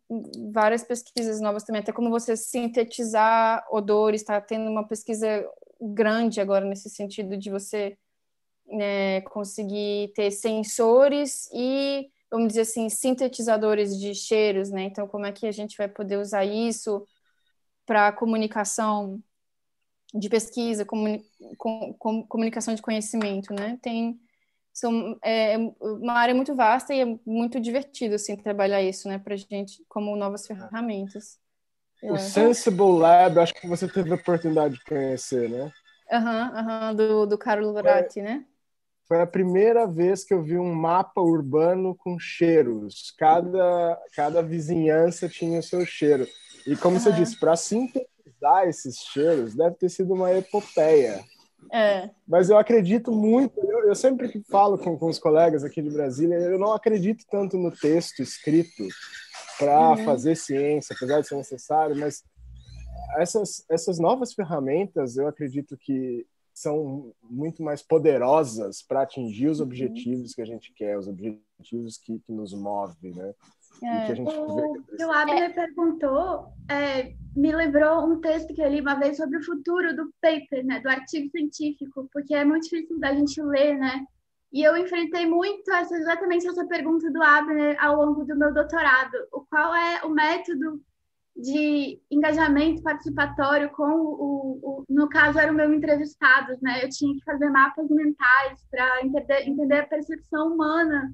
várias 0.51 0.83
pesquisas 0.83 1.41
novas 1.41 1.63
também, 1.63 1.81
até 1.81 1.91
como 1.91 2.09
você 2.09 2.37
sintetizar 2.37 3.65
odores, 3.69 4.21
está 4.21 4.39
tendo 4.39 4.69
uma 4.69 4.87
pesquisa 4.87 5.45
grande 5.81 6.39
agora 6.39 6.65
nesse 6.65 6.89
sentido 6.89 7.35
de 7.37 7.49
você 7.49 7.97
né, 8.65 9.21
conseguir 9.21 10.13
ter 10.15 10.31
sensores 10.31 11.49
e 11.53 12.09
vamos 12.33 12.47
dizer 12.47 12.61
assim, 12.61 12.89
sintetizadores 12.89 13.95
de 13.95 14.15
cheiros, 14.15 14.71
né? 14.71 14.85
Então, 14.85 15.07
como 15.07 15.23
é 15.27 15.31
que 15.31 15.45
a 15.45 15.51
gente 15.51 15.77
vai 15.77 15.87
poder 15.87 16.17
usar 16.17 16.43
isso 16.43 17.05
para 17.85 18.11
comunicação 18.11 19.21
de 20.13 20.29
pesquisa, 20.29 20.85
comuni 20.85 21.25
com, 21.57 21.93
com, 21.97 22.23
comunicação 22.27 22.75
de 22.75 22.81
conhecimento, 22.81 23.53
né? 23.53 23.79
Tem 23.81 24.19
são, 24.71 25.17
é, 25.23 25.53
é 25.53 25.57
uma 25.79 26.13
área 26.13 26.33
muito 26.33 26.55
vasta 26.55 26.93
e 26.93 27.01
é 27.01 27.19
muito 27.25 27.59
divertido 27.59 28.15
assim 28.15 28.35
trabalhar 28.35 28.81
isso, 28.81 29.07
né? 29.07 29.19
Para 29.19 29.35
gente 29.35 29.83
como 29.87 30.15
novas 30.15 30.47
ferramentas. 30.47 31.37
O 32.01 32.17
Sensible 32.17 32.99
Lab, 32.99 33.39
acho 33.39 33.53
que 33.53 33.67
você 33.67 33.87
teve 33.87 34.11
a 34.11 34.15
oportunidade 34.15 34.75
de 34.75 34.83
conhecer, 34.83 35.49
né? 35.49 35.71
Aham, 36.11 36.51
uhum, 36.51 36.89
uhum, 36.89 36.95
do, 36.95 37.25
do 37.25 37.37
Carlo 37.37 37.71
Loratti, 37.71 38.19
é, 38.19 38.23
né? 38.23 38.45
Foi 39.07 39.21
a 39.21 39.27
primeira 39.27 39.87
vez 39.87 40.23
que 40.23 40.33
eu 40.33 40.43
vi 40.43 40.57
um 40.57 40.73
mapa 40.73 41.21
urbano 41.21 41.95
com 41.95 42.19
cheiros. 42.19 43.13
Cada, 43.17 44.01
cada 44.15 44.41
vizinhança 44.41 45.29
tinha 45.29 45.59
o 45.59 45.63
seu 45.63 45.85
cheiro. 45.85 46.27
E 46.67 46.75
como 46.75 46.95
uhum. 46.95 47.01
você 47.01 47.11
disse, 47.11 47.39
para 47.39 47.55
sintetizar 47.55 48.12
esses 48.67 48.97
cheiros, 48.97 49.55
deve 49.55 49.75
ter 49.75 49.89
sido 49.89 50.13
uma 50.13 50.31
epopeia. 50.31 51.23
É. 51.71 52.09
Mas 52.27 52.49
eu 52.49 52.57
acredito 52.57 53.11
muito, 53.11 53.59
eu, 53.59 53.87
eu 53.87 53.95
sempre 53.95 54.29
que 54.29 54.41
falo 54.43 54.77
com, 54.77 54.97
com 54.97 55.07
os 55.07 55.17
colegas 55.17 55.63
aqui 55.63 55.81
de 55.81 55.89
Brasília, 55.89 56.35
eu 56.35 56.59
não 56.59 56.73
acredito 56.73 57.25
tanto 57.29 57.57
no 57.57 57.71
texto 57.71 58.21
escrito 58.21 58.87
para 59.57 59.91
uhum. 59.91 60.05
fazer 60.05 60.35
ciência, 60.35 60.95
apesar 60.95 61.21
de 61.21 61.27
ser 61.27 61.35
necessário, 61.35 61.95
mas 61.95 62.23
essas, 63.17 63.63
essas 63.69 63.99
novas 63.99 64.33
ferramentas, 64.33 65.17
eu 65.17 65.27
acredito 65.27 65.77
que 65.77 66.25
são 66.53 67.13
muito 67.23 67.63
mais 67.63 67.81
poderosas 67.81 68.83
para 68.83 69.01
atingir 69.01 69.47
os 69.47 69.59
uhum. 69.59 69.65
objetivos 69.65 70.33
que 70.33 70.41
a 70.41 70.45
gente 70.45 70.71
quer, 70.73 70.97
os 70.97 71.07
objetivos 71.07 71.97
que, 71.97 72.19
que 72.19 72.31
nos 72.31 72.53
movem, 72.53 73.13
né? 73.13 73.33
É, 73.83 74.13
que 74.13 74.21
o 74.21 74.83
que 74.97 75.03
o 75.03 75.11
Abner 75.11 75.43
é. 75.43 75.49
perguntou 75.49 76.47
é, 76.69 77.13
me 77.35 77.51
lembrou 77.51 78.05
um 78.05 78.21
texto 78.21 78.53
que 78.53 78.61
eu 78.61 78.69
li 78.69 78.79
uma 78.79 78.95
vez 78.95 79.17
sobre 79.17 79.37
o 79.37 79.43
futuro 79.43 79.95
do 79.95 80.13
paper, 80.21 80.65
né, 80.65 80.79
do 80.79 80.89
artigo 80.89 81.29
científico, 81.29 82.07
porque 82.13 82.33
é 82.33 82.45
muito 82.45 82.63
difícil 82.63 82.99
da 82.99 83.13
gente 83.13 83.41
ler, 83.41 83.77
né, 83.77 84.05
E 84.51 84.63
eu 84.63 84.77
enfrentei 84.77 85.25
muito 85.25 85.71
essa, 85.71 85.97
exatamente 85.97 86.47
essa 86.47 86.65
pergunta 86.65 87.11
do 87.11 87.21
Abner 87.21 87.75
ao 87.83 87.97
longo 87.97 88.23
do 88.23 88.35
meu 88.35 88.53
doutorado. 88.53 89.15
O 89.31 89.41
qual 89.41 89.73
é 89.73 90.03
o 90.05 90.09
método 90.09 90.79
de 91.35 91.99
engajamento 92.11 92.83
participatório 92.83 93.71
com 93.71 93.89
o, 93.91 94.59
o, 94.61 94.83
no 94.87 95.09
caso 95.09 95.39
eram 95.39 95.53
meus 95.53 95.73
entrevistados, 95.73 96.61
né? 96.61 96.83
Eu 96.83 96.89
tinha 96.89 97.13
que 97.15 97.23
fazer 97.23 97.49
mapas 97.49 97.89
mentais 97.89 98.63
para 98.69 99.03
entender, 99.03 99.47
entender 99.47 99.79
a 99.79 99.87
percepção 99.87 100.53
humana 100.53 101.11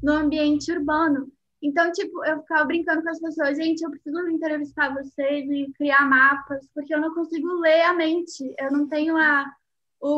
no 0.00 0.12
ambiente 0.12 0.70
urbano. 0.70 1.26
Então, 1.66 1.90
tipo, 1.90 2.24
eu 2.24 2.40
ficava 2.42 2.64
brincando 2.64 3.02
com 3.02 3.10
as 3.10 3.18
pessoas, 3.18 3.56
gente, 3.56 3.82
eu 3.82 3.90
preciso 3.90 4.28
entrevistar 4.28 4.94
vocês 4.94 5.50
e 5.50 5.72
criar 5.76 6.08
mapas, 6.08 6.64
porque 6.72 6.94
eu 6.94 7.00
não 7.00 7.12
consigo 7.12 7.54
ler 7.54 7.82
a 7.82 7.92
mente, 7.92 8.54
eu 8.56 8.70
não 8.70 8.86
tenho 8.86 9.16
a, 9.16 9.52
o, 10.00 10.10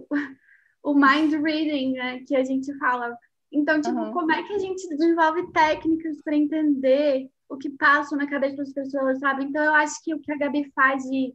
o, 0.00 0.06
o 0.82 0.94
mind 0.94 1.34
reading, 1.34 1.92
né, 1.92 2.20
que 2.20 2.34
a 2.34 2.42
gente 2.42 2.74
fala. 2.78 3.14
Então, 3.52 3.78
tipo, 3.78 3.94
uhum. 3.94 4.10
como 4.10 4.32
é 4.32 4.42
que 4.42 4.54
a 4.54 4.58
gente 4.58 4.88
desenvolve 4.88 5.52
técnicas 5.52 6.22
para 6.22 6.34
entender 6.34 7.28
o 7.46 7.58
que 7.58 7.68
passa 7.68 8.16
na 8.16 8.26
cabeça 8.26 8.56
das 8.56 8.72
pessoas, 8.72 9.18
sabe? 9.18 9.44
Então, 9.44 9.62
eu 9.62 9.74
acho 9.74 10.02
que 10.02 10.14
o 10.14 10.18
que 10.18 10.32
a 10.32 10.38
Gabi 10.38 10.72
faz 10.74 11.02
de 11.02 11.34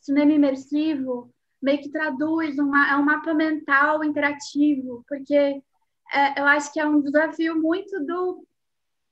cinema 0.00 0.32
imersivo 0.32 1.30
meio 1.60 1.82
que 1.82 1.90
traduz 1.90 2.58
uma, 2.58 2.90
é 2.90 2.96
um 2.96 3.04
mapa 3.04 3.34
mental 3.34 4.02
interativo, 4.02 5.04
porque 5.06 5.34
é, 5.34 6.40
eu 6.40 6.46
acho 6.46 6.72
que 6.72 6.80
é 6.80 6.86
um 6.86 7.02
desafio 7.02 7.60
muito 7.60 8.02
do, 8.06 8.48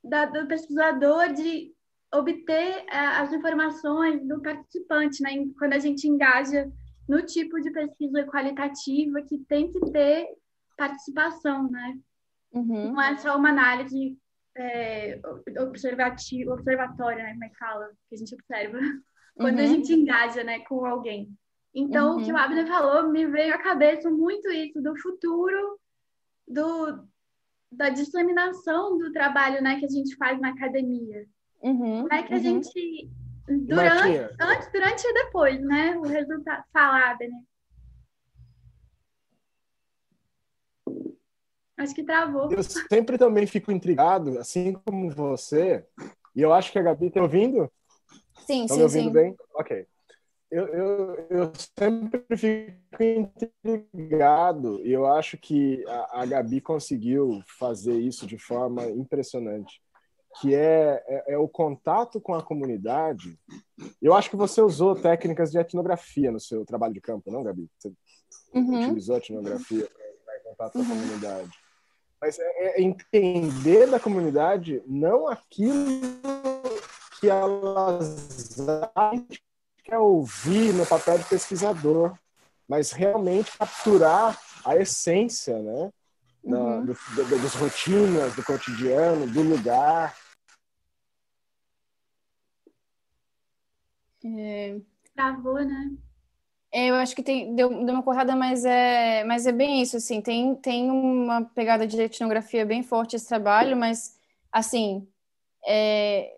da, 0.09 0.27
do 0.27 0.47
pesquisador 0.47 1.33
de 1.33 1.73
obter 2.15 2.85
é, 2.91 2.99
as 3.19 3.33
informações 3.33 4.27
do 4.27 4.41
participante, 4.41 5.23
né? 5.23 5.31
Quando 5.59 5.73
a 5.75 5.79
gente 5.79 6.07
engaja 6.07 6.71
no 7.09 7.23
tipo 7.25 7.61
de 7.61 7.71
pesquisa 7.71 8.25
qualitativa 8.25 9.23
que 9.23 9.39
tem 9.39 9.71
que 9.71 9.81
ter 9.91 10.29
participação, 10.77 11.71
né? 11.71 11.99
Uhum. 12.53 12.93
Não 12.93 13.03
é 13.03 13.17
só 13.17 13.37
uma 13.37 13.51
análise 13.51 14.17
é, 14.57 15.21
observativa, 15.61 16.55
observatória, 16.55 17.23
né? 17.23 17.33
Como 17.33 17.45
é 17.45 17.49
que 17.49 17.59
fala? 17.59 17.91
Que 18.09 18.15
a 18.15 18.19
gente 18.19 18.35
observa. 18.35 18.79
Quando 19.37 19.59
uhum. 19.59 19.65
a 19.65 19.67
gente 19.67 19.93
engaja, 19.93 20.43
né, 20.43 20.61
com 20.61 20.87
alguém. 20.87 21.31
Então, 21.75 22.15
uhum. 22.15 22.23
o 22.23 22.25
que 22.25 22.33
o 22.33 22.35
uhum. 22.35 22.41
Abner 22.41 22.67
falou 22.67 23.11
me 23.11 23.27
veio 23.27 23.55
à 23.55 23.59
cabeça 23.59 24.11
muito 24.11 24.51
isso 24.51 24.81
do 24.81 24.97
futuro 24.97 25.79
do, 26.49 27.07
da 27.71 27.89
disseminação 27.89 28.99
do 28.99 29.13
trabalho, 29.13 29.63
né, 29.63 29.79
que 29.79 29.87
a 29.87 29.89
gente 29.89 30.17
faz 30.17 30.41
na 30.41 30.51
academia. 30.51 31.27
Uhum. 31.63 32.03
Como 32.03 32.15
é 32.15 32.23
que 32.23 32.33
a 32.33 32.37
uhum. 32.37 32.43
gente 32.43 33.11
durante, 33.49 34.35
antes, 34.41 34.73
durante 34.73 35.05
e 35.07 35.15
depois, 35.15 35.61
né? 35.61 35.97
O 35.97 36.03
resultado 36.03 36.65
falado, 36.73 37.19
né? 37.21 37.43
Acho 41.77 41.95
que 41.95 42.03
travou. 42.03 42.51
Eu 42.51 42.63
sempre 42.63 43.19
também 43.19 43.47
fico 43.47 43.71
intrigado, 43.71 44.39
assim 44.39 44.73
como 44.73 45.11
você, 45.11 45.85
e 46.35 46.41
eu 46.41 46.53
acho 46.53 46.73
que 46.73 46.79
a 46.79 46.83
Gabi 46.83 47.07
está 47.07 47.21
ouvindo? 47.21 47.71
Sim, 48.47 48.67
tá 48.67 48.75
sim, 48.75 48.79
me 48.79 48.83
ouvindo 48.85 49.09
sim. 49.09 49.13
bem? 49.13 49.37
Ok. 49.55 49.87
Eu, 50.51 50.67
eu, 50.69 51.27
eu 51.29 51.53
sempre 51.77 52.25
fico 52.37 53.03
intrigado 53.03 54.81
e 54.87 54.93
eu 54.93 55.07
acho 55.07 55.37
que 55.37 55.85
a, 55.89 56.23
a 56.23 56.27
Gabi 56.27 56.61
conseguiu 56.61 57.43
fazer 57.59 57.99
isso 57.99 58.27
de 58.27 58.39
forma 58.39 58.87
impressionante 58.87 59.81
que 60.41 60.55
é, 60.55 61.03
é, 61.07 61.33
é, 61.33 61.39
o 61.39 61.49
contato 61.49 62.21
com 62.21 62.35
a 62.35 62.43
comunidade. 62.43 63.39
Eu 64.03 64.15
acho 64.15 64.29
que 64.29 64.37
você 64.37 64.61
usou 64.61 64.95
técnicas 64.95 65.51
de 65.51 65.59
etnografia 65.59 66.31
no 66.31 66.41
seu 66.41 66.65
trabalho 66.65 66.93
de 66.93 67.01
campo, 67.01 67.31
não, 67.31 67.43
Gabi? 67.43 67.69
Você 67.79 67.93
uhum. 68.55 68.85
utilizou 68.85 69.17
etnografia 69.17 69.89
para 70.25 70.41
contato 70.41 70.73
com 70.73 70.79
a 70.79 70.83
uhum. 70.83 70.89
comunidade. 70.89 71.51
Mas 72.21 72.39
é, 72.39 72.45
é, 72.45 72.83
entender 72.83 73.87
da 73.87 74.01
comunidade 74.01 74.83
não 74.87 75.29
aquilo 75.29 76.01
que 77.19 77.29
elas 77.29 78.55
quer 79.87 79.99
ouvir 79.99 80.75
no 80.75 80.85
papel 80.85 81.19
de 81.19 81.25
pesquisador, 81.25 82.19
mas 82.69 82.91
realmente 82.91 83.57
capturar 83.57 84.37
a 84.65 84.77
essência, 84.77 85.63
né? 85.63 85.91
uhum. 86.43 86.85
do, 86.85 86.95
do, 86.95 87.43
das 87.43 87.55
rotinas, 87.55 88.35
do 88.35 88.45
cotidiano, 88.45 89.27
do 89.27 89.43
lugar. 89.43 90.17
É... 94.25 94.77
Travou, 95.15 95.65
né? 95.65 95.93
É, 96.73 96.91
eu 96.91 96.97
acho 96.97 97.15
que 97.15 97.23
tem, 97.23 97.55
deu, 97.55 97.69
deu 97.69 97.95
uma 97.95 98.03
cortada, 98.03 98.35
mas 98.35 98.65
é, 98.65 99.25
mas 99.25 99.47
é 99.47 99.53
bem 99.53 99.81
isso, 99.81 99.97
assim, 99.97 100.21
tem, 100.21 100.55
tem 100.57 100.91
uma 100.91 101.45
pegada 101.45 101.87
de 101.87 101.99
etnografia 101.99 102.67
bem 102.67 102.83
forte 102.83 103.17
esse 103.17 103.27
trabalho, 103.27 103.77
mas, 103.77 104.19
assim, 104.53 105.09
é, 105.65 106.37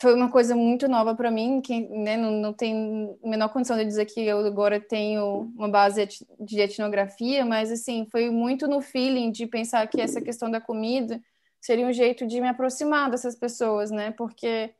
foi 0.00 0.14
uma 0.14 0.30
coisa 0.30 0.56
muito 0.56 0.88
nova 0.88 1.14
para 1.14 1.30
mim, 1.30 1.60
que 1.60 1.88
né, 1.88 2.16
não, 2.16 2.32
não 2.32 2.52
tem 2.54 3.16
a 3.22 3.28
menor 3.28 3.50
condição 3.50 3.76
de 3.76 3.84
dizer 3.84 4.06
que 4.06 4.20
eu 4.20 4.38
agora 4.46 4.80
tenho 4.80 5.52
uma 5.54 5.68
base 5.68 6.08
de 6.40 6.60
etnografia, 6.60 7.44
mas, 7.44 7.70
assim, 7.70 8.06
foi 8.10 8.30
muito 8.30 8.66
no 8.66 8.80
feeling 8.80 9.30
de 9.30 9.46
pensar 9.46 9.86
que 9.86 10.00
essa 10.00 10.20
questão 10.20 10.50
da 10.50 10.60
comida 10.60 11.20
seria 11.60 11.86
um 11.86 11.92
jeito 11.92 12.26
de 12.26 12.40
me 12.40 12.48
aproximar 12.48 13.10
dessas 13.10 13.36
pessoas, 13.36 13.90
né, 13.90 14.12
porque 14.12 14.72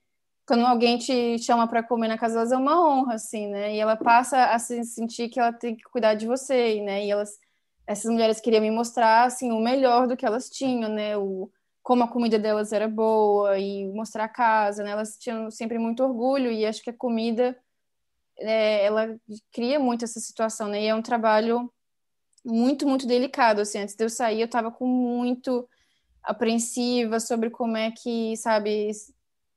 quando 0.46 0.66
alguém 0.66 0.98
te 0.98 1.38
chama 1.38 1.68
para 1.68 1.82
comer 1.82 2.08
na 2.08 2.18
casa 2.18 2.34
delas 2.34 2.50
é 2.50 2.56
uma 2.56 2.80
honra, 2.84 3.14
assim, 3.14 3.46
né? 3.46 3.72
E 3.74 3.78
ela 3.78 3.96
passa 3.96 4.46
a 4.46 4.58
se 4.58 4.82
sentir 4.82 5.28
que 5.28 5.38
ela 5.38 5.52
tem 5.52 5.76
que 5.76 5.84
cuidar 5.84 6.14
de 6.14 6.26
você, 6.26 6.80
né? 6.80 7.06
E 7.06 7.10
elas, 7.10 7.38
essas 7.86 8.10
mulheres 8.10 8.40
queriam 8.40 8.60
me 8.60 8.70
mostrar, 8.70 9.26
assim, 9.26 9.52
o 9.52 9.60
melhor 9.60 10.08
do 10.08 10.16
que 10.16 10.26
elas 10.26 10.50
tinham, 10.50 10.90
né? 10.90 11.16
O, 11.16 11.48
como 11.90 12.04
a 12.04 12.08
comida 12.08 12.38
delas 12.38 12.72
era 12.72 12.86
boa 12.86 13.58
e 13.58 13.84
mostrar 13.92 14.26
a 14.26 14.28
casa, 14.28 14.84
né? 14.84 14.92
Elas 14.92 15.16
tinham 15.18 15.50
sempre 15.50 15.76
muito 15.76 16.04
orgulho 16.04 16.48
e 16.48 16.64
acho 16.64 16.80
que 16.84 16.90
a 16.90 16.96
comida, 16.96 17.58
é, 18.38 18.84
ela 18.84 19.18
cria 19.52 19.76
muito 19.80 20.04
essa 20.04 20.20
situação, 20.20 20.68
né? 20.68 20.84
E 20.84 20.86
é 20.86 20.94
um 20.94 21.02
trabalho 21.02 21.68
muito, 22.44 22.86
muito 22.86 23.08
delicado, 23.08 23.60
assim. 23.60 23.80
Antes 23.80 23.96
de 23.96 24.04
eu 24.04 24.08
sair, 24.08 24.38
eu 24.38 24.44
estava 24.44 24.70
com 24.70 24.86
muito 24.86 25.68
apreensiva 26.22 27.18
sobre 27.18 27.50
como 27.50 27.76
é 27.76 27.90
que, 27.90 28.36
sabe 28.36 28.92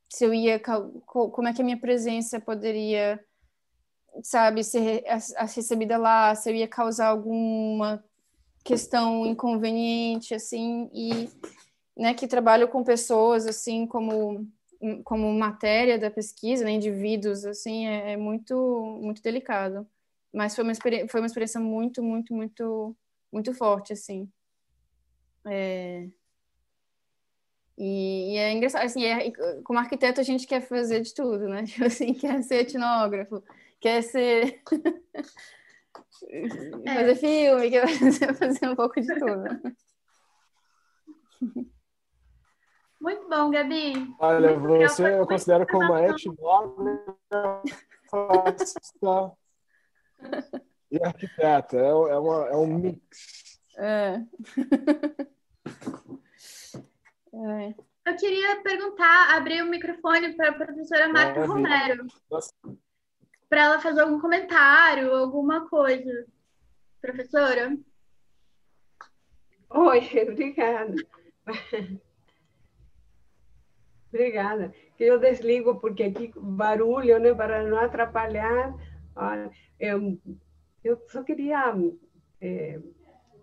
se 0.09 0.25
eu 0.25 0.33
ia, 0.33 0.59
como 1.05 1.47
é 1.47 1.53
que 1.53 1.61
a 1.61 1.65
minha 1.65 1.79
presença 1.79 2.39
poderia, 2.39 3.23
sabe, 4.23 4.63
ser 4.63 5.03
recebida 5.53 5.99
lá, 5.99 6.33
se 6.33 6.49
eu 6.49 6.55
ia 6.55 6.67
causar 6.67 7.09
alguma 7.09 8.03
questão 8.63 9.23
inconveniente, 9.23 10.33
assim, 10.33 10.89
e, 10.91 11.29
né, 11.95 12.13
que 12.13 12.27
trabalho 12.27 12.67
com 12.67 12.83
pessoas, 12.83 13.45
assim, 13.45 13.85
como 13.87 14.47
como 15.03 15.31
matéria 15.33 15.97
da 15.97 16.11
pesquisa, 16.11 16.65
né, 16.65 16.71
indivíduos, 16.71 17.45
assim, 17.45 17.87
é, 17.87 18.13
é 18.13 18.17
muito, 18.17 18.99
muito 19.01 19.21
delicado. 19.21 19.87
Mas 20.33 20.55
foi 20.55 20.63
uma, 20.63 20.73
foi 21.07 21.21
uma 21.21 21.27
experiência 21.27 21.59
muito, 21.59 22.03
muito, 22.03 22.33
muito, 22.33 22.95
muito 23.31 23.53
forte, 23.53 23.93
assim. 23.93 24.29
É... 25.47 26.09
E, 27.77 28.33
e, 28.33 28.37
é 28.37 28.51
engraçado, 28.51 28.83
assim, 28.83 29.03
é, 29.05 29.31
como 29.63 29.79
arquiteto 29.79 30.21
a 30.21 30.23
gente 30.23 30.45
quer 30.45 30.61
fazer 30.61 31.01
de 31.01 31.13
tudo, 31.13 31.47
né? 31.47 31.63
Tipo 31.65 31.85
assim, 31.85 32.13
quer 32.13 32.43
ser 32.43 32.55
etnógrafo, 32.57 33.43
quer 33.79 34.01
ser... 34.03 34.61
É. 36.29 36.95
fazer 36.95 37.15
filme, 37.17 37.69
quer 37.69 37.85
fazer 38.39 38.69
um 38.69 38.75
pouco 38.75 38.99
de 38.99 39.07
tudo. 39.19 39.75
Muito 43.03 43.27
bom, 43.27 43.51
Gabi. 43.51 44.15
Olha, 44.17 44.57
Muito 44.57 44.89
você 44.89 45.19
eu 45.19 45.27
considero 45.27 45.67
como 45.67 45.83
uma 45.83 46.01
etnógrafa 46.03 47.19
e 50.89 51.03
arquiteta. 51.03 51.75
É, 51.75 51.89
é, 51.89 52.17
uma, 52.17 52.47
é 52.47 52.55
um 52.55 52.77
mix. 52.77 53.59
É. 53.77 54.21
É. 57.33 57.75
Eu 58.05 58.15
queria 58.15 58.61
perguntar, 58.61 59.35
abrir 59.35 59.61
o 59.63 59.69
microfone 59.69 60.33
para 60.37 60.51
a 60.51 60.53
professora 60.53 61.09
Marta 61.09 61.41
é, 61.41 61.45
Romero, 61.45 62.07
para 63.49 63.63
ela 63.63 63.81
fazer 63.81 63.99
algum 63.99 64.21
comentário, 64.21 65.13
alguma 65.13 65.67
coisa. 65.67 66.25
Professora? 67.01 67.77
Oi, 69.71 69.99
obrigada. 70.31 70.95
Obrigada. 74.13 74.73
Eu 74.99 75.19
desligo 75.19 75.79
porque 75.79 76.03
aqui 76.03 76.31
barulho, 76.37 77.19
né, 77.19 77.33
para 77.33 77.63
não 77.63 77.77
atrapalhar. 77.77 78.73
Eu, 79.79 80.19
só 81.07 81.23
queria 81.23 81.75
é, 82.39 82.79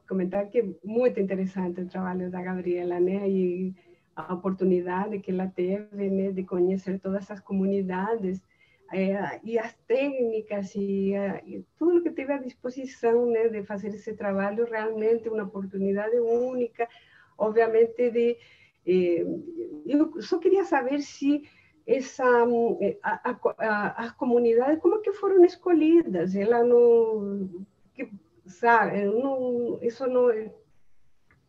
comentar 0.08 0.48
que 0.48 0.60
é 0.60 0.68
muito 0.84 1.20
interessante 1.20 1.80
o 1.80 1.88
trabalho 1.88 2.30
da 2.30 2.42
Gabriela, 2.42 2.98
né? 3.00 3.28
E 3.28 3.74
a 4.14 4.34
oportunidade 4.34 5.18
que 5.18 5.30
ela 5.30 5.46
teve, 5.46 6.10
né, 6.10 6.32
de 6.32 6.44
conhecer 6.44 6.98
todas 6.98 7.30
as 7.30 7.40
comunidades 7.40 8.42
é, 8.92 9.40
e 9.44 9.58
as 9.58 9.72
técnicas 9.86 10.74
e, 10.74 11.12
e, 11.46 11.64
tudo 11.78 12.02
que 12.02 12.10
teve 12.10 12.32
à 12.32 12.38
disposição 12.38 13.26
né, 13.30 13.48
de 13.48 13.62
fazer 13.62 13.88
esse 13.88 14.14
trabalho, 14.14 14.64
realmente 14.64 15.28
uma 15.28 15.44
oportunidade 15.44 16.18
única, 16.18 16.88
obviamente 17.38 18.10
de... 18.10 18.36
Eh, 18.90 19.24
eu 19.86 20.20
só 20.20 20.38
queria 20.38 20.64
saber 20.64 21.00
se 21.00 21.42
essa 21.86 22.24
a, 23.02 23.36
a, 23.58 24.04
as 24.04 24.12
comunidades 24.12 24.80
como 24.80 25.00
que 25.00 25.12
foram 25.12 25.44
escolhidas? 25.44 26.34
Ela 26.34 26.64
não 26.64 27.64
que, 27.94 28.10
sabe 28.46 29.04
não 29.04 29.78
isso 29.82 30.06
não 30.06 30.26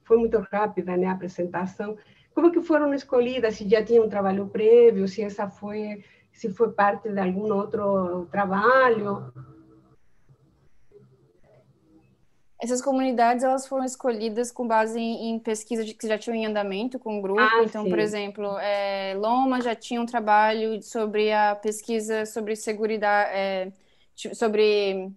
foi 0.03 0.17
muito 0.17 0.37
rápida 0.51 0.95
né 0.97 1.07
a 1.07 1.13
apresentação. 1.13 1.97
Como 2.33 2.51
que 2.51 2.61
foram 2.61 2.93
escolhidas? 2.93 3.55
Se 3.55 3.67
já 3.67 3.83
tinha 3.83 4.03
um 4.03 4.09
trabalho 4.09 4.47
prévio 4.47 5.07
se 5.07 5.21
essa 5.23 5.49
foi 5.49 6.03
se 6.31 6.49
foi 6.53 6.71
parte 6.71 7.09
de 7.09 7.19
algum 7.19 7.51
outro 7.53 8.27
trabalho 8.31 9.33
essas 12.61 12.81
comunidades 12.81 13.43
elas 13.43 13.65
foram 13.65 13.83
escolhidas 13.83 14.51
com 14.51 14.67
base 14.67 14.99
em, 14.99 15.31
em 15.31 15.39
pesquisa 15.39 15.83
de, 15.83 15.95
que 15.95 16.07
já 16.07 16.17
tinham 16.17 16.35
em 16.35 16.45
andamento 16.45 16.99
com 16.99 17.17
o 17.17 17.21
grupo. 17.21 17.41
Ah, 17.41 17.63
então, 17.63 17.83
sim. 17.83 17.89
por 17.89 17.97
exemplo, 17.97 18.57
é, 18.59 19.15
Loma 19.17 19.59
já 19.61 19.73
tinha 19.73 19.99
um 19.99 20.05
trabalho 20.05 20.81
sobre 20.83 21.33
a 21.33 21.55
pesquisa 21.55 22.25
sobre 22.25 22.55
segurança, 22.55 23.05
é, 23.33 23.71
sobre 24.33 25.11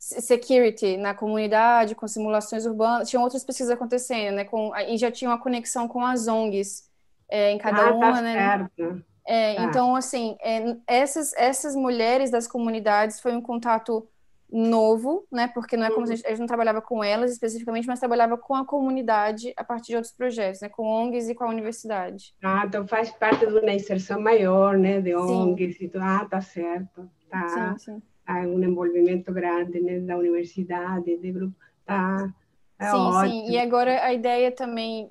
security 0.00 0.96
na 0.96 1.14
comunidade, 1.14 1.94
com 1.94 2.08
simulações 2.08 2.66
urbanas. 2.66 3.08
Tinham 3.08 3.22
outras 3.22 3.44
pesquisas 3.44 3.70
acontecendo, 3.70 4.34
né? 4.34 4.44
Com, 4.44 4.74
e 4.76 4.98
já 4.98 5.12
tinha 5.12 5.30
uma 5.30 5.38
conexão 5.38 5.86
com 5.86 6.04
as 6.04 6.26
ONGs 6.26 6.90
é, 7.28 7.52
em 7.52 7.58
cada 7.58 7.88
ah, 7.88 7.94
uma, 7.94 8.14
tá 8.14 8.20
né? 8.20 8.32
Certo. 8.34 9.04
É, 9.24 9.54
tá. 9.54 9.62
Então, 9.62 9.94
assim, 9.94 10.36
é, 10.40 10.76
essas, 10.88 11.32
essas 11.34 11.76
mulheres 11.76 12.32
das 12.32 12.48
comunidades 12.48 13.20
foi 13.20 13.36
um 13.36 13.40
contato 13.40 14.08
novo, 14.52 15.26
né? 15.30 15.48
Porque 15.48 15.76
não 15.76 15.86
é 15.86 15.90
como 15.90 16.06
se 16.06 16.12
a 16.12 16.16
gente, 16.16 16.26
a 16.26 16.30
gente, 16.30 16.40
não 16.40 16.46
trabalhava 16.46 16.82
com 16.82 17.02
elas 17.02 17.30
especificamente, 17.32 17.86
mas 17.86 18.00
trabalhava 18.00 18.36
com 18.36 18.54
a 18.54 18.64
comunidade 18.64 19.52
a 19.56 19.64
partir 19.64 19.88
de 19.88 19.96
outros 19.96 20.12
projetos, 20.12 20.60
né? 20.60 20.68
Com 20.68 20.86
ONGs 20.86 21.28
e 21.28 21.34
com 21.34 21.44
a 21.44 21.48
universidade. 21.48 22.34
Ah, 22.42 22.64
então 22.66 22.86
faz 22.86 23.10
parte 23.10 23.46
de 23.46 23.52
uma 23.52 23.72
inserção 23.72 24.20
maior, 24.20 24.76
né? 24.76 25.00
De 25.00 25.14
ONGs 25.14 25.78
sim. 25.78 25.84
e 25.84 25.88
tudo. 25.88 26.02
Ah, 26.02 26.26
tá 26.28 26.40
certo. 26.40 27.08
Tá. 27.30 27.76
Sim, 27.78 27.78
sim. 27.78 28.02
Há 28.26 28.40
um 28.40 28.62
envolvimento 28.62 29.32
grande, 29.32 29.80
né? 29.80 30.00
Da 30.00 30.16
universidade, 30.16 31.16
de 31.16 31.32
grupo. 31.32 31.54
Tá. 31.86 32.32
É 32.78 32.90
sim, 32.90 32.96
ótimo. 32.96 33.46
sim. 33.46 33.50
E 33.52 33.58
agora 33.58 34.04
a 34.04 34.12
ideia 34.12 34.50
também 34.50 35.08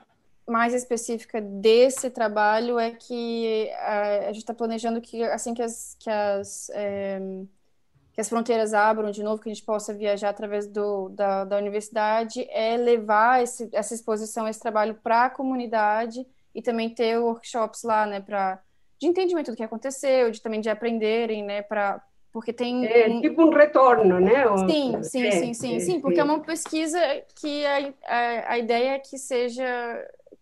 mais 0.48 0.74
específica 0.74 1.40
desse 1.40 2.10
trabalho 2.10 2.80
é 2.80 2.92
que 2.92 3.70
a, 3.78 4.30
a 4.30 4.34
gente 4.34 4.38
está 4.40 4.54
planejando 4.54 5.00
que 5.00 5.24
assim 5.24 5.54
que 5.54 5.62
as, 5.62 5.96
que 6.00 6.10
as 6.10 6.70
é, 6.74 7.22
que 8.14 8.22
as 8.22 8.30
fronteiras 8.30 8.74
abram 8.74 9.12
de 9.12 9.24
novo, 9.24 9.42
que 9.42 9.50
a 9.50 9.54
gente 9.54 9.66
possa 9.66 9.94
viajar 9.94 10.30
através 10.30 10.68
do, 10.68 11.10
da, 11.10 11.46
da 11.46 11.58
universidade, 11.58 12.46
é 12.50 12.76
levar 12.76 13.42
esse, 13.42 13.70
essa 13.72 13.94
exposição, 13.94 14.48
esse 14.48 14.60
trabalho 14.60 14.96
para 14.96 15.26
a 15.26 15.30
comunidade 15.30 16.26
e 16.54 16.62
também 16.62 16.90
ter 16.90 17.18
workshops 17.18 17.84
lá, 17.84 18.06
né, 18.06 18.20
para 18.20 18.62
de 19.00 19.08
entendimento 19.08 19.52
do 19.52 19.56
que 19.56 19.64
aconteceu, 19.64 20.30
de 20.30 20.42
também 20.42 20.60
de 20.60 20.70
aprenderem, 20.70 21.44
né, 21.44 21.62
para 21.62 22.04
porque 22.32 22.54
tem 22.54 22.86
é 22.86 23.08
um... 23.08 23.22
tipo 23.22 23.42
um 23.42 23.50
retorno, 23.50 24.20
né? 24.20 24.46
Sim, 24.70 25.02
sim, 25.02 25.24
é, 25.26 25.32
sim, 25.32 25.54
sim, 25.54 25.76
é, 25.78 25.80
sim, 25.80 26.00
porque 26.00 26.20
é 26.20 26.24
uma 26.24 26.40
pesquisa 26.40 27.00
que 27.40 27.66
a, 27.66 27.94
a, 28.06 28.54
a 28.54 28.58
ideia 28.60 28.92
é 28.92 29.00
que 29.00 29.18
seja 29.18 29.66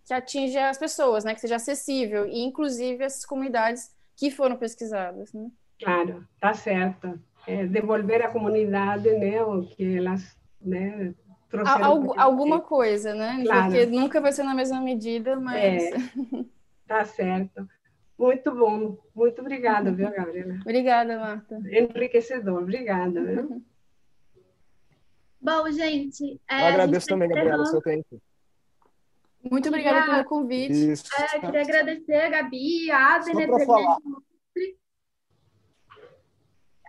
que 0.05 0.13
atinja 0.13 0.69
as 0.69 0.77
pessoas, 0.77 1.23
né, 1.23 1.33
que 1.33 1.41
seja 1.41 1.57
acessível 1.57 2.25
e 2.25 2.39
inclusive 2.43 3.03
essas 3.03 3.25
comunidades 3.25 3.91
que 4.15 4.31
foram 4.31 4.55
pesquisadas, 4.55 5.31
né? 5.31 5.49
Claro, 5.79 6.27
tá 6.41 6.53
certo 6.53 7.19
é, 7.47 7.65
devolver 7.65 8.21
à 8.21 8.29
comunidade 8.29 9.09
né, 9.13 9.41
o 9.41 9.63
que 9.63 9.97
elas 9.97 10.37
né, 10.61 11.15
trouxeram. 11.49 11.85
Algu 11.85 12.13
alguma 12.17 12.59
coisa, 12.59 13.15
né? 13.15 13.41
Claro. 13.43 13.71
Porque 13.71 13.85
nunca 13.85 14.19
vai 14.19 14.33
ser 14.33 14.43
na 14.43 14.53
mesma 14.53 14.81
medida, 14.81 15.37
mas. 15.37 15.83
É, 15.83 15.91
tá 16.85 17.05
certo. 17.05 17.67
Muito 18.19 18.53
bom. 18.53 18.97
Muito 19.15 19.41
obrigada, 19.41 19.91
viu, 19.91 20.11
Gabriela? 20.11 20.57
Obrigada, 20.61 21.19
Marta. 21.19 21.55
Enriquecedor. 21.71 22.63
Obrigada. 22.63 23.23
Viu? 23.23 23.63
Bom, 25.39 25.71
gente. 25.71 26.41
É, 26.49 26.63
Eu 26.63 26.73
agradeço 26.73 27.07
também, 27.07 27.29
Gabriela, 27.29 27.61
o 27.61 27.65
seu 27.67 27.79
tempo. 27.79 28.19
Muito 29.49 29.69
obrigada 29.69 30.05
pelo 30.05 30.25
convite. 30.25 30.91
Isso. 30.91 31.05
É, 31.17 31.39
queria 31.39 31.61
agradecer 31.61 32.15
a 32.15 32.29
Gabi, 32.29 32.91
a 32.91 33.15
Adner, 33.15 33.47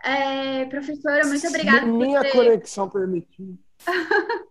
é, 0.03 0.65
professora, 0.65 1.25
muito 1.25 1.47
obrigada. 1.47 1.85
Minha 1.85 2.21
ter... 2.21 2.31
conexão 2.31 2.89
permitiu. 2.89 3.57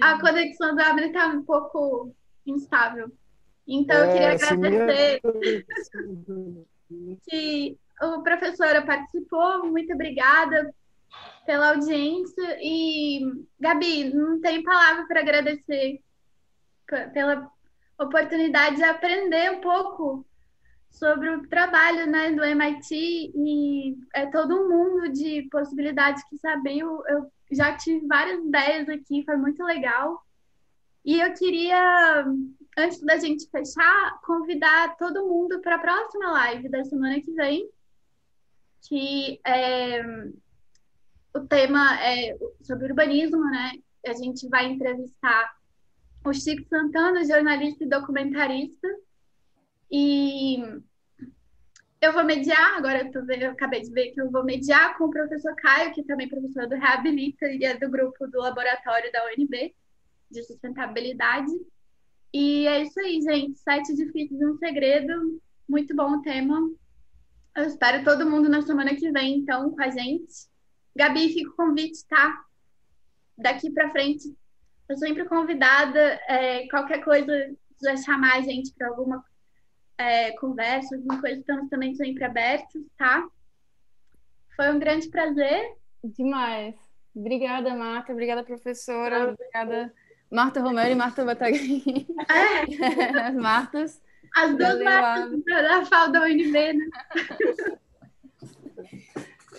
a 0.00 0.20
conexão 0.20 0.74
do 0.74 0.82
Abner 0.82 1.08
está 1.08 1.26
um 1.28 1.42
pouco 1.42 2.14
instável. 2.46 3.10
Então, 3.66 3.96
é, 3.96 4.06
eu 4.06 4.12
queria 4.12 4.32
agradecer 4.32 5.20
minha... 6.90 7.16
que 7.28 7.78
o 8.02 8.22
professora 8.22 8.82
participou. 8.82 9.66
Muito 9.66 9.92
obrigada 9.92 10.74
pela 11.46 11.70
audiência. 11.70 12.58
E, 12.60 13.20
Gabi, 13.58 14.12
não 14.12 14.40
tem 14.40 14.62
palavra 14.62 15.06
para 15.06 15.20
agradecer 15.20 16.00
pela 17.12 17.50
oportunidade 17.98 18.76
de 18.76 18.84
aprender 18.84 19.52
um 19.52 19.60
pouco 19.60 20.26
sobre 20.94 21.28
o 21.28 21.46
trabalho 21.48 22.06
né, 22.06 22.30
do 22.30 22.44
MIT 22.44 23.32
e 23.34 23.96
é 24.14 24.26
todo 24.26 24.54
um 24.54 24.68
mundo 24.68 25.12
de 25.12 25.48
possibilidades 25.50 26.22
que 26.28 26.38
saber. 26.38 26.78
Eu, 26.78 27.02
eu 27.08 27.32
já 27.50 27.76
tive 27.76 28.06
várias 28.06 28.44
ideias 28.44 28.88
aqui, 28.88 29.24
foi 29.24 29.36
muito 29.36 29.62
legal. 29.64 30.24
E 31.04 31.20
eu 31.20 31.34
queria, 31.34 32.24
antes 32.78 33.00
da 33.00 33.18
gente 33.18 33.50
fechar, 33.50 34.20
convidar 34.22 34.96
todo 34.96 35.26
mundo 35.26 35.60
para 35.60 35.74
a 35.74 35.80
próxima 35.80 36.30
live 36.30 36.68
da 36.68 36.84
semana 36.84 37.20
que 37.20 37.32
vem, 37.32 37.68
que 38.88 39.40
é, 39.44 40.00
o 41.34 41.40
tema 41.40 42.00
é 42.02 42.38
sobre 42.62 42.86
urbanismo, 42.86 43.44
né? 43.50 43.72
A 44.06 44.12
gente 44.14 44.48
vai 44.48 44.66
entrevistar 44.66 45.56
o 46.24 46.32
Chico 46.32 46.66
Santana, 46.68 47.24
jornalista 47.24 47.84
e 47.84 47.88
documentarista, 47.88 48.88
e 49.96 50.56
eu 52.00 52.12
vou 52.12 52.24
mediar, 52.24 52.76
agora 52.76 53.02
eu, 53.02 53.12
tô, 53.12 53.20
eu 53.32 53.52
acabei 53.52 53.80
de 53.80 53.92
ver 53.92 54.10
que 54.10 54.20
eu 54.20 54.28
vou 54.28 54.42
mediar 54.42 54.98
com 54.98 55.04
o 55.04 55.10
professor 55.10 55.54
Caio, 55.54 55.94
que 55.94 56.02
também 56.02 56.26
é 56.26 56.30
professor 56.30 56.66
do 56.68 56.74
Reabilita 56.74 57.46
e 57.46 57.64
é 57.64 57.78
do 57.78 57.88
grupo 57.88 58.26
do 58.26 58.38
laboratório 58.38 59.12
da 59.12 59.24
UNB 59.26 59.72
de 60.28 60.42
sustentabilidade. 60.42 61.52
E 62.32 62.66
é 62.66 62.82
isso 62.82 62.98
aí, 62.98 63.22
gente. 63.22 63.56
Sete 63.60 63.94
difíceis 63.94 64.42
um 64.42 64.58
segredo. 64.58 65.40
Muito 65.68 65.94
bom 65.94 66.16
o 66.16 66.22
tema. 66.22 66.58
Eu 67.56 67.66
espero 67.66 68.02
todo 68.02 68.28
mundo 68.28 68.48
na 68.48 68.62
semana 68.62 68.96
que 68.96 69.12
vem, 69.12 69.38
então, 69.38 69.70
com 69.70 69.80
a 69.80 69.90
gente. 69.90 70.48
Gabi, 70.96 71.32
fica 71.32 71.50
o 71.50 71.54
convite, 71.54 72.04
tá? 72.08 72.44
Daqui 73.38 73.70
para 73.70 73.92
frente, 73.92 74.36
eu 74.88 74.96
sempre 74.96 75.24
convidada. 75.26 76.00
É, 76.26 76.66
qualquer 76.66 77.04
coisa, 77.04 77.32
quiser 77.78 77.96
chamar 77.98 78.38
a 78.38 78.40
gente 78.40 78.74
para 78.74 78.88
alguma 78.88 79.24
é, 79.98 80.32
conversa, 80.32 80.96
alguma 80.96 81.20
coisa, 81.20 81.40
estamos 81.40 81.68
também 81.70 81.94
sempre 81.94 82.24
abertos, 82.24 82.82
tá? 82.96 83.26
Foi 84.56 84.70
um 84.70 84.78
grande 84.78 85.08
prazer. 85.08 85.76
Demais. 86.02 86.74
Obrigada, 87.14 87.74
Marta. 87.74 88.12
Obrigada, 88.12 88.42
professora. 88.42 89.30
Obrigada, 89.30 89.92
Marta 90.30 90.60
Romero 90.60 90.90
e 90.90 90.94
Marta 90.94 91.24
Batagrini. 91.24 92.06
É. 92.28 93.20
As 93.20 93.34
Martas. 93.36 94.02
As 94.36 94.56
duas 94.56 94.82
Martas 94.82 95.44
da 95.44 95.86
FAO 95.86 96.10
da 96.10 96.22
UNB, 96.22 96.72
né? 96.72 96.90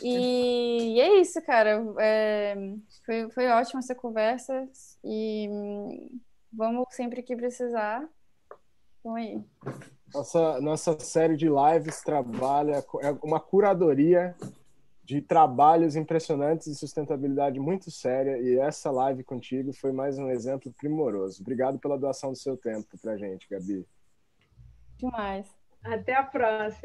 E, 0.03 0.95
e, 0.95 0.99
é 0.99 1.21
isso, 1.21 1.41
cara. 1.41 1.81
É, 1.99 2.55
foi, 3.05 3.29
foi 3.31 3.47
ótima 3.47 3.79
essa 3.79 3.95
conversa. 3.95 4.67
E 5.03 5.47
hum, 5.49 6.19
vamos 6.51 6.87
sempre 6.91 7.23
que 7.23 7.35
precisar. 7.35 8.07
Vamos 9.03 9.19
aí. 9.19 9.43
Nossa, 10.15 10.61
nossa 10.61 10.99
série 11.01 11.35
de 11.35 11.47
lives 11.49 12.01
trabalha 12.01 12.81
é 13.01 13.11
uma 13.21 13.37
curadoria 13.37 14.33
de 15.03 15.21
trabalhos 15.21 15.97
impressionantes 15.97 16.71
de 16.71 16.75
sustentabilidade 16.75 17.59
muito 17.59 17.91
séria 17.91 18.37
e 18.37 18.57
essa 18.57 18.89
live 18.89 19.25
contigo 19.25 19.73
foi 19.73 19.91
mais 19.91 20.17
um 20.17 20.29
exemplo 20.29 20.73
primoroso. 20.77 21.41
Obrigado 21.41 21.77
pela 21.79 21.99
doação 21.99 22.31
do 22.31 22.37
seu 22.37 22.55
tempo 22.55 22.97
para 23.01 23.17
gente, 23.17 23.45
Gabi. 23.49 23.85
Demais. 24.97 25.53
Até 25.83 26.15
a 26.15 26.23
próxima. 26.23 26.79